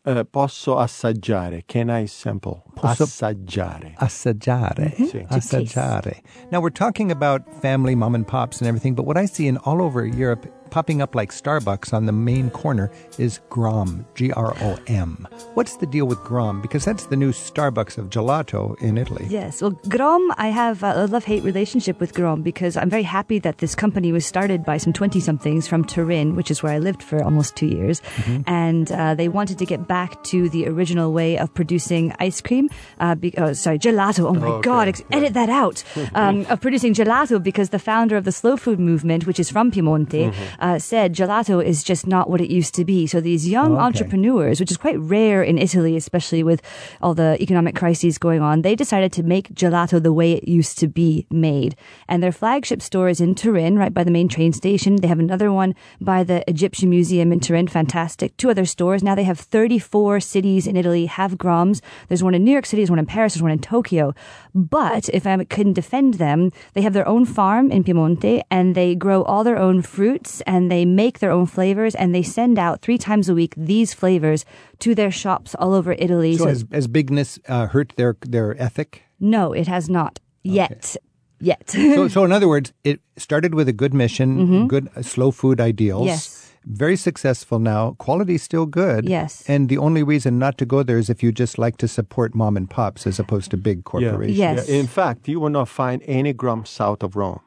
Uh, 0.07 0.23
posso 0.23 0.77
assaggiare? 0.77 1.63
Can 1.67 1.89
I 1.89 2.07
sample? 2.07 2.63
Posso- 2.75 3.03
Assaggiare. 3.03 3.93
Assaggiare. 3.97 4.93
Sì. 4.95 5.25
Assaggiare. 5.27 6.21
Now 6.49 6.61
we're 6.61 6.71
talking 6.71 7.11
about 7.11 7.41
family, 7.59 7.93
mom 7.93 8.15
and 8.15 8.25
pops, 8.25 8.61
and 8.61 8.69
everything, 8.69 8.95
but 8.95 9.05
what 9.05 9.17
I 9.17 9.25
see 9.25 9.47
in 9.47 9.57
all 9.65 9.81
over 9.81 10.05
Europe, 10.05 10.47
popping 10.69 11.01
up 11.01 11.15
like 11.15 11.31
Starbucks 11.31 11.93
on 11.93 12.05
the 12.05 12.11
main 12.11 12.49
corner, 12.49 12.91
is 13.17 13.39
Grom. 13.49 14.05
G 14.15 14.31
R 14.31 14.53
O 14.61 14.77
M. 14.87 15.27
What's 15.53 15.77
the 15.77 15.85
deal 15.85 16.05
with 16.05 16.19
Grom? 16.23 16.61
Because 16.61 16.85
that's 16.85 17.05
the 17.07 17.15
new 17.15 17.31
Starbucks 17.31 17.97
of 17.97 18.09
gelato 18.09 18.79
in 18.81 18.97
Italy. 18.97 19.25
Yes. 19.29 19.61
Well, 19.61 19.71
Grom, 19.89 20.31
I 20.37 20.47
have 20.47 20.83
a 20.83 21.05
love 21.07 21.25
hate 21.25 21.43
relationship 21.43 21.99
with 21.99 22.13
Grom 22.13 22.41
because 22.41 22.77
I'm 22.77 22.89
very 22.89 23.03
happy 23.03 23.39
that 23.39 23.59
this 23.59 23.75
company 23.75 24.11
was 24.11 24.25
started 24.25 24.63
by 24.63 24.77
some 24.77 24.93
20 24.93 25.19
somethings 25.19 25.67
from 25.67 25.83
Turin, 25.85 26.35
which 26.35 26.49
is 26.51 26.63
where 26.63 26.73
I 26.73 26.79
lived 26.79 27.03
for 27.03 27.23
almost 27.23 27.55
two 27.55 27.67
years. 27.67 28.01
And 28.45 28.91
uh, 28.91 29.15
they 29.15 29.27
wanted 29.29 29.57
to 29.59 29.65
get 29.65 29.87
back 29.87 30.23
to 30.25 30.49
the 30.49 30.67
original 30.67 31.11
way 31.13 31.37
of 31.37 31.53
producing 31.53 32.13
ice 32.19 32.41
cream. 32.41 32.69
Uh, 32.99 33.15
be- 33.15 33.33
oh, 33.37 33.53
sorry, 33.53 33.79
gelato. 33.79 34.25
Oh 34.27 34.33
my 34.33 34.61
God. 34.61 34.87
Ex- 34.87 35.03
Edit 35.11 35.33
that 35.33 35.49
out. 35.49 35.83
um, 36.13 36.45
of 36.49 36.61
producing 36.61 36.93
gelato 36.93 37.41
because 37.41 37.69
the 37.69 37.79
founder 37.79 38.15
of 38.17 38.23
the 38.23 38.31
slow 38.31 38.57
food 38.57 38.79
movement, 38.79 39.25
which 39.27 39.39
is 39.39 39.49
from 39.49 39.71
Piemonte, 39.71 40.33
uh, 40.56 40.56
uh, 40.59 40.79
said 40.79 41.13
gelato 41.13 41.63
is 41.63 41.83
just 41.83 42.07
not 42.07 42.29
what 42.29 42.41
it 42.41 42.49
used 42.49 42.73
to 42.75 42.85
be. 42.85 43.07
So 43.07 43.21
these 43.21 43.47
young 43.47 43.73
Okay. 43.73 43.83
entrepreneurs, 43.83 44.59
which 44.59 44.71
is 44.71 44.77
quite 44.77 44.99
rare 44.99 45.43
in 45.43 45.57
Italy, 45.57 45.95
especially 45.95 46.43
with 46.43 46.61
all 47.01 47.13
the 47.13 47.37
economic 47.41 47.75
crises 47.75 48.17
going 48.17 48.41
on, 48.41 48.61
they 48.61 48.75
decided 48.75 49.11
to 49.13 49.23
make 49.23 49.53
gelato 49.53 50.01
the 50.01 50.13
way 50.13 50.33
it 50.33 50.47
used 50.47 50.77
to 50.79 50.87
be 50.87 51.25
made. 51.31 51.75
And 52.07 52.21
their 52.21 52.31
flagship 52.31 52.81
store 52.81 53.09
is 53.09 53.21
in 53.21 53.35
Turin, 53.35 53.77
right 53.77 53.93
by 53.93 54.03
the 54.03 54.11
main 54.11 54.27
train 54.27 54.53
station. 54.53 54.97
They 54.97 55.07
have 55.07 55.19
another 55.19 55.51
one 55.51 55.75
by 56.01 56.23
the 56.23 56.43
Egyptian 56.49 56.89
Museum 56.89 57.31
in 57.31 57.39
Turin. 57.39 57.67
Fantastic. 57.67 58.35
Two 58.37 58.49
other 58.49 58.65
stores. 58.65 59.03
Now 59.03 59.15
they 59.15 59.23
have 59.23 59.39
34 59.39 60.19
cities 60.19 60.67
in 60.67 60.75
Italy 60.75 61.05
have 61.05 61.33
Groms. 61.37 61.81
There's 62.07 62.23
one 62.23 62.33
in 62.33 62.43
New 62.43 62.51
York 62.51 62.65
City, 62.65 62.81
there's 62.81 62.89
one 62.89 62.99
in 62.99 63.05
Paris, 63.05 63.33
there's 63.33 63.43
one 63.43 63.51
in 63.51 63.59
Tokyo. 63.59 64.13
But 64.53 65.09
if 65.09 65.27
I 65.27 65.43
couldn't 65.43 65.73
defend 65.73 66.15
them, 66.15 66.51
they 66.73 66.81
have 66.81 66.93
their 66.93 67.07
own 67.07 67.25
farm 67.25 67.71
in 67.71 67.83
Piemonte 67.83 68.41
and 68.49 68.75
they 68.75 68.95
grow 68.95 69.23
all 69.23 69.43
their 69.43 69.57
own 69.57 69.81
fruits 69.81 70.41
and 70.47 70.71
they 70.71 70.85
make 70.85 71.19
their 71.19 71.31
own 71.31 71.45
flavors 71.45 71.93
and 71.95 72.15
they 72.15 72.23
send 72.23 72.57
out 72.57 72.81
three 72.81 72.97
times 72.97 73.29
a 73.29 73.33
week 73.35 73.53
these 73.57 73.93
flavors 73.93 74.45
to 74.79 74.95
their 74.95 75.11
shops 75.11 75.53
all 75.59 75.73
over 75.73 75.93
Italy. 75.99 76.33
So 76.37 76.43
So- 76.45 76.49
has, 76.49 76.65
has 76.71 76.87
bigness 76.87 77.37
uh, 77.47 77.67
hurt 77.67 77.93
their 77.97 78.15
their 78.21 78.55
ethic? 78.61 79.03
no, 79.19 79.53
it 79.53 79.67
has 79.67 79.89
not 79.89 80.19
yet. 80.43 80.95
Yet. 81.39 81.69
so, 81.69 82.07
so 82.07 82.23
in 82.25 82.31
other 82.31 82.47
words, 82.47 82.73
it 82.83 82.99
started 83.15 83.53
with 83.53 83.67
a 83.69 83.73
good 83.73 83.93
mission, 83.93 84.67
good 84.67 84.89
uh, 84.95 85.03
slow 85.03 85.29
food 85.31 85.61
ideals. 85.61 86.07
Mm-hmm. 86.07 86.07
Yes. 86.07 86.43
Very 86.65 86.95
successful 86.97 87.59
now. 87.59 87.95
Quality's 87.99 88.43
still 88.43 88.65
good. 88.65 89.07
Yes. 89.07 89.43
And 89.47 89.69
the 89.69 89.77
only 89.77 90.03
reason 90.03 90.39
not 90.39 90.57
to 90.57 90.65
go 90.65 90.83
there 90.83 90.97
is 90.97 91.09
if 91.09 91.21
you 91.23 91.31
just 91.31 91.57
like 91.57 91.77
to 91.77 91.87
support 91.87 92.33
mom 92.35 92.57
and 92.57 92.67
pops 92.69 93.07
as 93.07 93.19
opposed 93.19 93.51
to 93.51 93.57
big 93.57 93.83
corporations. 93.83 94.37
Yes. 94.37 94.67
In 94.67 94.87
fact, 94.87 95.27
you 95.29 95.39
will 95.39 95.51
not 95.51 95.69
find 95.69 96.01
any 96.07 96.33
Grom 96.33 96.65
south 96.65 97.03
of 97.03 97.15
Rome. 97.15 97.39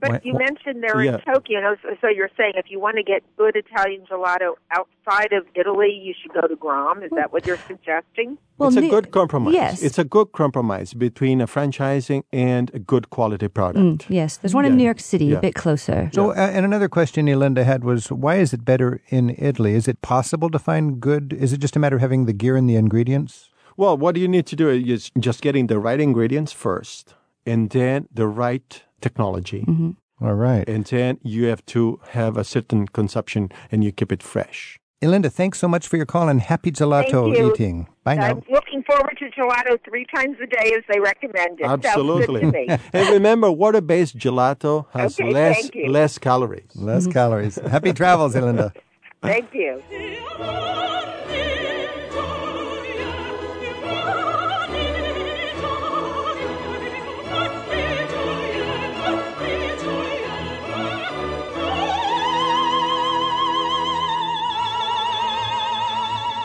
But 0.00 0.10
Why- 0.10 0.20
you 0.22 0.34
wh- 0.34 0.38
mentioned 0.38 0.82
they're 0.82 1.02
Yeah. 1.02 1.14
in 1.16 1.20
Tokyo, 1.34 1.76
so- 1.82 1.96
so 2.00 2.08
you're 2.08 2.30
saying 2.36 2.52
if 2.56 2.70
you 2.70 2.78
want 2.80 2.96
to 2.96 3.02
get 3.02 3.22
good 3.36 3.56
Italian 3.56 4.02
gelato 4.10 4.54
outside 4.70 5.32
of 5.32 5.44
Italy, 5.54 5.90
you 5.92 6.14
should 6.20 6.32
go 6.32 6.46
to 6.46 6.56
Grom. 6.56 7.02
Is 7.02 7.10
that 7.16 7.32
what 7.32 7.46
you're 7.46 7.56
suggesting? 7.66 8.38
Well, 8.58 8.68
it's 8.68 8.76
a 8.76 8.88
good 8.88 9.10
compromise. 9.10 9.54
yes. 9.54 9.82
It's 9.82 9.98
a 9.98 10.04
good 10.04 10.32
compromise 10.32 10.92
between 10.94 11.40
a 11.40 11.46
franchising 11.46 12.22
and 12.32 12.70
a 12.74 12.78
good 12.78 13.10
quality 13.10 13.48
product. 13.48 13.78
Mm, 13.84 14.04
yes. 14.08 14.36
There's 14.36 14.54
one 14.54 14.64
in 14.64 14.76
New 14.76 14.84
York 14.84 15.00
City, 15.00 15.26
Yeah. 15.26 15.38
a 15.38 15.40
bit 15.40 15.54
closer. 15.54 16.10
So, 16.12 16.30
uh, 16.30 16.34
and 16.34 16.64
another 16.64 16.88
question 16.88 17.26
Elinda 17.26 17.64
had 17.64 17.84
was, 17.84 18.10
why 18.10 18.36
is 18.36 18.52
it 18.52 18.64
better 18.64 19.00
in 19.10 19.34
Italy? 19.38 19.74
Is 19.74 19.86
it 19.88 20.00
possible 20.02 20.50
to 20.50 20.58
find 20.58 21.00
good? 21.00 21.32
Is 21.32 21.52
it 21.52 21.58
just 21.60 21.76
a 21.76 21.78
matter 21.78 21.96
of 21.96 22.02
having 22.02 22.26
the 22.26 22.32
gear 22.32 22.56
and 22.56 22.68
the 22.68 22.76
ingredients? 22.76 23.50
Well, 23.76 23.96
what 23.96 24.16
do 24.16 24.20
you 24.20 24.26
need 24.28 24.46
to 24.46 24.56
do 24.56 24.68
is 24.68 25.10
just 25.20 25.40
getting 25.40 25.68
the 25.68 25.78
right 25.78 26.00
ingredients 26.00 26.52
first, 26.52 27.14
and 27.48 27.70
then 27.70 28.08
the 28.12 28.26
right 28.26 28.82
technology. 29.00 29.64
Mm-hmm. 29.66 29.90
All 30.20 30.34
right. 30.34 30.68
And 30.68 30.84
then 30.84 31.18
you 31.22 31.44
have 31.46 31.64
to 31.66 32.00
have 32.10 32.36
a 32.36 32.44
certain 32.44 32.88
consumption 32.88 33.50
and 33.70 33.84
you 33.84 33.92
keep 33.92 34.10
it 34.12 34.22
fresh. 34.22 34.78
Elinda, 35.00 35.30
thanks 35.30 35.60
so 35.60 35.68
much 35.68 35.86
for 35.86 35.96
your 35.96 36.06
call 36.06 36.28
and 36.28 36.40
happy 36.40 36.72
gelato 36.72 37.26
Thank 37.26 37.38
you. 37.38 37.52
eating. 37.52 37.86
Bye 38.02 38.16
now. 38.16 38.30
I'm 38.30 38.42
looking 38.50 38.82
forward 38.82 39.16
to 39.20 39.26
gelato 39.30 39.78
three 39.88 40.04
times 40.12 40.36
a 40.42 40.46
day 40.46 40.72
as 40.76 40.82
they 40.92 40.98
recommended. 40.98 41.64
Absolutely. 41.64 42.40
Sounds 42.40 42.52
good 42.52 42.66
to 42.66 42.76
me. 42.76 42.82
and 42.92 43.08
remember, 43.10 43.48
water 43.52 43.80
based 43.80 44.18
gelato 44.18 44.86
has 44.92 45.18
Okay, 45.20 45.32
less, 45.32 45.70
less 45.86 46.18
calories. 46.18 46.74
Less 46.74 47.06
calories. 47.06 47.56
Happy 47.56 47.92
travels, 47.92 48.34
Elinda. 48.34 48.72
Thank 49.22 49.54
you. 49.54 49.82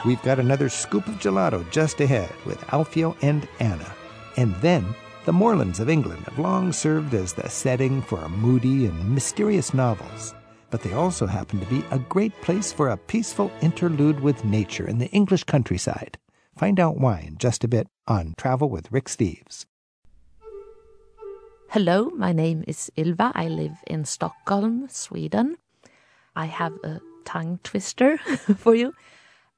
We've 0.05 0.21
got 0.21 0.39
another 0.39 0.67
scoop 0.67 1.07
of 1.07 1.15
gelato 1.15 1.69
just 1.71 2.01
ahead 2.01 2.29
with 2.45 2.59
Alfio 2.67 3.15
and 3.21 3.47
Anna. 3.59 3.89
And 4.35 4.53
then, 4.55 4.93
the 5.23 5.31
moorlands 5.31 5.79
of 5.79 5.89
England 5.89 6.25
have 6.25 6.39
long 6.39 6.73
served 6.73 7.13
as 7.13 7.31
the 7.31 7.49
setting 7.49 8.01
for 8.01 8.27
moody 8.27 8.85
and 8.85 9.15
mysterious 9.15 9.73
novels. 9.73 10.35
But 10.71 10.81
they 10.81 10.91
also 10.91 11.25
happen 11.25 11.61
to 11.61 11.65
be 11.67 11.85
a 11.91 11.99
great 11.99 12.33
place 12.41 12.73
for 12.73 12.89
a 12.89 12.97
peaceful 12.97 13.49
interlude 13.61 14.19
with 14.19 14.43
nature 14.43 14.85
in 14.85 14.97
the 14.97 15.09
English 15.11 15.45
countryside. 15.45 16.17
Find 16.57 16.81
out 16.81 16.97
why 16.97 17.19
in 17.21 17.37
just 17.37 17.63
a 17.63 17.69
bit 17.69 17.87
on 18.05 18.33
Travel 18.37 18.69
with 18.69 18.91
Rick 18.91 19.05
Steves. 19.05 19.65
Hello, 21.69 22.09
my 22.09 22.33
name 22.33 22.65
is 22.67 22.91
Ilva. 22.97 23.31
I 23.33 23.47
live 23.47 23.77
in 23.87 24.03
Stockholm, 24.03 24.87
Sweden. 24.89 25.55
I 26.35 26.45
have 26.47 26.73
a 26.83 26.99
tongue 27.23 27.59
twister 27.63 28.17
for 28.57 28.75
you. 28.75 28.93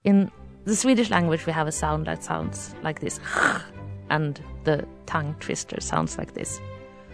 In 0.06 0.32
the 0.66 0.76
Swedish 0.76 1.10
language, 1.10 1.48
we 1.48 1.52
have 1.52 1.68
a 1.68 1.72
sound 1.72 2.06
that 2.06 2.24
sounds 2.24 2.76
like 2.84 3.00
this, 3.00 3.20
and 4.10 4.40
the 4.64 4.86
tongue 5.08 5.36
twister 5.40 5.82
sounds 5.82 6.18
like 6.18 6.34
this. 6.34 6.62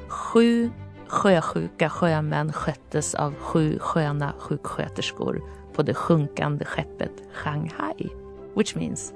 Sju 0.08 0.69
sjösjuka 1.08 1.89
sjömän 1.89 2.54
sköttes 2.54 3.15
av 3.15 3.36
sju 3.36 3.80
sköna 3.80 4.34
sjuksköterskor 4.39 5.41
på 5.73 5.82
det 5.84 5.93
sjunkande 5.93 6.65
skeppet 6.65 7.23
Shanghai, 7.43 8.10
which 8.54 8.75
means 8.75 9.13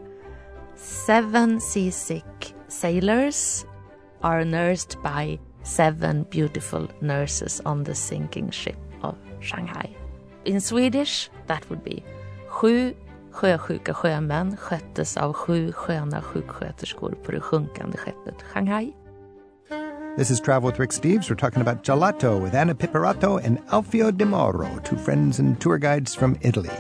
seven 0.76 1.62
seasick 1.62 2.56
sailors 2.68 3.66
are 4.22 4.46
nursed 4.46 4.98
by 5.04 5.40
seven 5.64 6.26
beautiful 6.30 6.88
nurses 7.02 7.62
on 7.66 7.84
the 7.84 7.96
sinking 7.96 8.52
ship 8.52 8.78
of 9.02 9.16
Shanghai. 9.42 9.90
In 10.46 10.62
Swedish, 10.62 11.30
that 11.48 11.70
would 11.70 11.84
be 11.84 12.04
Sju 12.50 12.94
sjösjuka 13.36 13.94
sjömän 13.94 14.58
sköttes 14.58 15.18
av 15.18 15.34
sju 15.34 15.72
sköna 15.72 16.22
sjuksköterskor 16.22 17.16
på 17.26 17.32
det 17.32 17.40
sjunkande 17.40 17.98
skeppet 17.98 18.46
Shanghai. 18.54 18.94
This 20.18 20.32
is 20.32 20.40
Travel 20.40 20.70
with 20.70 20.80
Rick 20.80 20.92
Steves. 20.92 21.30
We're 21.30 21.36
talking 21.36 21.62
about 21.62 21.84
gelato 21.84 22.42
with 22.42 22.56
Anna 22.56 22.74
Piperato 22.74 23.46
and 23.46 23.58
Alfio 23.68 24.12
Di 24.12 24.26
Mauro, 24.26 24.80
two 24.84 24.98
friends 24.98 25.40
and 25.40 25.60
tour 25.60 25.78
guides 25.78 26.16
from 26.16 26.38
Italy. 26.42 26.72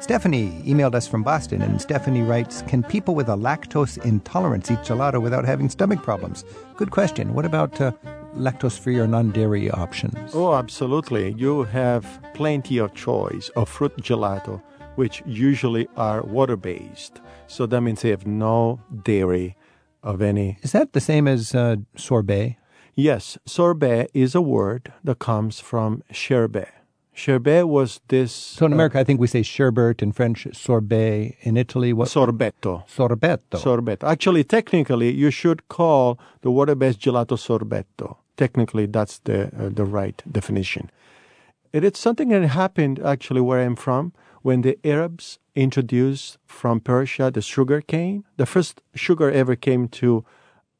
Stephanie 0.00 0.60
emailed 0.66 0.96
us 0.96 1.06
from 1.06 1.22
Boston, 1.22 1.62
and 1.62 1.80
Stephanie 1.80 2.22
writes 2.22 2.62
Can 2.62 2.82
people 2.82 3.14
with 3.14 3.28
a 3.28 3.36
lactose 3.36 4.04
intolerance 4.04 4.68
eat 4.68 4.80
gelato 4.80 5.22
without 5.22 5.44
having 5.44 5.68
stomach 5.68 6.02
problems? 6.02 6.44
Good 6.74 6.90
question. 6.90 7.34
What 7.34 7.44
about 7.44 7.80
uh, 7.80 7.92
lactose 8.34 8.76
free 8.76 8.98
or 8.98 9.06
non 9.06 9.30
dairy 9.30 9.70
options? 9.70 10.34
Oh, 10.34 10.54
absolutely. 10.54 11.34
You 11.34 11.62
have 11.62 12.04
plenty 12.34 12.78
of 12.78 12.94
choice 12.94 13.48
of 13.50 13.68
fruit 13.68 13.96
gelato, 13.98 14.60
which 14.96 15.22
usually 15.26 15.88
are 15.96 16.22
water 16.22 16.56
based. 16.56 17.20
So 17.46 17.66
that 17.66 17.80
means 17.80 18.02
they 18.02 18.10
have 18.10 18.26
no 18.26 18.80
dairy 19.02 19.56
of 20.02 20.22
any. 20.22 20.58
Is 20.62 20.72
that 20.72 20.92
the 20.92 21.00
same 21.00 21.28
as 21.28 21.54
uh, 21.54 21.76
sorbet? 21.96 22.56
Yes, 22.94 23.38
sorbet 23.46 24.08
is 24.12 24.34
a 24.34 24.42
word 24.42 24.92
that 25.04 25.18
comes 25.18 25.60
from 25.60 26.02
sherbet. 26.10 26.68
Sherbet 27.14 27.68
was 27.68 28.00
this. 28.08 28.32
So 28.32 28.66
in 28.66 28.72
America, 28.72 28.98
I 28.98 29.04
think 29.04 29.20
we 29.20 29.26
say 29.26 29.42
sherbet 29.42 30.02
in 30.02 30.12
French, 30.12 30.46
sorbet 30.52 31.36
in 31.42 31.56
Italy. 31.56 31.92
What? 31.92 32.08
sorbetto. 32.08 32.86
Sorbetto. 32.88 33.58
Sorbetto. 33.58 34.04
Actually, 34.08 34.44
technically, 34.44 35.12
you 35.12 35.30
should 35.30 35.68
call 35.68 36.18
the 36.40 36.50
water-based 36.50 37.00
gelato 37.00 37.36
sorbetto. 37.36 38.16
Technically, 38.36 38.86
that's 38.86 39.18
the 39.20 39.48
uh, 39.48 39.68
the 39.68 39.84
right 39.84 40.22
definition. 40.30 40.90
It 41.72 41.84
is 41.84 41.98
something 41.98 42.28
that 42.28 42.46
happened 42.48 42.98
actually 42.98 43.42
where 43.42 43.60
I'm 43.60 43.76
from 43.76 44.12
when 44.42 44.62
the 44.62 44.78
Arabs 44.84 45.38
introduced 45.54 46.38
from 46.46 46.80
Persia 46.80 47.30
the 47.30 47.42
sugar 47.42 47.80
cane. 47.80 48.24
The 48.36 48.46
first 48.46 48.80
sugar 48.94 49.30
ever 49.30 49.56
came 49.56 49.88
to 50.00 50.24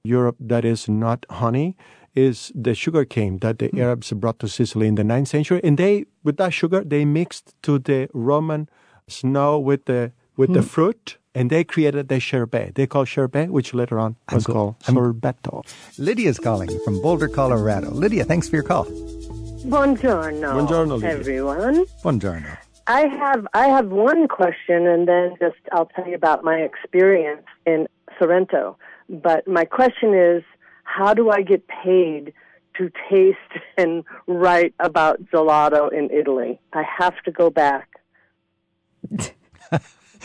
Europe 0.04 0.36
that 0.40 0.64
is 0.64 0.88
not 0.88 1.26
honey 1.30 1.76
is 2.14 2.52
the 2.54 2.74
sugar 2.74 3.04
cane 3.04 3.38
that 3.38 3.58
the 3.58 3.68
hmm. 3.68 3.80
Arabs 3.80 4.12
brought 4.12 4.38
to 4.40 4.48
Sicily 4.48 4.86
in 4.86 4.96
the 4.96 5.02
9th 5.02 5.28
century. 5.28 5.60
And 5.64 5.78
they, 5.78 6.06
with 6.22 6.36
that 6.36 6.52
sugar, 6.52 6.82
they 6.84 7.04
mixed 7.04 7.54
to 7.62 7.78
the 7.78 8.08
Roman 8.12 8.68
snow 9.08 9.58
with 9.58 9.86
the 9.86 10.12
with 10.34 10.54
the 10.54 10.62
hmm. 10.62 10.66
fruit, 10.66 11.18
and 11.34 11.50
they 11.50 11.62
created 11.62 12.08
the 12.08 12.18
sherbet. 12.18 12.74
They 12.74 12.86
call 12.86 13.04
sherbet, 13.04 13.50
which 13.50 13.74
later 13.74 13.98
on 13.98 14.16
was 14.32 14.46
go- 14.46 14.52
called 14.52 14.74
I'm- 14.86 14.96
sorbetto. 14.96 15.62
Lydia's 15.98 16.38
calling 16.38 16.70
from 16.84 17.02
Boulder, 17.02 17.28
Colorado. 17.28 17.90
Lydia, 17.90 18.24
thanks 18.24 18.48
for 18.48 18.56
your 18.56 18.64
call. 18.64 18.86
Buongiorno, 18.86 20.52
Buongiorno, 20.54 20.94
Lydia. 20.94 21.10
everyone. 21.10 21.84
Buongiorno. 22.02 22.56
I 22.92 23.06
have 23.08 23.46
I 23.54 23.68
have 23.68 23.88
one 23.88 24.28
question, 24.28 24.86
and 24.86 25.08
then 25.08 25.36
just 25.40 25.56
I'll 25.72 25.86
tell 25.86 26.06
you 26.06 26.14
about 26.14 26.44
my 26.44 26.56
experience 26.56 27.46
in 27.64 27.88
Sorrento. 28.18 28.76
But 29.08 29.48
my 29.48 29.64
question 29.64 30.12
is, 30.12 30.42
how 30.84 31.14
do 31.14 31.30
I 31.30 31.40
get 31.40 31.66
paid 31.68 32.34
to 32.76 32.90
taste 33.08 33.38
and 33.78 34.04
write 34.26 34.74
about 34.78 35.24
gelato 35.32 35.90
in 35.90 36.10
Italy? 36.10 36.60
I 36.74 36.82
have 36.98 37.14
to 37.24 37.30
go 37.32 37.48
back. 37.48 37.88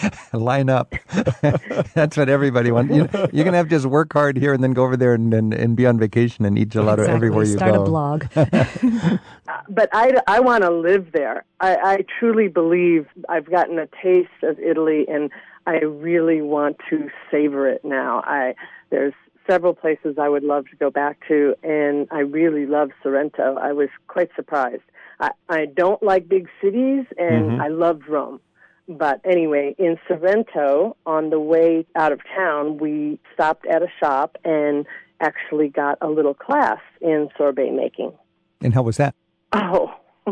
line 0.33 0.69
up. 0.69 0.93
That's 1.93 2.17
what 2.17 2.29
everybody 2.29 2.71
wants. 2.71 2.93
You 2.93 3.03
know, 3.11 3.27
you're 3.31 3.45
gonna 3.45 3.57
have 3.57 3.67
to 3.67 3.75
just 3.75 3.85
work 3.85 4.13
hard 4.13 4.37
here 4.37 4.53
and 4.53 4.63
then 4.63 4.73
go 4.73 4.83
over 4.83 4.97
there 4.97 5.13
and, 5.13 5.33
and, 5.33 5.53
and 5.53 5.75
be 5.75 5.85
on 5.85 5.97
vacation 5.99 6.45
and 6.45 6.57
eat 6.57 6.69
gelato 6.69 6.99
Exactly. 6.99 7.15
everywhere 7.15 7.43
you 7.43 7.57
Start 7.57 7.73
go. 7.75 7.85
Start 7.85 7.87
a 7.87 7.89
blog. 7.89 9.19
but 9.69 9.89
I, 9.93 10.13
I 10.27 10.39
want 10.39 10.63
to 10.63 10.69
live 10.71 11.11
there. 11.13 11.45
I, 11.59 11.75
I 11.77 12.05
truly 12.19 12.47
believe 12.47 13.07
I've 13.29 13.49
gotten 13.49 13.79
a 13.79 13.87
taste 14.01 14.43
of 14.43 14.59
Italy, 14.59 15.05
and 15.07 15.31
I 15.65 15.77
really 15.79 16.41
want 16.41 16.77
to 16.89 17.09
savor 17.31 17.67
it 17.67 17.83
now. 17.83 18.21
I 18.25 18.55
there's 18.89 19.13
several 19.49 19.73
places 19.73 20.17
I 20.19 20.27
would 20.29 20.43
love 20.43 20.65
to 20.69 20.75
go 20.75 20.89
back 20.89 21.19
to, 21.29 21.55
and 21.63 22.07
I 22.11 22.19
really 22.19 22.65
love 22.65 22.91
Sorrento. 23.01 23.55
I 23.57 23.71
was 23.71 23.89
quite 24.07 24.29
surprised. 24.35 24.81
I, 25.19 25.31
I 25.49 25.65
don't 25.65 26.03
like 26.03 26.27
big 26.29 26.47
cities, 26.61 27.05
and 27.17 27.51
Mhm. 27.51 27.61
I 27.61 27.69
loved 27.69 28.07
Rome. 28.07 28.39
But 28.87 29.21
anyway, 29.25 29.75
in 29.77 29.97
Sorrento, 30.07 30.95
on 31.05 31.29
the 31.29 31.39
way 31.39 31.85
out 31.95 32.11
of 32.11 32.21
town, 32.35 32.77
we 32.77 33.19
stopped 33.33 33.65
at 33.67 33.81
a 33.81 33.87
shop 33.99 34.37
and 34.45 34.85
actually 35.19 35.69
got 35.69 35.97
a 36.01 36.07
little 36.07 36.33
class 36.33 36.79
in 37.01 37.29
sorbet 37.37 37.71
making. 37.71 38.13
And 38.61 38.73
how 38.73 38.83
was 38.83 38.97
that? 38.97 39.13
Oh, 39.51 39.93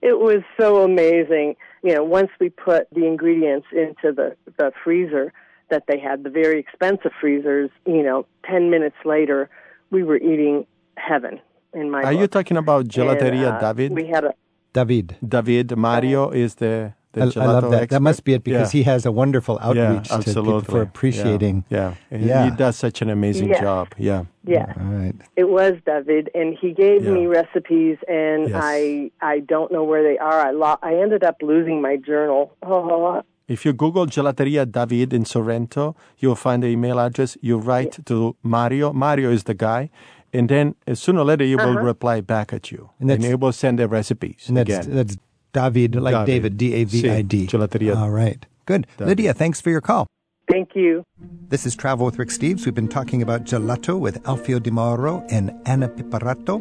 it 0.00 0.18
was 0.18 0.42
so 0.58 0.82
amazing. 0.82 1.56
You 1.82 1.94
know, 1.94 2.04
once 2.04 2.30
we 2.40 2.48
put 2.48 2.88
the 2.92 3.06
ingredients 3.06 3.66
into 3.72 4.12
the, 4.12 4.36
the 4.58 4.72
freezer 4.82 5.32
that 5.70 5.84
they 5.88 5.98
had, 5.98 6.24
the 6.24 6.30
very 6.30 6.60
expensive 6.60 7.12
freezers, 7.20 7.70
you 7.86 8.02
know, 8.02 8.26
10 8.46 8.70
minutes 8.70 8.96
later, 9.04 9.50
we 9.90 10.02
were 10.02 10.16
eating 10.16 10.66
heaven 10.96 11.40
in 11.74 11.90
my 11.90 12.02
Are 12.02 12.12
you 12.12 12.26
talking 12.26 12.56
about 12.56 12.86
Gelateria 12.86 13.48
And, 13.48 13.56
uh, 13.56 13.72
David? 13.72 13.92
We 13.92 14.06
had 14.06 14.24
a, 14.24 14.34
David. 14.72 15.16
David 15.26 15.76
Mario 15.76 16.30
is 16.30 16.54
the, 16.56 16.94
the 16.94 16.94
I, 17.14 17.18
gelato 17.26 17.40
I 17.42 17.46
love 17.46 17.70
that. 17.70 17.82
expert? 17.82 17.90
That 17.96 18.02
must 18.02 18.24
be 18.24 18.32
it 18.34 18.44
because 18.44 18.72
Yeah. 18.74 18.78
he 18.78 18.82
has 18.84 19.04
a 19.06 19.12
wonderful 19.12 19.58
outreach 19.60 20.08
yeah, 20.10 20.18
to 20.18 20.22
people 20.34 20.60
for 20.62 20.80
appreciating. 20.82 21.64
Yeah, 21.68 21.94
yeah. 22.10 22.18
He- 22.18 22.26
Yeah. 22.28 22.44
he 22.44 22.50
does 22.56 22.76
such 22.76 23.02
an 23.02 23.10
amazing 23.10 23.48
Yes. 23.48 23.60
job. 23.60 23.88
Yeah. 23.98 24.24
yeah, 24.46 24.72
All 24.80 24.92
right. 24.92 25.14
it 25.36 25.48
was 25.50 25.74
David, 25.86 26.30
and 26.34 26.56
he 26.60 26.72
gave 26.72 27.04
Yeah. 27.04 27.12
me 27.12 27.26
recipes, 27.26 27.98
and 28.08 28.48
Yes. 28.48 28.60
I 28.62 29.10
I 29.20 29.40
don't 29.40 29.70
know 29.70 29.84
where 29.84 30.02
they 30.02 30.18
are. 30.18 30.40
I 30.48 30.50
lo- 30.52 30.78
I 30.82 30.94
ended 30.96 31.22
up 31.24 31.36
losing 31.42 31.80
my 31.82 31.96
journal. 31.96 32.52
Oh, 32.62 33.22
If 33.48 33.64
you 33.66 33.72
Google 33.74 34.06
Gelateria 34.06 34.64
David 34.64 35.12
in 35.12 35.24
Sorrento, 35.26 35.94
you'll 36.18 36.36
find 36.46 36.62
the 36.62 36.68
email 36.68 36.98
address. 36.98 37.36
You 37.42 37.58
write 37.58 38.04
to 38.06 38.34
Mario. 38.42 38.92
Mario 38.92 39.30
is 39.30 39.42
the 39.44 39.54
guy. 39.54 39.90
And 40.32 40.48
then 40.48 40.74
uh, 40.88 40.94
sooner 40.94 41.20
or 41.20 41.24
later, 41.26 41.44
he 41.44 41.56
will 41.56 41.76
Uh-huh. 41.76 41.82
reply 41.92 42.22
back 42.22 42.52
at 42.54 42.72
you. 42.72 42.88
And 42.98 43.10
And, 43.10 43.22
he 43.22 43.34
will 43.34 43.52
send 43.52 43.78
the 43.78 43.86
recipes 43.88 44.46
And 44.48 44.56
that's 44.56 44.70
again. 44.86 44.96
that's 44.96 45.16
David, 45.52 45.96
like 45.96 46.26
David. 46.26 46.56
David, 46.56 46.56
D 46.56 46.74
A 46.74 46.84
V 46.84 47.10
I 47.10 47.22
D. 47.22 47.46
Sì, 47.46 47.48
Gelateria. 47.48 47.96
All 47.96 48.10
right. 48.10 48.44
Good. 48.66 48.86
David. 48.96 49.08
Lydia, 49.08 49.34
thanks 49.34 49.60
for 49.60 49.70
your 49.70 49.80
call. 49.80 50.06
thank 50.48 50.74
you. 50.74 51.04
This 51.48 51.64
is 51.66 51.74
Travel 51.74 52.04
with 52.06 52.18
Rick 52.18 52.28
Steves. 52.28 52.64
We've 52.64 52.74
been 52.74 52.88
talking 52.88 53.22
about 53.22 53.44
gelato 53.44 53.98
with 53.98 54.22
Alfio 54.24 54.62
Di 54.62 54.70
Mauro 54.70 55.24
and 55.30 55.50
Anna 55.66 55.88
Piperato. 55.88 56.60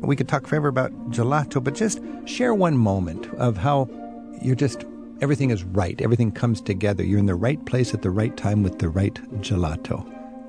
We 0.00 0.16
could 0.16 0.28
talk 0.28 0.46
forever 0.46 0.68
about 0.68 0.92
gelato, 1.10 1.62
but 1.62 1.74
just 1.74 2.00
share 2.26 2.54
one 2.54 2.76
moment 2.76 3.26
of 3.34 3.56
how 3.56 3.88
you're 4.42 4.54
just, 4.56 4.84
everything 5.20 5.50
is 5.50 5.62
right. 5.64 6.00
Everything 6.00 6.30
comes 6.32 6.60
together. 6.60 7.04
You're 7.04 7.18
in 7.18 7.26
the 7.26 7.34
right 7.34 7.64
place 7.66 7.94
at 7.94 8.02
the 8.02 8.10
right 8.10 8.36
time 8.36 8.62
with 8.62 8.78
the 8.78 8.88
right 8.88 9.14
gelato. 9.40 10.04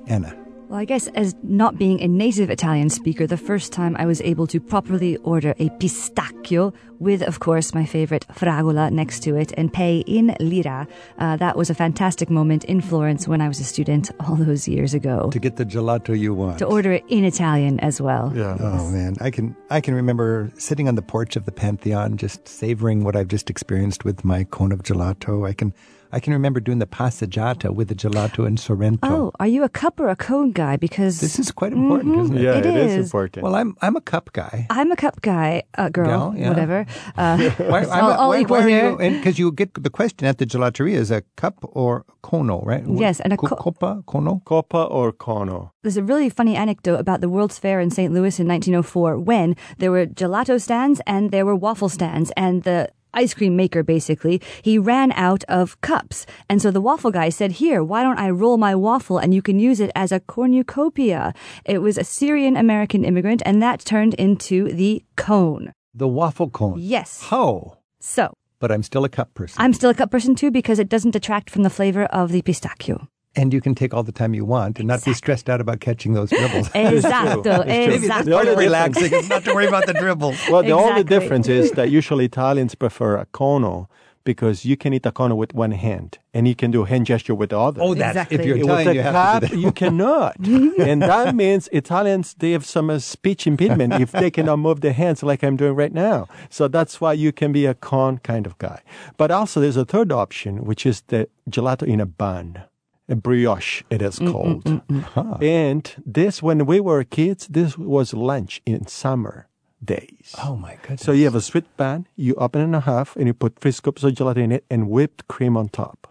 Anna. 0.07 0.35
Well, 0.69 0.77
I 0.77 0.85
guess 0.85 1.07
as 1.15 1.35
not 1.41 1.79
being 1.79 1.99
a 1.99 2.07
native 2.07 2.51
Italian 2.51 2.91
speaker, 2.91 3.25
the 3.25 3.37
first 3.37 3.73
time 3.73 3.95
I 3.97 4.05
was 4.05 4.21
able 4.21 4.45
to 4.45 4.59
properly 4.59 5.17
order 5.17 5.55
a 5.57 5.69
pistacchio 5.69 6.75
with, 6.99 7.23
of 7.23 7.39
course, 7.39 7.73
my 7.73 7.87
favorite 7.87 8.27
fragola 8.35 8.91
next 8.91 9.23
to 9.23 9.35
it 9.35 9.51
and 9.57 9.73
pay 9.73 10.01
in 10.01 10.35
lira. 10.39 10.87
Uh, 11.17 11.37
that 11.37 11.57
was 11.57 11.71
a 11.71 11.73
fantastic 11.73 12.29
moment 12.29 12.65
in 12.65 12.81
Florence 12.81 13.27
when 13.27 13.41
I 13.41 13.47
was 13.47 13.59
a 13.59 13.63
student 13.63 14.11
all 14.19 14.35
those 14.35 14.67
years 14.67 14.93
ago. 14.93 15.31
To 15.31 15.39
get 15.39 15.55
the 15.55 15.65
gelato 15.65 16.15
you 16.15 16.35
want. 16.35 16.59
To 16.59 16.65
order 16.65 16.91
it 16.91 17.03
in 17.07 17.23
Italian 17.23 17.79
as 17.79 17.99
well. 17.99 18.31
yeah. 18.35 18.55
Oh 18.59 18.91
man, 18.91 19.15
I 19.21 19.31
can 19.31 19.55
I 19.71 19.81
can 19.81 19.95
remember 19.95 20.51
sitting 20.55 20.87
on 20.87 20.93
the 20.93 21.01
porch 21.01 21.35
of 21.35 21.45
the 21.45 21.51
Pantheon, 21.51 22.15
just 22.15 22.47
savoring 22.47 23.03
what 23.03 23.15
I've 23.15 23.27
just 23.27 23.49
experienced 23.49 24.05
with 24.05 24.23
my 24.23 24.43
cone 24.43 24.71
of 24.71 24.83
gelato. 24.83 25.49
I 25.49 25.53
can 25.53 25.73
I 26.11 26.19
can 26.19 26.33
remember 26.33 26.59
doing 26.59 26.79
the 26.79 26.87
passeggiata 26.87 27.69
with 27.73 27.87
the 27.87 27.95
gelato 27.95 28.47
in 28.47 28.57
Sorrento. 28.57 28.99
Oh, 29.03 29.31
are 29.39 29.47
you 29.47 29.63
a 29.63 29.69
cup 29.69 29.99
or 29.99 30.09
a 30.09 30.15
cone 30.15 30.51
guy? 30.51 30.75
Because 30.77 31.19
This 31.21 31.37
is 31.37 31.51
quite 31.51 31.71
important, 31.73 32.17
isn't 32.19 32.37
it? 32.37 32.41
Yeah, 32.41 32.57
It 32.57 32.65
it 32.65 32.75
is. 32.75 32.91
is. 32.93 33.05
important. 33.05 33.43
Well, 33.43 33.53
I'm 33.55 33.75
I'm 33.81 33.95
a 33.95 34.01
cup 34.01 34.31
guy. 34.33 34.65
I'm 34.71 34.91
a 34.91 34.95
cup 34.95 35.21
guy, 35.21 35.63
uh, 35.77 35.89
girl, 35.89 36.07
Gal, 36.07 36.33
yeah. 36.35 36.49
whatever. 36.49 36.85
Uh, 37.17 37.37
Why, 37.71 37.81
I'm 37.81 38.03
all, 38.05 38.11
a- 38.11 38.15
all 38.15 38.29
why- 38.29 38.39
equal 38.41 38.57
why 38.57 38.69
here. 38.69 38.95
Because 38.97 39.37
you, 39.37 39.51
get 39.51 39.73
the 39.73 39.89
question 39.89 40.25
at 40.27 40.37
the 40.37 40.45
gelateria 40.45 40.95
is 40.95 41.11
a 41.11 41.21
cup 41.35 41.55
or 41.61 42.05
cono, 42.21 42.61
right? 42.63 42.83
Yes, 42.87 43.19
and 43.19 43.33
a 43.33 43.37
Co- 43.37 43.47
co- 43.47 43.55
copa, 43.55 44.03
cono. 44.07 44.41
Copa 44.45 44.83
or 44.83 45.11
Cono? 45.11 45.73
There's 45.83 45.97
a 45.97 46.03
really 46.03 46.29
funny 46.29 46.55
anecdote 46.55 46.99
about 46.99 47.21
the 47.21 47.29
World's 47.29 47.59
Fair 47.59 47.79
in 47.79 47.89
St. 47.91 48.11
Louis 48.13 48.39
in 48.39 48.47
1904 48.47 49.19
when 49.19 49.55
there 49.77 49.91
were 49.91 50.05
gelato 50.07 50.59
stands 50.61 51.01
and 51.05 51.31
there 51.31 51.45
were 51.45 51.55
waffle 51.55 51.89
stands 51.89 52.31
and 52.37 52.63
the 52.63 52.89
ice 53.13 53.33
cream 53.33 53.55
maker 53.55 53.83
basically 53.83 54.41
he 54.61 54.77
ran 54.77 55.11
out 55.13 55.43
of 55.47 55.79
cups 55.81 56.25
and 56.49 56.61
so 56.61 56.69
the 56.71 56.81
waffle 56.81 57.11
guy 57.11 57.29
said 57.29 57.53
here 57.53 57.83
why 57.83 58.03
don't 58.03 58.19
i 58.19 58.29
roll 58.29 58.57
my 58.57 58.75
waffle 58.75 59.17
and 59.17 59.33
you 59.33 59.41
can 59.41 59.59
use 59.59 59.79
it 59.79 59.91
as 59.95 60.11
a 60.11 60.19
cornucopia 60.19 61.33
it 61.65 61.79
was 61.81 61.97
a 61.97 62.03
syrian 62.03 62.55
american 62.55 63.03
immigrant 63.03 63.41
and 63.45 63.61
that 63.61 63.79
turned 63.79 64.13
into 64.15 64.71
the 64.73 65.03
cone 65.15 65.73
The 65.93 66.07
waffle 66.07 66.49
cone. 66.49 66.75
yes 66.77 67.23
How? 67.29 67.77
so 67.99 68.33
But 68.59 68.71
I'm 68.71 68.83
still 68.83 69.03
a 69.05 69.09
cup 69.09 69.33
person. 69.33 69.61
i'm 69.61 69.73
still 69.73 69.89
a 69.89 69.93
cup 69.95 70.11
person 70.11 70.35
too 70.35 70.51
because 70.51 70.79
it 70.79 70.89
doesn't 70.89 71.11
detract 71.11 71.49
from 71.49 71.63
the 71.63 71.69
flavor 71.69 72.05
of 72.05 72.31
the 72.31 72.41
pistachio 72.41 73.07
and 73.39 73.53
you 73.53 73.61
can 73.61 73.73
take 73.81 73.93
all 73.93 74.03
the 74.03 74.11
time 74.21 74.33
you 74.39 74.45
want 74.55 74.79
and 74.79 74.87
not 74.87 75.03
be 75.05 75.13
stressed 75.13 75.49
out 75.49 75.61
about 75.61 75.79
catching 75.79 76.11
those 76.13 76.29
dribbles. 76.29 76.67
Esatto, 76.75 77.65
Maybe 77.65 78.07
that's. 78.07 78.25
The 78.25 78.31
part 78.31 78.47
only 78.47 78.53
of 78.53 78.59
relaxing 78.59 79.13
is 79.13 79.29
not 79.29 79.43
to 79.45 79.53
worry 79.55 79.67
about 79.73 79.85
the 79.87 79.93
dribbles. 79.93 80.37
Well, 80.51 80.63
the 80.63 80.71
only 80.87 81.03
difference 81.15 81.47
is 81.47 81.71
that 81.77 81.89
usually 81.89 82.25
Italians 82.25 82.73
prefer 82.75 83.11
a 83.17 83.25
cono 83.27 83.87
because 84.25 84.65
you 84.65 84.75
can 84.75 84.93
eat 84.93 85.05
a 85.05 85.11
cono 85.11 85.35
with 85.35 85.53
one 85.53 85.71
hand 85.71 86.17
and 86.33 86.47
you 86.47 86.55
can 86.55 86.69
do 86.71 86.83
a 86.83 86.87
hand 86.87 87.05
gesture 87.05 87.33
with 87.33 87.49
the 87.51 87.59
other. 87.59 87.81
Oh, 87.81 87.93
that's 87.93 88.11
Exactly. 88.17 88.37
if 88.37 88.45
you're 88.45 88.57
With 88.57 88.65
Italian, 88.65 88.87
the 88.87 88.93
you 88.95 89.01
have 89.01 89.13
cup, 89.13 89.41
to 89.43 89.47
do 89.49 89.55
that. 89.55 89.61
you 89.61 89.71
cannot. 89.71 90.35
and 90.89 91.01
that 91.01 91.35
means 91.35 91.69
Italians, 91.71 92.35
they 92.39 92.51
have 92.51 92.65
some 92.65 92.89
uh, 92.89 92.99
speech 92.99 93.47
impediment 93.47 93.93
if 94.05 94.11
they 94.11 94.29
cannot 94.29 94.57
move 94.59 94.81
their 94.81 94.93
hands 94.93 95.23
like 95.23 95.43
I'm 95.43 95.55
doing 95.55 95.75
right 95.75 95.93
now. 95.93 96.27
So 96.49 96.67
that's 96.67 96.99
why 97.01 97.13
you 97.13 97.31
can 97.31 97.51
be 97.51 97.65
a 97.65 97.73
con 97.73 98.17
kind 98.19 98.45
of 98.45 98.57
guy. 98.57 98.81
But 99.17 99.31
also 99.31 99.61
there's 99.61 99.77
a 99.77 99.85
third 99.85 100.11
option, 100.11 100.65
which 100.65 100.85
is 100.85 101.01
the 101.07 101.27
gelato 101.49 101.83
in 101.87 101.99
a 102.01 102.05
bun. 102.05 102.63
A 103.09 103.15
brioche, 103.15 103.83
it 103.89 104.01
is 104.03 104.19
mm, 104.19 104.27
mm, 104.27 104.31
called. 104.31 104.63
Mm, 104.63 105.43
and 105.43 105.95
this, 106.05 106.43
when 106.43 106.67
we 106.67 106.79
were 106.79 107.03
kids, 107.03 107.47
this 107.47 107.75
was 107.75 108.13
lunch 108.13 108.61
in 108.67 108.85
summer 108.85 109.47
days. 109.83 110.35
Oh 110.43 110.55
my 110.55 110.75
goodness. 110.81 111.01
So 111.01 111.11
you 111.11 111.25
have 111.25 111.35
a 111.35 111.41
sweet 111.41 111.65
pan, 111.75 112.07
you 112.15 112.35
open 112.35 112.61
it 112.61 112.65
in 112.65 112.73
half, 112.81 113.15
and 113.15 113.25
you 113.25 113.33
put 113.33 113.57
three 113.57 113.71
scoops 113.71 114.03
of 114.03 114.13
gelato 114.13 114.37
in 114.37 114.51
it 114.51 114.63
and 114.69 114.89
whipped 114.89 115.27
cream 115.27 115.57
on 115.57 115.69
top. 115.69 116.07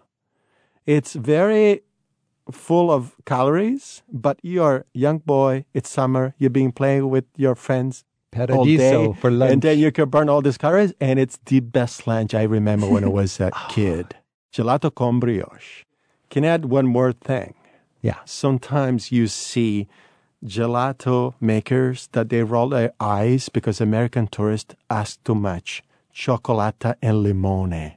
It's 0.87 1.13
very 1.13 1.83
full 2.51 2.91
of 2.91 3.15
calories, 3.27 4.03
but 4.11 4.39
you're 4.43 4.77
a 4.79 4.85
young 4.99 5.19
boy, 5.19 5.67
it's 5.75 5.91
summer, 5.91 6.35
you're 6.39 6.51
being 6.51 6.73
playing 6.73 7.09
with 7.11 7.27
your 7.37 7.55
friends 7.55 8.05
all 8.51 8.65
day, 8.65 9.13
for 9.21 9.31
lunch. 9.31 9.53
and 9.53 9.63
then 9.63 9.79
you 9.79 9.93
can 9.93 10.09
burn 10.09 10.29
all 10.29 10.43
these 10.43 10.59
calories, 10.59 10.93
and 11.01 11.19
it's 11.19 11.39
the 11.47 11.61
best 11.61 12.07
lunch 12.07 12.35
I 12.35 12.43
remember 12.43 12.87
when 12.87 13.05
I 13.05 13.09
was 13.09 13.39
a 13.41 13.51
ah. 13.53 13.69
kid. 13.71 14.17
Gelato 14.53 14.95
con 14.95 15.21
brioche. 15.21 15.85
Can 16.31 16.45
I 16.45 16.49
add 16.49 16.67
one 16.67 16.87
more 16.87 17.13
thing? 17.13 17.55
yeah. 18.01 18.19
sometimes 18.25 19.11
you 19.11 19.27
see 19.27 19.89
gelato 20.45 21.35
makers 21.41 22.09
that 22.13 22.29
they 22.29 22.43
roll 22.43 22.69
their 22.69 22.93
eyes 23.01 23.49
because 23.49 23.81
American 23.81 24.29
tourists 24.29 24.75
ask 24.89 25.23
too 25.25 25.35
much. 25.35 25.83
Chocolata 26.15 26.95
and 27.03 27.25
limone. 27.25 27.95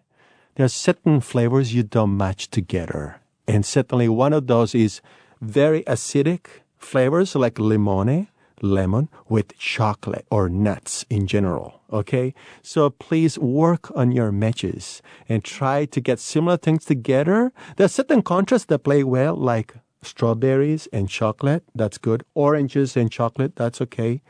There 0.55 0.65
are 0.65 0.69
certain 0.69 1.21
flavors 1.21 1.73
you 1.73 1.83
don't 1.83 2.17
match 2.17 2.49
together. 2.49 3.21
And 3.47 3.65
certainly 3.65 4.09
one 4.09 4.33
of 4.33 4.47
those 4.47 4.75
is 4.75 5.01
very 5.41 5.83
acidic 5.83 6.45
flavors 6.77 7.35
like 7.35 7.55
limone, 7.55 8.27
lemon, 8.61 9.09
with 9.27 9.57
chocolate 9.57 10.25
or 10.29 10.49
nuts 10.49 11.05
in 11.09 11.27
general. 11.27 11.81
Okay? 11.91 12.33
So 12.61 12.89
please 12.89 13.37
work 13.37 13.91
on 13.95 14.11
your 14.11 14.31
matches 14.31 15.01
and 15.27 15.43
try 15.43 15.85
to 15.85 16.01
get 16.01 16.19
similar 16.19 16.57
things 16.57 16.85
together. 16.85 17.51
There 17.77 17.85
are 17.85 17.89
certain 17.89 18.21
contrasts 18.21 18.65
that 18.65 18.79
play 18.79 19.03
well, 19.03 19.35
like 19.35 19.75
strawberries 20.01 20.87
and 20.91 21.09
chocolate. 21.09 21.63
That's 21.75 21.97
good. 21.97 22.23
Oranges 22.33 22.97
and 22.97 23.11
chocolate. 23.11 23.55
That's 23.55 23.81
okay. 23.81 24.21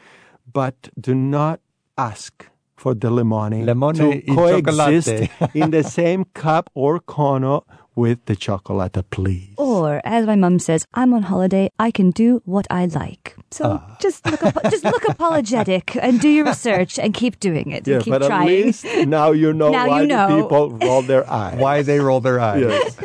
But 0.51 0.89
do 0.99 1.15
not 1.15 1.61
ask 1.97 2.47
for 2.81 2.93
the 2.97 3.09
limone, 3.13 3.61
Limone 3.69 3.95
to 4.01 4.33
coexist 4.33 5.29
in 5.53 5.69
the 5.69 5.83
same 5.83 6.25
cup 6.33 6.69
or 6.73 6.99
cono 6.99 7.63
with 7.93 8.19
the 8.25 8.35
chocolate, 8.35 8.97
please. 9.11 9.53
Or, 9.57 10.01
as 10.03 10.25
my 10.25 10.35
mum 10.35 10.57
says, 10.59 10.85
I'm 10.95 11.13
on 11.13 11.23
holiday. 11.23 11.69
I 11.77 11.91
can 11.91 12.09
do 12.09 12.41
what 12.45 12.65
I 12.71 12.85
like. 12.87 13.35
So 13.51 13.65
Ah. 13.77 13.97
just 14.01 14.25
look, 14.25 14.41
ap- 14.41 14.63
just 14.73 14.85
look 14.87 15.03
apologetic 15.13 15.93
and 16.01 16.17
do 16.23 16.29
your 16.31 16.45
research 16.47 16.97
and 16.97 17.13
keep 17.13 17.37
doing 17.43 17.69
it. 17.75 17.85
Yeah, 17.85 17.95
and 17.99 18.03
keep 18.07 18.13
but 18.17 18.23
trying. 18.25 18.47
at 18.47 18.65
least 18.65 18.81
now 19.05 19.29
you 19.35 19.51
know 19.53 19.69
Now 19.69 19.85
why 19.91 20.01
you 20.01 20.07
know. 20.07 20.27
people 20.41 20.71
roll 20.87 21.03
their 21.03 21.27
eyes. 21.29 21.59
Why 21.59 21.83
they 21.83 21.99
roll 21.99 22.21
their 22.23 22.39
eyes. 22.39 22.63
Yes. 22.63 22.95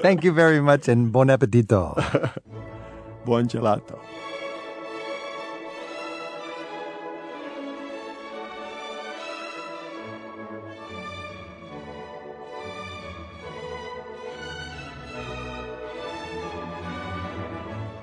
Thank 0.00 0.22
you 0.24 0.32
very 0.32 0.62
much 0.62 0.86
and 0.88 1.10
bon 1.12 1.26
appetito. 1.28 1.92
Buon 3.26 3.48
gelato. 3.50 3.98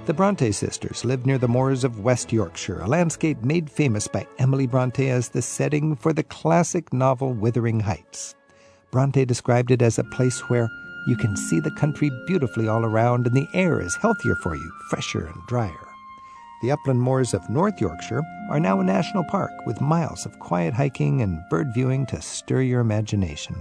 The 0.06 0.14
Bronte 0.14 0.52
sisters 0.52 1.06
lived 1.06 1.26
near 1.26 1.38
the 1.38 1.48
moors 1.48 1.86
of 1.86 2.02
West 2.02 2.34
Yorkshire, 2.34 2.82
a 2.82 2.88
landscape 2.88 3.42
made 3.42 3.70
famous 3.70 4.06
by 4.06 4.28
Emily 4.38 4.68
Bronte 4.68 5.10
as 5.10 5.30
the 5.30 5.42
setting 5.42 5.96
for 5.96 6.12
the 6.12 6.24
classic 6.24 6.92
novel 6.92 7.32
Wuthering 7.34 7.80
Heights. 7.80 8.36
Bronte 8.92 9.24
described 9.24 9.72
it 9.72 9.82
as 9.82 9.98
a 9.98 10.04
place 10.04 10.42
where 10.50 10.68
you 11.08 11.16
can 11.16 11.38
see 11.38 11.62
the 11.62 11.72
country 11.72 12.12
beautifully 12.28 12.68
all 12.68 12.84
around 12.84 13.28
and 13.28 13.36
the 13.36 13.48
air 13.54 13.80
is 13.80 13.96
healthier 13.96 14.36
for 14.36 14.56
you, 14.56 14.72
fresher 14.90 15.26
and 15.26 15.42
drier. 15.48 15.88
The 16.64 16.72
upland 16.72 17.00
moors 17.00 17.34
of 17.34 17.50
North 17.50 17.80
Yorkshire 17.80 18.24
are 18.50 18.60
now 18.60 18.82
a 18.82 18.84
national 18.84 19.24
park 19.24 19.52
with 19.66 19.80
miles 19.80 20.26
of 20.26 20.38
quiet 20.40 20.74
hiking 20.74 21.22
and 21.22 21.40
bird 21.50 21.74
viewing 21.74 22.06
to 22.08 22.22
stir 22.22 22.62
your 22.62 22.82
imagination. 22.82 23.56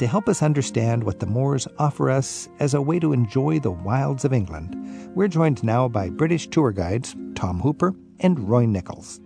To 0.00 0.06
help 0.06 0.30
us 0.30 0.42
understand 0.42 1.04
what 1.04 1.20
the 1.20 1.26
moors 1.26 1.68
offer 1.78 2.10
us 2.10 2.48
as 2.58 2.72
a 2.72 2.80
way 2.80 2.98
to 3.00 3.12
enjoy 3.12 3.60
the 3.60 3.70
wilds 3.70 4.24
of 4.24 4.32
England, 4.32 4.74
we're 5.14 5.28
joined 5.28 5.62
now 5.62 5.88
by 5.88 6.08
British 6.08 6.46
tour 6.46 6.72
guides 6.72 7.14
Tom 7.34 7.60
Hooper 7.60 7.94
and 8.20 8.48
Roy 8.48 8.64
Nichols. 8.64 9.20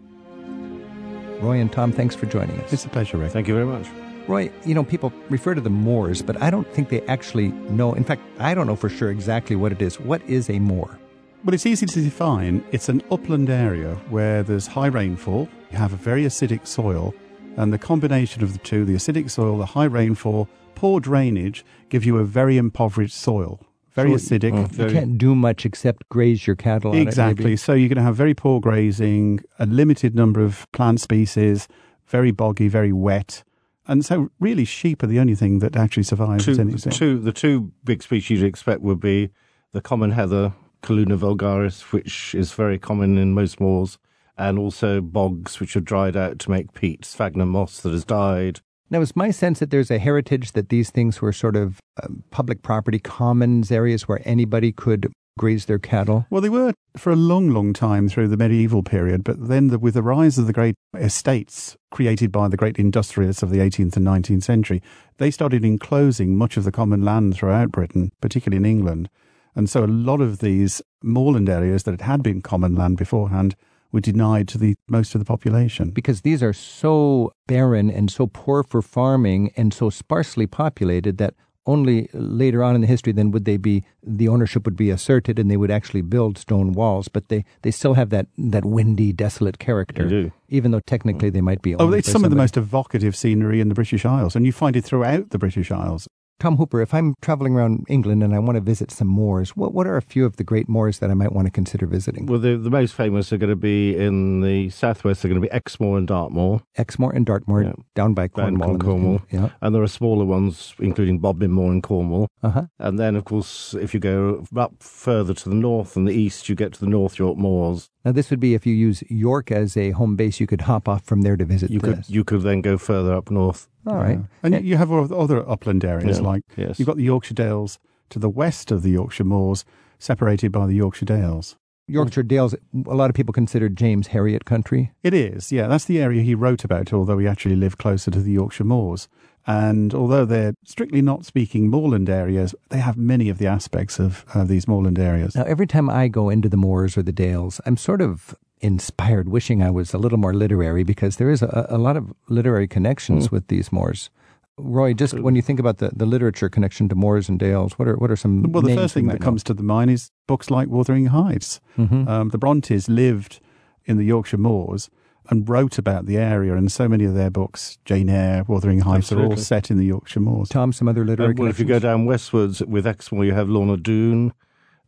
Roy 1.40 1.60
and 1.60 1.70
Tom, 1.70 1.92
thanks 1.92 2.16
for 2.16 2.26
joining 2.26 2.58
us. 2.58 2.72
It's 2.72 2.84
a 2.84 2.88
pleasure, 2.88 3.18
Rick. 3.18 3.30
Thank 3.30 3.46
you 3.46 3.54
very 3.54 3.66
much. 3.66 3.86
Roy, 4.26 4.50
you 4.66 4.74
know, 4.74 4.82
people 4.82 5.12
refer 5.30 5.54
to 5.54 5.60
the 5.60 5.70
moors, 5.70 6.22
but 6.22 6.42
I 6.42 6.50
don't 6.50 6.66
think 6.74 6.88
they 6.88 7.02
actually 7.02 7.50
know. 7.70 7.94
In 7.94 8.02
fact, 8.02 8.22
I 8.40 8.52
don't 8.52 8.66
know 8.66 8.74
for 8.74 8.88
sure 8.88 9.12
exactly 9.12 9.54
what 9.54 9.70
it 9.70 9.80
is. 9.80 10.00
What 10.00 10.22
is 10.28 10.50
a 10.50 10.58
moor? 10.58 10.98
Well, 11.44 11.54
it's 11.54 11.66
easy 11.66 11.86
to 11.86 12.00
define. 12.00 12.64
It's 12.72 12.88
an 12.88 13.00
upland 13.12 13.48
area 13.48 13.94
where 14.10 14.42
there's 14.42 14.66
high 14.66 14.88
rainfall, 14.88 15.48
you 15.70 15.78
have 15.78 15.92
a 15.92 15.96
very 15.96 16.24
acidic 16.24 16.66
soil, 16.66 17.14
and 17.56 17.72
the 17.72 17.78
combination 17.78 18.42
of 18.42 18.52
the 18.52 18.58
two, 18.58 18.84
the 18.84 18.94
acidic 18.94 19.30
soil, 19.30 19.56
the 19.58 19.66
high 19.66 19.84
rainfall, 19.84 20.48
poor 20.74 21.00
drainage, 21.00 21.64
give 21.88 22.04
you 22.04 22.18
a 22.18 22.24
very 22.24 22.56
impoverished 22.56 23.16
soil. 23.16 23.60
Very 23.92 24.16
So 24.18 24.34
acidic. 24.36 24.52
Mm. 24.52 24.60
You 24.62 24.66
very- 24.66 24.92
can't 24.92 25.18
do 25.18 25.34
much 25.34 25.64
except 25.64 26.08
graze 26.08 26.46
your 26.46 26.56
cattle 26.56 26.90
on 26.90 26.96
it, 26.98 27.02
Exactly. 27.02 27.44
maybe. 27.44 27.56
so 27.56 27.74
you're 27.74 27.88
going 27.88 27.96
to 27.96 28.02
have 28.02 28.16
very 28.16 28.34
poor 28.34 28.60
grazing, 28.60 29.40
a 29.58 29.66
limited 29.66 30.14
number 30.16 30.40
of 30.42 30.66
plant 30.72 31.00
species, 31.00 31.68
very 32.08 32.32
boggy, 32.32 32.66
very 32.68 32.92
wet. 32.92 33.44
And 33.86 34.04
so, 34.04 34.30
really, 34.40 34.64
sheep 34.64 35.02
are 35.02 35.06
the 35.06 35.18
only 35.20 35.34
thing 35.34 35.58
that 35.60 35.76
actually 35.76 36.02
survives. 36.04 36.44
Two, 36.46 36.52
at 36.52 36.58
any 36.60 36.76
stage. 36.78 36.96
two, 36.96 37.18
the 37.18 37.32
two 37.32 37.70
big 37.84 38.02
species 38.02 38.40
you'd 38.40 38.48
expect 38.48 38.80
would 38.80 38.98
be 39.00 39.28
the 39.72 39.80
common 39.82 40.12
heather, 40.12 40.54
Calluna 40.82 41.16
vulgaris, 41.18 41.92
which 41.92 42.34
is 42.34 42.52
very 42.52 42.78
common 42.78 43.16
in 43.18 43.32
most 43.34 43.60
moors, 43.60 43.98
and 44.36 44.58
also 44.58 45.00
bogs, 45.00 45.60
which 45.60 45.76
are 45.76 45.80
dried 45.80 46.16
out 46.16 46.38
to 46.40 46.50
make 46.50 46.72
peat, 46.72 47.04
sphagnum 47.04 47.50
moss 47.50 47.80
that 47.82 47.92
has 47.92 48.04
died. 48.04 48.60
Now, 48.94 49.02
it's 49.02 49.16
my 49.16 49.32
sense 49.32 49.58
that 49.58 49.72
there's 49.72 49.90
a 49.90 49.98
heritage 49.98 50.52
that 50.52 50.68
these 50.68 50.88
things 50.88 51.20
were 51.20 51.32
sort 51.32 51.56
of 51.56 51.80
um, 52.00 52.22
public 52.30 52.62
property, 52.62 53.00
commons, 53.00 53.72
areas 53.72 54.06
where 54.06 54.22
anybody 54.24 54.70
could 54.70 55.12
graze 55.36 55.64
their 55.64 55.80
cattle. 55.80 56.26
Well, 56.30 56.40
they 56.40 56.48
were 56.48 56.72
for 56.96 57.10
a 57.10 57.16
long, 57.16 57.50
long 57.50 57.72
time 57.72 58.08
through 58.08 58.28
the 58.28 58.36
medieval 58.36 58.84
period, 58.84 59.24
but 59.24 59.48
then 59.48 59.66
the, 59.66 59.80
with 59.80 59.94
the 59.94 60.02
rise 60.04 60.38
of 60.38 60.46
the 60.46 60.52
great 60.52 60.76
estates 60.96 61.76
created 61.90 62.30
by 62.30 62.46
the 62.46 62.56
great 62.56 62.78
industrialists 62.78 63.42
of 63.42 63.50
the 63.50 63.58
18th 63.58 63.96
and 63.96 64.06
19th 64.06 64.44
century, 64.44 64.80
they 65.18 65.32
started 65.32 65.64
enclosing 65.64 66.36
much 66.36 66.56
of 66.56 66.62
the 66.62 66.70
common 66.70 67.04
land 67.04 67.34
throughout 67.34 67.72
Britain, 67.72 68.12
particularly 68.20 68.58
in 68.58 68.64
England. 68.64 69.08
And 69.56 69.68
so 69.68 69.82
a 69.82 69.86
lot 69.86 70.20
of 70.20 70.38
these 70.38 70.80
moorland 71.02 71.48
areas 71.48 71.82
that 71.82 72.00
had 72.00 72.22
been 72.22 72.42
common 72.42 72.76
land 72.76 72.98
beforehand 72.98 73.56
were 73.94 74.00
denied 74.00 74.48
to 74.48 74.58
the 74.58 74.74
most 74.88 75.14
of 75.14 75.20
the 75.20 75.24
population. 75.24 75.90
Because 75.90 76.20
these 76.22 76.42
are 76.42 76.52
so 76.52 77.32
barren 77.46 77.88
and 77.90 78.10
so 78.10 78.26
poor 78.26 78.62
for 78.64 78.82
farming 78.82 79.52
and 79.56 79.72
so 79.72 79.88
sparsely 79.88 80.46
populated 80.46 81.16
that 81.18 81.34
only 81.66 82.10
later 82.12 82.62
on 82.62 82.74
in 82.74 82.82
the 82.82 82.86
history 82.86 83.10
then 83.12 83.30
would 83.30 83.46
they 83.46 83.56
be 83.56 83.84
the 84.02 84.28
ownership 84.28 84.66
would 84.66 84.76
be 84.76 84.90
asserted 84.90 85.38
and 85.38 85.50
they 85.50 85.56
would 85.56 85.70
actually 85.70 86.02
build 86.02 86.36
stone 86.36 86.72
walls 86.72 87.08
but 87.08 87.28
they 87.28 87.42
they 87.62 87.70
still 87.70 87.94
have 87.94 88.10
that 88.10 88.26
that 88.36 88.66
windy 88.66 89.14
desolate 89.14 89.58
character 89.58 90.02
They 90.02 90.10
do. 90.10 90.32
even 90.50 90.72
though 90.72 90.80
technically 90.80 91.30
they 91.30 91.40
might 91.40 91.62
be 91.62 91.74
Oh, 91.76 91.90
it's 91.92 92.06
by 92.08 92.12
some 92.12 92.22
of 92.24 92.28
the 92.28 92.36
most 92.36 92.58
evocative 92.58 93.16
scenery 93.16 93.60
in 93.62 93.68
the 93.70 93.74
British 93.74 94.04
Isles, 94.04 94.36
and 94.36 94.44
you 94.44 94.52
find 94.52 94.76
it 94.76 94.84
throughout 94.84 95.30
the 95.30 95.38
British 95.38 95.70
Isles. 95.70 96.06
Tom 96.40 96.56
Hooper, 96.56 96.80
if 96.82 96.92
I'm 96.92 97.14
traveling 97.22 97.54
around 97.54 97.86
England 97.88 98.22
and 98.22 98.34
I 98.34 98.38
want 98.38 98.56
to 98.56 98.60
visit 98.60 98.90
some 98.90 99.06
moors, 99.08 99.50
what, 99.56 99.72
what 99.72 99.86
are 99.86 99.96
a 99.96 100.02
few 100.02 100.26
of 100.26 100.36
the 100.36 100.44
great 100.44 100.68
moors 100.68 100.98
that 100.98 101.10
I 101.10 101.14
might 101.14 101.32
want 101.32 101.46
to 101.46 101.50
consider 101.50 101.86
visiting? 101.86 102.26
Well, 102.26 102.38
the, 102.40 102.56
the 102.56 102.70
most 102.70 102.94
famous 102.94 103.32
are 103.32 103.36
going 103.38 103.50
to 103.50 103.56
be 103.56 103.96
in 103.96 104.40
the 104.40 104.68
southwest, 104.70 105.22
they're 105.22 105.30
going 105.30 105.40
to 105.40 105.46
be 105.48 105.52
Exmoor 105.52 105.96
and 105.96 106.06
Dartmoor. 106.08 106.60
Exmoor 106.76 107.12
and 107.12 107.24
Dartmoor, 107.24 107.62
Yeah. 107.62 107.72
down 107.94 108.14
by 108.14 108.28
Cornwall. 108.28 108.72
and- 108.72 108.80
Cornwall. 108.80 109.22
Yeah. 109.30 109.50
And 109.62 109.74
there 109.74 109.82
are 109.82 109.86
smaller 109.88 110.24
ones, 110.24 110.74
including 110.78 111.18
Bodmin 111.20 111.50
Moor 111.52 111.72
in 111.72 111.80
Cornwall. 111.82 112.28
Uh-huh. 112.42 112.64
And 112.78 112.98
then, 112.98 113.16
of 113.16 113.24
course, 113.24 113.74
if 113.74 113.94
you 113.94 114.00
go 114.00 114.44
up 114.56 114.82
further 114.82 115.34
to 115.34 115.48
the 115.48 115.54
north 115.54 115.96
and 115.96 116.06
the 116.06 116.12
east, 116.12 116.48
you 116.48 116.54
get 116.54 116.72
to 116.74 116.80
the 116.80 116.86
North 116.88 117.18
York 117.18 117.38
Moors. 117.38 117.88
Now, 118.04 118.12
this 118.12 118.28
would 118.30 118.40
be 118.40 118.54
if 118.54 118.66
you 118.66 118.74
use 118.74 119.02
York 119.08 119.50
as 119.50 119.76
a 119.78 119.92
home 119.92 120.14
base, 120.16 120.40
you 120.40 120.46
could 120.46 120.62
hop 120.62 120.88
off 120.88 121.04
from 121.06 121.22
there 121.22 121.36
to 121.38 121.44
visit 121.46 121.70
You 121.70 121.80
could 121.80 122.04
you 122.08 122.22
could 122.22 122.42
then 122.42 122.60
go 122.60 122.76
further 122.76 123.14
up 123.14 123.30
north. 123.30 123.66
All 123.86 123.96
right. 123.96 124.18
And 124.42 124.64
you 124.64 124.76
have 124.76 124.90
other 124.92 125.14
other 125.14 125.48
upland 125.48 125.84
areas 125.84 126.18
Yeah, 126.18 126.24
like 126.24 126.42
yes. 126.56 126.78
you've 126.78 126.86
got 126.86 126.96
the 126.96 127.04
Yorkshire 127.04 127.34
Dales 127.34 127.78
to 128.10 128.18
the 128.18 128.28
west 128.28 128.70
of 128.70 128.82
the 128.82 128.90
Yorkshire 128.90 129.24
Moors, 129.24 129.64
separated 129.98 130.52
by 130.52 130.66
the 130.66 130.74
Yorkshire 130.74 131.06
Dales. 131.06 131.56
Yorkshire 131.86 132.22
Dales, 132.22 132.54
a 132.86 132.94
lot 132.94 133.10
of 133.10 133.14
people 133.14 133.32
consider 133.32 133.68
James 133.68 134.08
Herriot 134.08 134.44
country. 134.46 134.92
It 135.02 135.12
is, 135.12 135.52
yeah. 135.52 135.66
That's 135.66 135.84
the 135.84 136.00
area 136.00 136.22
he 136.22 136.34
wrote 136.34 136.64
about, 136.64 136.92
although 136.94 137.18
he 137.18 137.26
actually 137.26 137.56
lived 137.56 137.76
closer 137.76 138.10
to 138.10 138.20
the 138.20 138.32
Yorkshire 138.32 138.64
Moors. 138.64 139.08
And 139.46 139.94
although 139.94 140.24
they're 140.24 140.54
strictly 140.64 141.02
not 141.02 141.26
speaking 141.26 141.68
moorland 141.68 142.08
areas, 142.08 142.54
they 142.70 142.78
have 142.78 142.96
many 142.96 143.28
of 143.28 143.36
the 143.36 143.46
aspects 143.46 143.98
of 143.98 144.24
uh, 144.34 144.44
these 144.44 144.66
moorland 144.66 144.98
areas. 144.98 145.34
Now, 145.34 145.44
every 145.44 145.66
time 145.66 145.90
I 145.90 146.08
go 146.08 146.30
into 146.30 146.48
the 146.48 146.56
moors 146.56 146.96
or 146.96 147.02
the 147.02 147.12
dales, 147.12 147.60
I'm 147.66 147.76
sort 147.76 148.00
of 148.00 148.34
inspired, 148.64 149.28
wishing 149.28 149.62
I 149.62 149.70
was 149.70 149.94
a 149.94 149.98
little 149.98 150.18
more 150.18 150.34
literary 150.34 150.82
because 150.84 151.16
there 151.16 151.30
is 151.30 151.42
a, 151.42 151.66
a 151.68 151.78
lot 151.78 151.96
of 151.96 152.12
literary 152.28 152.66
connections 152.66 153.30
with 153.30 153.46
these 153.48 153.70
moors. 153.70 154.10
Roy, 154.56 154.94
just 154.94 155.18
when 155.18 155.34
you 155.36 155.42
think 155.42 155.58
about 155.60 155.78
the, 155.78 155.90
the 155.94 156.06
literature 156.06 156.48
connection 156.48 156.88
to 156.88 156.94
moors 156.94 157.28
and 157.28 157.38
dales, 157.38 157.78
what 157.78 157.88
are 157.88 157.96
what 157.96 158.10
are 158.10 158.16
some 158.16 158.42
Well, 158.52 158.62
the 158.62 158.68
names 158.68 158.80
first 158.80 158.94
thing 158.94 159.06
that 159.08 159.20
know? 159.20 159.24
comes 159.24 159.42
to 159.44 159.54
the 159.54 159.62
mind 159.64 159.90
is 159.90 160.10
books 160.26 160.48
like 160.50 160.68
Wuthering 160.68 161.06
Heights. 161.06 161.60
Mhm. 161.76 162.08
Um, 162.08 162.28
the 162.30 162.38
Brontes 162.38 162.88
lived 162.88 163.40
in 163.84 163.96
the 163.96 164.04
Yorkshire 164.04 164.38
Moors 164.38 164.90
and 165.30 165.48
wrote 165.48 165.76
about 165.78 166.06
the 166.06 166.18
area, 166.18 166.54
and 166.54 166.70
so 166.70 166.86
many 166.88 167.04
of 167.04 167.14
their 167.14 167.30
books, 167.30 167.78
Jane 167.84 168.08
Eyre, 168.10 168.44
Wuthering 168.46 168.80
Heights, 168.82 169.10
are 169.10 169.24
all 169.24 169.36
set 169.36 169.70
in 169.70 169.76
the 169.78 169.86
Yorkshire 169.86 170.20
Moors. 170.20 170.48
Tom, 170.50 170.72
some 170.72 170.86
other 170.86 171.04
literary 171.04 171.32
Uh, 171.32 171.36
well, 171.38 171.50
if 171.50 171.58
you 171.58 171.64
go 171.64 171.78
down 171.78 172.04
westwards 172.04 172.62
with 172.64 172.86
Exmoor, 172.86 173.24
you 173.24 173.32
have 173.34 173.48
Lorna 173.48 173.76
Doone, 173.76 174.32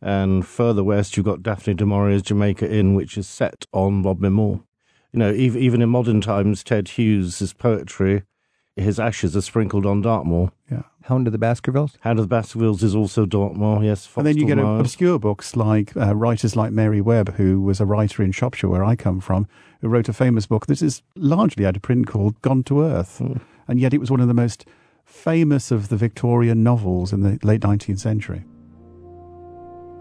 and 0.01 0.45
further 0.45 0.83
west 0.83 1.17
you've 1.17 1.25
got 1.25 1.43
Daphne 1.43 1.73
du 1.73 1.85
Maurier's 1.85 2.21
Jamaica 2.21 2.71
Inn, 2.71 2.93
which 2.93 3.17
is 3.17 3.27
set 3.27 3.65
on 3.73 4.01
Bodmin 4.01 4.33
Moor. 4.33 4.61
You 5.13 5.19
know, 5.19 5.31
even, 5.31 5.61
even 5.61 5.81
in 5.81 5.89
modern 5.89 6.21
times, 6.21 6.63
Ted 6.63 6.89
Hughes' 6.89 7.53
poetry, 7.53 8.23
his 8.75 8.99
ashes 8.99 9.35
are 9.35 9.41
sprinkled 9.41 9.85
on 9.85 10.01
Dartmoor. 10.01 10.51
Yeah. 10.69 10.83
Hound 11.05 11.25
of 11.25 11.33
the 11.33 11.39
Baskervilles? 11.39 11.97
Hound 12.01 12.19
of 12.19 12.25
the 12.25 12.35
Baskervilles 12.35 12.83
is 12.83 12.93
also 12.93 13.25
Dartmoor, 13.25 13.83
yes. 13.83 14.07
And 14.15 14.27
then 14.27 14.37
you 14.37 14.45
get 14.45 14.57
Foxtel 14.57 14.79
obscure 14.79 15.19
books 15.19 15.55
like 15.55 15.95
uh, 15.97 16.15
writers 16.15 16.55
like 16.55 16.71
Mary 16.71 17.01
Webb, 17.01 17.35
who 17.35 17.61
was 17.61 17.79
a 17.79 17.85
writer 17.85 18.21
in 18.21 18.31
Shropshire, 18.31 18.69
where 18.69 18.83
I 18.83 18.95
come 18.95 19.19
from, 19.19 19.47
who 19.81 19.87
wrote 19.87 20.09
a 20.09 20.13
famous 20.13 20.45
book 20.45 20.67
that 20.67 20.81
is 20.81 21.01
largely 21.15 21.65
out 21.65 21.75
of 21.75 21.81
print 21.81 22.07
called 22.07 22.39
Gone 22.41 22.63
to 22.63 22.83
Earth. 22.83 23.17
Hmm. 23.17 23.37
And 23.67 23.79
yet 23.79 23.93
it 23.93 23.99
was 23.99 24.11
one 24.11 24.19
of 24.19 24.27
the 24.27 24.33
most 24.33 24.65
famous 25.05 25.71
of 25.71 25.89
the 25.89 25.97
Victorian 25.97 26.61
novels 26.61 27.13
in 27.13 27.21
the 27.21 27.39
late 27.41 27.61
19th 27.61 27.99
century. 27.99 28.43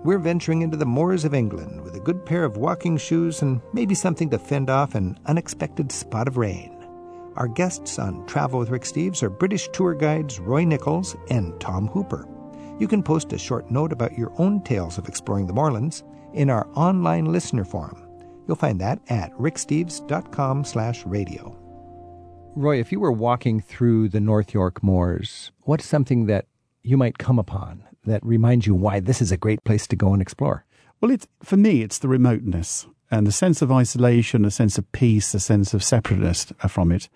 We're 0.06 0.18
venturing 0.18 0.62
into 0.62 0.76
the 0.76 0.86
moors 0.86 1.24
of 1.24 1.34
England 1.34 1.82
with 1.82 1.96
a 1.96 2.00
good 2.00 2.24
pair 2.24 2.44
of 2.44 2.58
walking 2.58 2.96
shoes 2.96 3.42
and 3.42 3.60
maybe 3.72 3.96
something 3.96 4.30
to 4.30 4.38
fend 4.38 4.70
off 4.70 4.94
an 4.94 5.18
unexpected 5.26 5.90
spot 5.90 6.28
of 6.28 6.36
rain. 6.36 6.86
Our 7.34 7.48
guests 7.48 7.98
on 7.98 8.24
Travel 8.26 8.60
with 8.60 8.70
Rick 8.70 8.82
Steves 8.82 9.24
are 9.24 9.28
British 9.28 9.66
tour 9.72 9.94
guides 9.94 10.38
Roy 10.38 10.64
Nichols 10.64 11.16
and 11.28 11.60
Tom 11.60 11.88
Hooper. 11.88 12.24
You 12.78 12.86
can 12.86 13.02
post 13.02 13.32
a 13.32 13.38
short 13.38 13.68
note 13.68 13.90
about 13.90 14.16
your 14.16 14.32
own 14.38 14.62
tales 14.62 14.96
of 14.96 15.08
exploring 15.08 15.48
the 15.48 15.52
moorlands 15.52 16.04
in 16.34 16.50
our 16.50 16.68
online 16.76 17.24
listener 17.24 17.64
forum. 17.64 18.06
You'll 18.46 18.56
find 18.56 18.80
that 18.80 19.00
at 19.08 19.36
ricksteves.com 19.36 20.62
slash 20.66 21.04
radio. 21.04 21.58
Roy, 22.54 22.78
if 22.78 22.92
you 22.92 23.00
were 23.00 23.10
walking 23.10 23.60
through 23.60 24.10
the 24.10 24.20
North 24.20 24.54
York 24.54 24.84
moors, 24.84 25.50
what's 25.62 25.84
something 25.84 26.26
that 26.26 26.46
you 26.84 26.96
might 26.96 27.18
come 27.18 27.40
upon 27.40 27.82
that 28.06 28.24
reminds 28.24 28.66
you 28.66 28.74
why 28.74 29.00
this 29.00 29.20
is 29.20 29.30
a 29.30 29.36
great 29.36 29.62
place 29.64 29.86
to 29.88 29.96
go 29.96 30.12
and 30.12 30.22
explore? 30.22 30.64
Well, 31.00 31.10
it's 31.10 31.26
for 31.42 31.56
me, 31.56 31.82
it's 31.82 31.98
the 31.98 32.08
remoteness 32.08 32.86
and 33.10 33.26
the 33.26 33.32
sense 33.32 33.62
of 33.62 33.70
isolation, 33.70 34.44
a 34.44 34.50
sense 34.50 34.78
of 34.78 34.90
peace, 34.92 35.34
a 35.34 35.40
sense 35.40 35.74
of 35.74 35.84
separateness 35.84 36.52
uh, 36.62 36.68
from 36.68 36.90
it. 36.90 37.08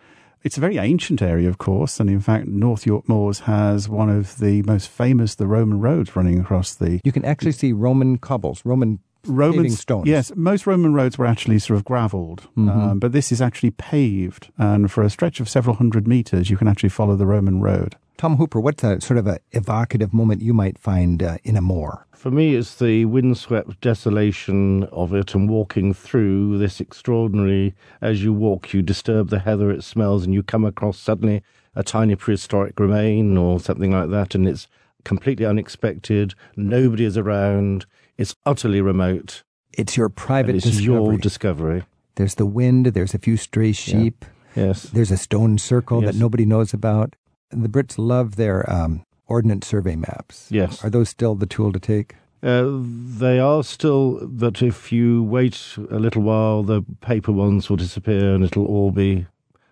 It's 0.42 0.56
a 0.56 0.60
very 0.60 0.78
ancient 0.78 1.20
area, 1.20 1.48
of 1.48 1.58
course, 1.58 2.00
and 2.00 2.08
in 2.08 2.20
fact, 2.20 2.46
North 2.46 2.86
York 2.86 3.08
Moors 3.08 3.40
has 3.40 3.88
one 3.88 4.08
of 4.08 4.38
the 4.38 4.62
most 4.62 4.88
famous, 4.88 5.34
the 5.34 5.46
Roman 5.46 5.80
roads 5.80 6.16
running 6.16 6.40
across 6.40 6.74
the. 6.74 7.00
You 7.04 7.12
can 7.12 7.26
actually 7.26 7.52
see 7.52 7.72
Roman 7.72 8.16
cobbles, 8.16 8.64
Roman 8.64 9.00
Roman 9.26 9.58
paving 9.58 9.72
stones. 9.72 10.08
Yes, 10.08 10.32
most 10.34 10.66
Roman 10.66 10.94
roads 10.94 11.18
were 11.18 11.26
actually 11.26 11.58
sort 11.58 11.76
of 11.76 11.84
gravelled, 11.84 12.48
Mhm. 12.56 12.70
um, 12.74 12.98
but 12.98 13.12
this 13.12 13.30
is 13.32 13.40
actually 13.42 13.70
paved, 13.72 14.50
and 14.58 14.90
for 14.90 15.02
a 15.02 15.10
stretch 15.10 15.40
of 15.40 15.48
several 15.48 15.76
hundred 15.76 16.06
meters, 16.08 16.50
you 16.50 16.56
can 16.56 16.68
actually 16.68 16.88
follow 16.88 17.16
the 17.16 17.26
Roman 17.26 17.60
road. 17.60 17.96
Tom 18.16 18.36
Hooper, 18.36 18.60
what's 18.60 18.84
a 18.84 19.00
sort 19.00 19.16
of 19.18 19.26
a 19.26 19.38
evocative 19.52 20.12
moment 20.12 20.42
you 20.42 20.52
might 20.52 20.78
find 20.78 21.22
uh, 21.22 21.38
in 21.44 21.56
a 21.56 21.62
moor? 21.62 22.06
For 22.12 22.30
me, 22.30 22.54
it's 22.54 22.74
the 22.76 23.06
windswept 23.06 23.80
desolation 23.80 24.84
of 24.92 25.14
it 25.14 25.34
and 25.34 25.48
walking 25.48 25.94
through 25.94 26.58
this 26.58 26.80
extraordinary. 26.80 27.74
As 28.02 28.22
you 28.22 28.34
walk, 28.34 28.74
you 28.74 28.82
disturb 28.82 29.30
the 29.30 29.38
heather, 29.38 29.70
it 29.70 29.82
smells, 29.84 30.24
and 30.24 30.34
you 30.34 30.42
come 30.42 30.66
across 30.66 30.98
suddenly 30.98 31.42
a 31.74 31.82
tiny 31.82 32.14
prehistoric 32.16 32.78
remain 32.78 33.38
or 33.38 33.58
something 33.58 33.90
like 33.92 34.10
that, 34.10 34.34
and 34.34 34.46
it's 34.46 34.68
completely 35.04 35.46
unexpected. 35.46 36.34
Nobody 36.56 37.04
is 37.04 37.16
around. 37.16 37.86
It's 38.18 38.34
utterly 38.44 38.80
remote. 38.80 39.42
It's 39.72 39.96
your 39.96 40.08
private 40.08 40.56
it's 40.56 40.64
discovery. 40.66 40.84
your 40.84 41.18
discovery. 41.18 41.82
There's 42.16 42.34
the 42.34 42.46
wind, 42.46 42.86
there's 42.86 43.14
a 43.14 43.18
few 43.18 43.36
stray 43.36 43.72
sheep, 43.72 44.24
Yes. 44.54 44.82
there's 44.82 45.10
a 45.12 45.16
stone 45.16 45.58
circle 45.58 46.00
that 46.02 46.16
nobody 46.16 46.44
knows 46.44 46.74
about. 46.74 47.14
The 47.50 47.68
Brits 47.68 47.94
love 47.96 48.36
their 48.36 48.68
um, 48.70 49.04
ordnance 49.26 49.66
survey 49.68 49.96
maps. 49.96 50.48
Yes. 50.50 50.84
Are 50.84 50.90
those 50.90 51.08
still 51.08 51.34
the 51.34 51.46
tool 51.46 51.72
to 51.72 51.78
take? 51.80 52.16
Uh, 52.42 52.68
they 52.72 53.38
are 53.38 53.62
still, 53.62 54.26
but 54.26 54.60
if 54.62 54.90
you 54.92 55.22
wait 55.22 55.76
a 55.90 55.98
little 55.98 56.22
while, 56.22 56.62
the 56.62 56.82
paper 57.00 57.32
ones 57.32 57.68
will 57.70 57.76
disappear 57.76 58.34
and 58.34 58.42
it'll 58.44 58.66
all 58.66 58.90
be 58.90 59.26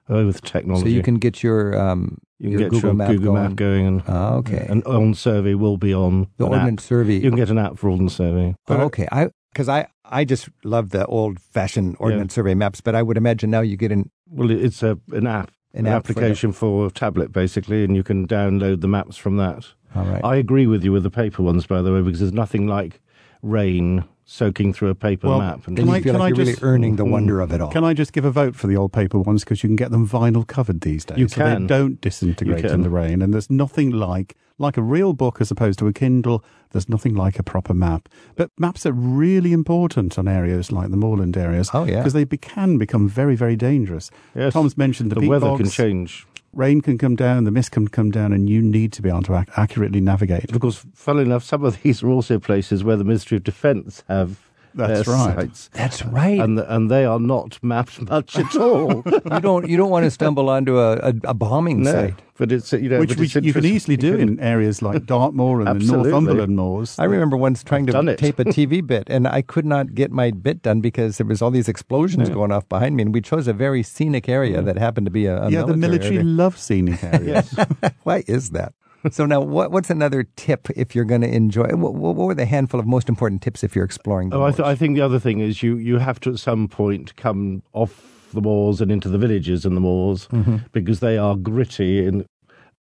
over 0.09 0.27
with 0.27 0.43
technology. 0.43 0.91
So 0.91 0.95
you 0.97 1.03
can 1.03 1.17
get 1.17 1.43
your 1.43 1.79
um, 1.79 2.19
You 2.39 2.45
can 2.51 2.53
your 2.53 2.61
get 2.61 2.71
Google 2.71 2.89
your 2.91 2.95
map 2.95 3.09
Google 3.11 3.33
going. 3.35 3.43
map 3.49 3.57
going, 3.57 3.87
and 3.87 4.03
Ah, 4.09 4.35
okay. 4.35 4.67
and 4.69 4.83
on 4.85 5.15
survey 5.15 5.55
will 5.55 5.77
be 5.77 5.93
on 5.95 6.29
The 6.39 6.47
an 6.47 6.53
Ordnance. 6.55 6.85
Survey. 6.85 7.15
You 7.15 7.31
can 7.31 7.37
get 7.37 7.51
an 7.51 7.59
app 7.59 7.79
for 7.79 7.91
Ordnance 7.91 8.15
Survey. 8.17 8.55
Oh, 8.69 8.77
okay, 8.87 9.07
I 9.13 9.31
because 9.53 9.69
I 9.69 9.89
I 10.05 10.25
just 10.25 10.49
love 10.65 10.91
the 10.91 11.05
old 11.07 11.41
fashioned 11.41 11.97
ordnance 11.99 12.35
survey 12.35 12.55
maps, 12.55 12.81
but 12.81 12.95
I 12.95 13.03
would 13.03 13.17
imagine 13.17 13.51
now 13.51 13.61
you 13.61 13.77
get 13.77 13.93
an 13.93 14.11
Well, 14.31 14.51
it's 14.51 14.83
a 14.83 14.99
an 15.13 15.27
app, 15.27 15.51
An 15.75 15.87
an, 15.87 15.93
app 15.93 16.07
for 16.07 16.13
the- 16.13 16.21
application 16.21 16.53
for, 16.53 16.87
a 16.87 16.91
tablet 16.91 17.33
basically, 17.33 17.85
and 17.85 17.95
you 17.97 18.03
can 18.03 18.27
download 18.27 18.81
the 18.81 18.89
maps 18.89 19.17
from 19.17 19.37
that. 19.39 19.67
All 19.95 20.05
right. 20.05 20.23
I 20.25 20.37
agree 20.37 20.67
with 20.67 20.85
you 20.85 20.93
with 20.93 21.03
the 21.03 21.11
paper 21.11 21.43
ones, 21.43 21.67
by 21.67 21.81
the 21.83 21.93
way, 21.93 22.03
because 22.03 22.21
there's 22.21 22.33
nothing 22.33 22.67
like 22.67 23.01
rain 23.43 24.05
soaking 24.31 24.75
through 24.75 24.91
a 24.91 24.95
paper 24.95 25.27
Well, 25.27 25.39
map. 25.41 25.61
Then 25.67 25.89
you 25.89 26.03
feel 26.03 26.19
like 26.19 26.37
you're 26.37 26.45
really 26.45 26.59
earning 26.61 26.97
the 26.97 27.03
mm-hmm. 27.03 27.13
wonder 27.13 27.41
of 27.41 27.51
it 27.51 27.63
all. 27.63 27.73
Can 27.73 27.83
I 27.83 27.95
just 27.95 28.13
give 28.13 28.27
a 28.27 28.31
vote 28.31 28.55
for 28.55 28.67
the 28.67 28.77
old 28.77 28.93
paper 28.93 29.19
ones 29.19 29.43
because 29.43 29.63
you 29.63 29.71
can 29.71 29.77
get 29.77 29.91
them 29.91 30.07
vinyl 30.07 30.47
covered 30.47 30.83
these 30.83 31.07
days. 31.07 31.19
You 31.19 31.29
so 31.29 31.43
they 31.43 31.55
can. 31.55 31.67
don't 31.67 31.99
disintegrate 32.03 32.65
You 32.65 32.71
in 32.71 32.83
the 32.83 32.91
rain, 32.91 33.23
and 33.23 33.33
there's 33.33 33.51
nothing 33.51 33.91
like 33.91 34.37
like 34.59 34.77
a 34.77 34.83
real 34.83 35.13
book 35.15 35.41
as 35.41 35.51
opposed 35.51 35.79
to 35.79 35.87
a 35.87 35.93
Kindle. 35.93 36.45
There's 36.73 36.89
nothing 36.89 37.15
like 37.15 37.39
a 37.39 37.43
proper 37.43 37.73
map. 37.73 38.09
But 38.37 38.51
maps 38.59 38.85
are 38.85 38.93
really 38.93 39.53
important 39.53 40.19
on 40.19 40.29
areas 40.29 40.71
like 40.73 40.91
the 40.91 40.97
moorland 40.97 41.37
areas. 41.37 41.71
Oh, 41.73 41.85
yeah. 41.85 41.99
because 41.99 42.13
they 42.13 42.25
be, 42.25 42.37
can 42.37 42.77
become 42.77 43.09
very 43.09 43.35
very 43.35 43.57
dangerous. 43.57 44.11
Yes. 44.35 44.53
Tom's 44.53 44.77
mentioned 44.77 45.11
the, 45.11 45.15
the 45.15 45.23
peat 45.23 45.31
weather 45.31 45.57
can 45.57 45.71
change. 45.71 46.27
Rain 46.53 46.81
can 46.81 46.99
come 46.99 47.15
down, 47.15 47.45
the 47.45 47.51
mist 47.51 47.73
can 47.73 47.89
come 47.89 48.11
down, 48.11 48.33
and 48.33 48.49
you 48.49 48.63
need 48.63 48.93
to 48.95 49.03
be 49.03 49.09
able 49.09 49.23
to 49.23 49.37
ac- 49.37 49.51
accurately 49.57 50.01
navigate. 50.01 50.51
Of 50.51 50.61
course, 50.61 50.85
funnily 50.95 51.27
enough, 51.27 51.45
some 51.45 51.65
of 51.65 51.83
these 51.83 52.03
are 52.03 52.09
also 52.09 52.39
places 52.39 52.83
where 52.83 52.97
the 52.97 53.05
Ministry 53.05 53.37
of 53.37 53.45
Defence 53.45 54.03
have 54.09 54.48
That's 54.75 55.09
right. 55.09 55.35
sites. 55.37 55.71
That's 55.73 56.05
right. 56.05 56.41
and 56.41 56.59
and 56.59 56.91
they 56.91 57.05
are 57.05 57.19
not 57.19 57.59
mapped 57.63 58.01
much 58.09 58.39
at 58.39 58.57
all. 58.57 59.03
you 59.07 59.41
don't 59.41 59.69
you 59.69 59.77
don't 59.77 59.91
want 59.91 60.05
to 60.05 60.11
stumble 60.11 60.49
onto 60.49 60.79
a, 60.79 60.97
a, 60.97 61.15
a 61.25 61.35
bombing 61.35 61.83
no, 61.83 61.93
site. 61.93 62.15
but 62.37 62.53
it's 62.53 62.73
you 62.73 62.89
know 62.89 63.01
Which 63.01 63.17
we, 63.17 63.27
you 63.27 63.53
can 63.53 63.65
easily 63.65 63.97
do 63.97 64.17
in 64.17 64.39
areas 64.55 64.83
like 64.83 65.07
Dartmoor 65.07 65.63
and 65.63 65.81
the 65.81 65.93
Northumberland 65.93 66.57
moors. 66.57 66.99
I 66.99 67.05
remember 67.05 67.37
once 67.37 67.63
trying 67.65 67.87
to 67.87 68.17
tape 68.17 68.39
a 68.39 68.45
TV 68.45 68.87
bit, 68.87 69.09
and 69.09 69.27
I 69.27 69.43
could 69.43 69.67
not 69.67 69.95
get 69.95 70.11
my 70.11 70.31
bit 70.31 70.63
done 70.63 70.81
because 70.81 71.19
there 71.19 71.27
was 71.27 71.43
all 71.43 71.51
these 71.51 71.69
explosions 71.69 72.29
going 72.29 72.53
off 72.53 72.69
behind 72.69 72.97
me, 72.97 73.03
and 73.03 73.15
we 73.15 73.21
chose 73.21 73.49
a 73.49 73.53
very 73.53 73.83
scenic 73.83 74.29
area 74.29 74.63
that 74.63 74.77
happened 74.77 75.07
to 75.07 75.11
be 75.11 75.27
a, 75.27 75.43
a 75.43 75.51
yeah, 75.51 75.65
the 75.65 75.77
military 75.77 76.17
area. 76.17 76.25
love 76.25 76.59
scenic 76.59 77.03
areas. 77.03 77.55
Why 78.03 78.25
is 78.27 78.51
that? 78.51 78.75
So 79.11 79.27
now, 79.27 79.41
what, 79.41 79.71
what's 79.71 79.91
another 79.91 80.25
tip 80.37 80.69
if 80.77 80.95
you're 80.95 81.05
going 81.05 81.21
to 81.21 81.33
enjoy? 81.33 81.69
What, 81.77 81.95
what 81.95 82.17
were 82.17 82.35
the 82.35 82.45
handful 82.47 82.81
of 82.81 82.87
most 82.87 83.09
important 83.09 83.43
tips 83.43 83.63
if 83.63 83.77
you're 83.77 83.85
exploring? 83.85 84.31
The 84.31 84.37
Oh, 84.37 84.43
I, 84.45 84.51
th- 84.51 84.59
moors? 84.59 84.69
I 84.69 84.75
think 84.75 84.97
the 84.97 85.03
other 85.03 85.19
thing 85.21 85.39
is 85.41 85.63
you 85.63 85.77
you 85.77 85.99
have 85.99 86.19
to 86.21 86.31
at 86.31 86.39
some 86.39 86.67
point 86.69 87.15
come 87.17 87.63
off 87.73 88.29
the 88.35 88.41
moors 88.41 88.81
and 88.81 88.91
into 88.91 89.09
the 89.09 89.19
villages 89.19 89.65
and 89.65 89.77
the 89.77 89.81
moors 89.81 90.27
Mm-hmm. 90.29 90.57
because 90.73 91.01
they 91.01 91.17
are 91.17 91.37
gritty 91.37 92.05
in 92.07 92.27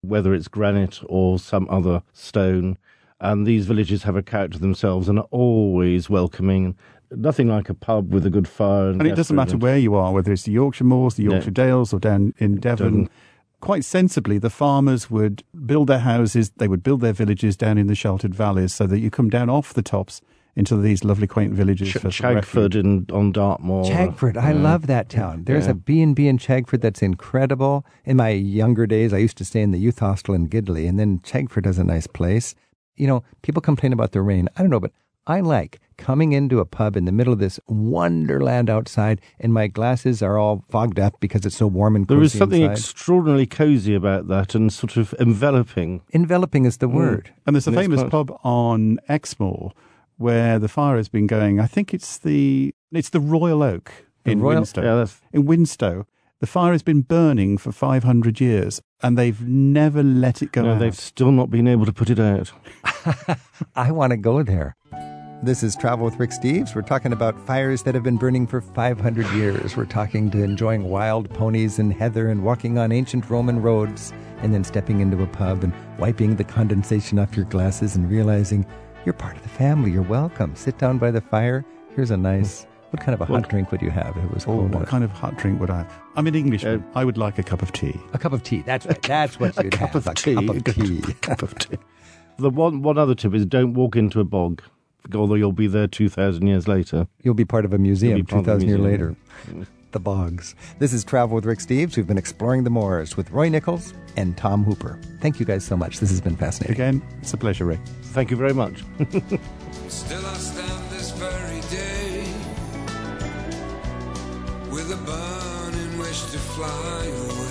whether 0.02 0.34
it's 0.34 0.48
granite 0.48 1.00
or 1.06 1.38
some 1.38 1.66
other 1.70 2.02
stone. 2.12 2.76
And 3.20 3.46
these 3.46 3.66
villages 3.66 4.02
have 4.02 4.16
a 4.16 4.22
character 4.22 4.58
themselves 4.58 5.08
and 5.08 5.18
are 5.18 5.28
always 5.30 6.10
welcoming. 6.10 6.76
Nothing 7.12 7.46
like 7.48 7.68
a 7.68 7.74
pub 7.74 8.12
with 8.12 8.26
a 8.26 8.30
good 8.30 8.48
fire. 8.48 8.88
And, 8.88 9.00
And 9.00 9.08
it 9.10 9.14
doesn't 9.14 9.36
matter 9.36 9.48
restaurant. 9.56 9.62
where 9.62 9.78
you 9.78 9.94
are, 9.94 10.12
whether 10.12 10.32
it's 10.32 10.42
the 10.42 10.52
Yorkshire 10.52 10.84
Moors, 10.84 11.14
the 11.14 11.22
Yeah. 11.24 11.30
Yorkshire 11.32 11.50
Dales, 11.52 11.92
or 11.92 12.00
down 12.00 12.34
in 12.38 12.56
Devon. 12.58 12.86
Devon. 13.04 13.10
Quite 13.62 13.84
sensibly, 13.84 14.38
the 14.38 14.50
farmers 14.50 15.08
would 15.08 15.44
build 15.64 15.86
their 15.86 16.00
houses, 16.00 16.50
they 16.56 16.66
would 16.66 16.82
build 16.82 17.00
their 17.00 17.12
villages 17.12 17.56
down 17.56 17.78
in 17.78 17.86
the 17.86 17.94
sheltered 17.94 18.34
valleys 18.34 18.74
so 18.74 18.88
that 18.88 18.98
you 18.98 19.08
come 19.08 19.30
down 19.30 19.48
off 19.48 19.72
the 19.72 19.82
tops 19.82 20.20
into 20.56 20.76
these 20.76 21.04
lovely, 21.04 21.28
quaint 21.28 21.54
villages. 21.54 21.88
Ch- 21.90 21.98
for 21.98 22.08
Chagford 22.08 22.74
and 22.74 23.08
on 23.12 23.30
Dartmoor. 23.30 23.84
Chagford, 23.84 24.36
I 24.36 24.50
Yeah. 24.52 24.60
love 24.60 24.88
that 24.88 25.08
town. 25.08 25.44
There's 25.44 25.66
Yeah. 25.66 25.70
a 25.70 25.74
B 25.74 26.02
and 26.02 26.14
B 26.16 26.26
in 26.26 26.38
Chagford 26.38 26.80
that's 26.80 27.02
incredible. 27.02 27.86
In 28.04 28.16
my 28.16 28.30
younger 28.30 28.84
days, 28.88 29.12
I 29.14 29.18
used 29.18 29.38
to 29.38 29.44
stay 29.44 29.62
in 29.62 29.70
the 29.70 29.78
youth 29.78 30.00
hostel 30.00 30.34
in 30.34 30.48
Gidleigh, 30.48 30.88
and 30.88 30.98
then 30.98 31.20
Chagford 31.20 31.64
is 31.68 31.78
a 31.78 31.84
nice 31.84 32.08
place. 32.08 32.56
You 32.96 33.06
know, 33.06 33.22
people 33.42 33.62
complain 33.62 33.92
about 33.92 34.10
the 34.10 34.22
rain. 34.22 34.48
I 34.56 34.62
don't 34.62 34.70
know, 34.70 34.80
but 34.80 34.92
I 35.26 35.40
like 35.40 35.78
coming 35.98 36.32
into 36.32 36.58
a 36.58 36.64
pub 36.64 36.96
in 36.96 37.04
the 37.04 37.12
middle 37.12 37.32
of 37.32 37.38
this 37.38 37.60
wonderland 37.68 38.68
outside, 38.68 39.20
and 39.38 39.52
my 39.54 39.68
glasses 39.68 40.20
are 40.22 40.36
all 40.36 40.64
fogged 40.68 40.98
up 40.98 41.14
because 41.20 41.46
it's 41.46 41.56
so 41.56 41.68
warm 41.68 41.94
and 41.94 42.08
cozy 42.08 42.16
There 42.16 42.24
is 42.24 42.32
something 42.36 42.62
inside. 42.62 42.72
extraordinarily 42.72 43.46
cosy 43.46 43.94
about 43.94 44.26
that 44.28 44.54
and 44.56 44.72
sort 44.72 44.96
of 44.96 45.14
enveloping. 45.20 46.00
Enveloping 46.12 46.64
is 46.64 46.78
the 46.78 46.88
Mm. 46.88 46.94
word. 46.94 47.30
And 47.46 47.54
there's 47.54 47.68
a 47.68 47.70
And 47.70 47.78
famous 47.78 48.00
quite- 48.00 48.10
pub 48.10 48.38
on 48.42 48.98
Exmoor 49.08 49.70
where 50.16 50.58
the 50.58 50.68
fire 50.68 50.96
has 50.96 51.08
been 51.08 51.26
going. 51.28 51.60
I 51.60 51.66
think 51.66 51.94
it's 51.94 52.18
the 52.18 52.74
it's 52.90 53.10
the 53.10 53.20
Royal 53.20 53.62
Oak 53.62 53.90
The 54.24 54.32
in 54.32 54.40
Royal- 54.40 54.56
Winsford. 54.56 54.84
Yeah, 54.84 54.96
that's, 54.96 55.20
in 55.32 55.44
Winsford. 55.46 56.04
The 56.40 56.46
fire 56.48 56.72
has 56.72 56.82
been 56.82 57.02
burning 57.02 57.56
for 57.56 57.70
500 57.70 58.40
years 58.40 58.82
and 59.02 59.16
they've 59.16 59.40
never 59.46 60.02
let 60.02 60.42
it 60.42 60.50
go 60.52 60.62
no, 60.62 60.72
out. 60.72 60.80
they've 60.80 60.94
still 60.94 61.30
not 61.30 61.48
been 61.50 61.68
able 61.68 61.86
to 61.86 61.92
put 61.92 62.10
it 62.10 62.18
out. 62.18 62.52
I 63.76 63.92
want 63.92 64.10
to 64.10 64.16
go 64.16 64.42
there. 64.42 64.74
This 65.42 65.64
is 65.64 65.74
Travel 65.74 66.04
with 66.04 66.20
Rick 66.20 66.30
Steves. 66.30 66.74
We're 66.74 66.82
talking 66.82 67.12
about 67.12 67.38
fires 67.46 67.82
that 67.82 67.94
have 67.96 68.04
been 68.04 68.16
burning 68.16 68.46
for 68.46 68.60
500 68.60 69.26
years. 69.32 69.76
We're 69.76 69.86
talking 69.86 70.30
to 70.30 70.42
enjoying 70.42 70.88
wild 70.88 71.28
ponies 71.30 71.80
and 71.80 71.92
heather 71.92 72.28
and 72.28 72.44
walking 72.44 72.78
on 72.78 72.92
ancient 72.92 73.28
Roman 73.28 73.60
roads 73.60 74.12
and 74.38 74.54
then 74.54 74.62
stepping 74.62 75.00
into 75.00 75.20
a 75.22 75.26
pub 75.26 75.64
and 75.64 75.72
wiping 75.98 76.36
the 76.36 76.44
condensation 76.44 77.18
off 77.18 77.34
your 77.36 77.46
glasses 77.46 77.96
and 77.96 78.08
realizing 78.08 78.64
you're 79.04 79.14
part 79.14 79.36
of 79.36 79.42
the 79.42 79.48
family. 79.48 79.90
You're 79.90 80.02
welcome. 80.02 80.54
Sit 80.54 80.78
down 80.78 80.98
by 80.98 81.10
the 81.10 81.20
fire. 81.20 81.64
Here's 81.96 82.12
a 82.12 82.16
nice. 82.16 82.66
What 82.90 83.00
kind 83.02 83.14
of 83.14 83.20
a 83.22 83.24
hot 83.24 83.32
What- 83.40 83.48
drink 83.48 83.72
would 83.72 83.82
you 83.82 83.90
have 83.90 84.16
it 84.16 84.32
was 84.32 84.44
Oh, 84.44 84.46
cold? 84.58 84.74
what 84.74 84.82
out? 84.82 84.88
kind 84.88 85.02
of 85.02 85.10
hot 85.10 85.36
drink 85.38 85.58
would 85.60 85.70
I 85.70 85.78
have? 85.78 85.92
I'm 86.14 86.26
an 86.28 86.36
Englishman. 86.36 86.84
Uh, 86.94 86.98
I 86.98 87.04
would 87.04 87.18
like 87.18 87.38
a 87.38 87.42
cup 87.42 87.62
of 87.62 87.72
tea. 87.72 87.98
A 88.12 88.18
cup 88.18 88.32
of 88.32 88.44
tea. 88.44 88.62
That's 88.64 88.86
right. 88.86 89.02
That's 89.02 89.40
what 89.40 89.56
you'd 89.64 89.72
cup 89.72 89.88
have. 89.90 89.96
of 89.96 90.06
a 90.06 90.14
tea. 90.14 90.34
cup 90.34 90.48
of 90.56 90.64
tea. 90.64 91.02
A 91.08 91.12
cup 91.14 91.42
of 91.42 91.58
tea. 91.58 91.78
The 92.38 92.50
one 92.50 92.82
one 92.82 92.96
other 92.96 93.14
tip 93.16 93.34
is 93.34 93.44
don't 93.44 93.74
walk 93.74 93.96
into 93.96 94.20
a 94.20 94.24
bog, 94.24 94.62
although 95.14 95.34
you'll 95.34 95.52
be 95.52 95.66
there 95.66 95.86
two 95.86 96.08
thousand 96.08 96.46
years 96.46 96.66
later. 96.68 97.06
You'll 97.22 97.34
be 97.34 97.44
part 97.44 97.64
of 97.64 97.72
a 97.72 97.78
museum 97.78 98.16
You'll 98.18 98.26
be 98.26 98.30
part 98.30 98.46
of 98.46 98.48
a 98.48 98.60
2,000 98.64 98.68
years 98.68 98.80
later. 98.80 99.16
The 99.92 100.00
bogs. 100.00 100.54
This 100.78 100.92
is 100.94 101.04
Travel 101.04 101.34
with 101.34 101.44
Rick 101.44 101.58
Steves. 101.58 101.96
We've 101.96 102.06
been 102.06 102.16
exploring 102.16 102.64
the 102.64 102.70
moors 102.70 103.14
with 103.16 103.30
Roy 103.30 103.50
Nichols 103.50 103.92
and 104.16 104.36
Tom 104.38 104.64
Hooper. 104.64 104.98
Thank 105.20 105.38
you 105.38 105.44
guys 105.44 105.64
so 105.64 105.76
much. 105.76 106.00
This 106.00 106.08
has 106.08 106.20
been 106.20 106.36
fascinating. 106.36 106.74
Again, 106.74 107.02
it's 107.20 107.34
a 107.34 107.36
pleasure, 107.36 107.66
Rick. 107.66 107.80
Thank 108.14 108.30
you 108.30 108.36
very 108.38 108.54
much. 108.54 108.82
Still 109.88 110.24
I 110.26 110.34
stand 110.34 110.90
this 110.90 111.10
very 111.10 111.60
day 111.68 112.24
with 114.70 114.90
a 114.92 114.96
burning 115.04 115.98
wish 115.98 116.22
to 116.30 116.38
fly 116.38 117.04
away. 117.04 117.41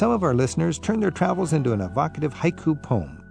Some 0.00 0.12
of 0.12 0.22
our 0.22 0.34
listeners 0.34 0.78
turn 0.78 0.98
their 0.98 1.10
travels 1.10 1.52
into 1.52 1.74
an 1.74 1.82
evocative 1.82 2.32
haiku 2.32 2.82
poem. 2.82 3.22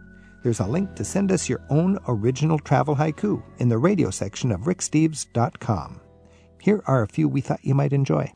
There's 0.44 0.60
a 0.60 0.68
link 0.68 0.94
to 0.96 1.04
send 1.04 1.32
us 1.32 1.50
your 1.50 1.62
own 1.70 1.98
original 2.08 2.60
travel 2.60 2.96
haiku 2.96 3.42
in 3.58 3.70
the 3.70 3.78
radio 3.80 4.12
section 4.12 4.52
of 4.52 4.62
ricksteves.com. 4.62 6.00
Here 6.62 6.84
are 6.86 7.02
a 7.02 7.08
few 7.08 7.28
we 7.28 7.42
thought 7.42 7.66
you 7.66 7.74
might 7.74 7.92
enjoy. 7.92 8.32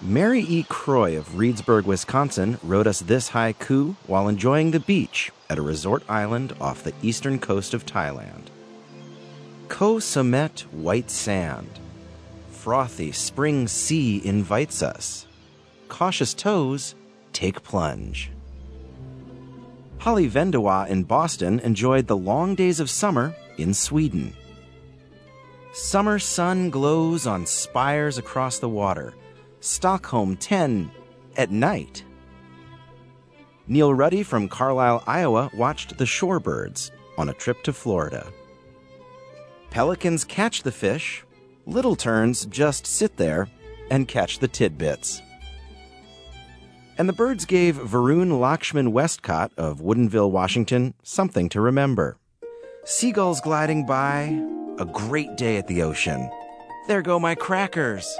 Mary 0.00 0.42
E. 0.42 0.64
Croy 0.68 1.18
of 1.18 1.30
Reedsburg, 1.30 1.84
Wisconsin, 1.84 2.56
wrote 2.62 2.86
us 2.86 3.00
this 3.00 3.30
haiku 3.30 3.96
while 4.06 4.28
enjoying 4.28 4.70
the 4.70 4.78
beach 4.78 5.32
at 5.50 5.58
a 5.58 5.62
resort 5.62 6.04
island 6.08 6.54
off 6.60 6.84
the 6.84 6.94
eastern 7.02 7.40
coast 7.40 7.74
of 7.74 7.84
Thailand. 7.84 8.44
Koh 9.66 9.96
Samet 9.96 10.60
white 10.72 11.10
sand. 11.10 11.80
Frothy 12.52 13.10
spring 13.10 13.66
sea 13.66 14.24
invites 14.24 14.84
us. 14.84 15.26
Cautious 15.88 16.32
toes, 16.32 16.94
take 17.32 17.64
plunge. 17.64 18.30
Holly 19.98 20.30
Vendawa 20.30 20.88
in 20.88 21.02
Boston 21.02 21.58
enjoyed 21.60 22.06
the 22.06 22.16
long 22.16 22.54
days 22.54 22.78
of 22.78 22.88
summer 22.88 23.34
in 23.56 23.74
Sweden. 23.74 24.32
Summer 25.72 26.20
sun 26.20 26.70
glows 26.70 27.26
on 27.26 27.46
spires 27.46 28.16
across 28.16 28.60
the 28.60 28.68
water. 28.68 29.12
Stockholm 29.60 30.36
10 30.36 30.90
at 31.36 31.50
night. 31.50 32.04
Neil 33.66 33.92
Ruddy 33.92 34.22
from 34.22 34.48
Carlisle, 34.48 35.04
Iowa 35.06 35.50
watched 35.54 35.98
the 35.98 36.04
shorebirds 36.04 36.90
on 37.18 37.28
a 37.28 37.34
trip 37.34 37.62
to 37.64 37.72
Florida. 37.72 38.26
Pelicans 39.70 40.24
catch 40.24 40.62
the 40.62 40.72
fish, 40.72 41.24
little 41.66 41.96
terns 41.96 42.46
just 42.46 42.86
sit 42.86 43.16
there 43.16 43.48
and 43.90 44.08
catch 44.08 44.38
the 44.38 44.48
tidbits. 44.48 45.20
And 46.96 47.08
the 47.08 47.12
birds 47.12 47.44
gave 47.44 47.76
Varun 47.76 48.40
Lakshman 48.40 48.92
Westcott 48.92 49.52
of 49.56 49.80
Woodinville, 49.80 50.30
Washington, 50.30 50.94
something 51.02 51.48
to 51.50 51.60
remember. 51.60 52.16
Seagulls 52.84 53.40
gliding 53.40 53.86
by, 53.86 54.40
a 54.78 54.84
great 54.84 55.36
day 55.36 55.58
at 55.58 55.66
the 55.66 55.82
ocean. 55.82 56.30
There 56.88 57.02
go 57.02 57.20
my 57.20 57.34
crackers. 57.34 58.16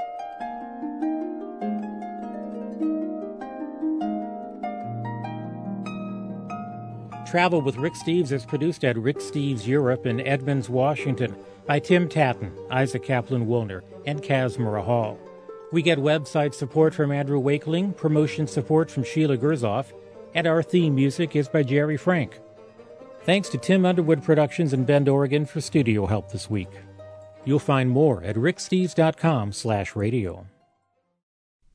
Travel 7.29 7.61
with 7.61 7.77
Rick 7.77 7.93
Steves 7.93 8.31
is 8.31 8.43
produced 8.43 8.83
at 8.83 8.97
Rick 8.97 9.17
Steves 9.17 9.67
Europe 9.67 10.07
in 10.07 10.19
Edmonds, 10.21 10.67
Washington 10.67 11.35
by 11.67 11.77
Tim 11.77 12.09
Tattan, 12.09 12.51
Isaac 12.71 13.03
Kaplan 13.03 13.45
Woolner, 13.45 13.83
and 14.07 14.23
Kazmira 14.23 14.83
Hall. 14.83 15.19
We 15.71 15.83
get 15.83 15.99
website 15.99 16.55
support 16.55 16.95
from 16.95 17.11
Andrew 17.11 17.39
Wakeling, 17.39 17.93
promotion 17.93 18.47
support 18.47 18.89
from 18.89 19.03
Sheila 19.03 19.37
Gerzoff, 19.37 19.93
and 20.33 20.47
our 20.47 20.63
theme 20.63 20.95
music 20.95 21.35
is 21.35 21.47
by 21.47 21.61
Jerry 21.61 21.97
Frank. 21.97 22.39
Thanks 23.21 23.49
to 23.49 23.59
Tim 23.59 23.85
Underwood 23.85 24.23
Productions 24.23 24.73
in 24.73 24.85
Bend, 24.85 25.07
Oregon 25.07 25.45
for 25.45 25.61
studio 25.61 26.07
help 26.07 26.31
this 26.31 26.49
week. 26.49 26.71
You'll 27.45 27.59
find 27.59 27.91
more 27.91 28.23
at 28.23 28.37
ricksteves.com 28.37 29.51
slash 29.51 29.95
radio. 29.95 30.47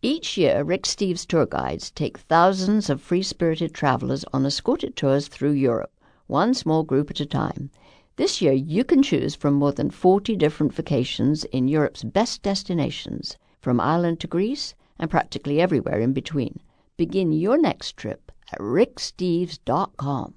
Each 0.06 0.36
year, 0.36 0.62
Rick 0.64 0.82
Steves 0.82 1.26
tour 1.26 1.46
guides 1.46 1.90
take 1.90 2.18
thousands 2.18 2.90
of 2.90 3.00
free 3.00 3.22
spirited 3.22 3.72
travelers 3.72 4.22
on 4.34 4.44
escorted 4.44 4.96
tours 4.96 5.28
through 5.28 5.52
Europe, 5.52 5.98
one 6.26 6.52
small 6.52 6.82
group 6.82 7.10
at 7.10 7.20
a 7.20 7.24
time. 7.24 7.70
This 8.16 8.42
year, 8.42 8.52
you 8.52 8.84
can 8.84 9.02
choose 9.02 9.34
from 9.34 9.54
more 9.54 9.72
than 9.72 9.88
40 9.88 10.36
different 10.36 10.74
vacations 10.74 11.44
in 11.44 11.68
Europe's 11.68 12.04
best 12.04 12.42
destinations, 12.42 13.38
from 13.62 13.80
Ireland 13.80 14.20
to 14.20 14.26
Greece 14.26 14.74
and 14.98 15.10
practically 15.10 15.58
everywhere 15.58 16.00
in 16.00 16.12
between. 16.12 16.60
Begin 16.98 17.32
your 17.32 17.56
next 17.56 17.96
trip 17.96 18.30
at 18.52 18.58
ricksteves.com. 18.58 20.34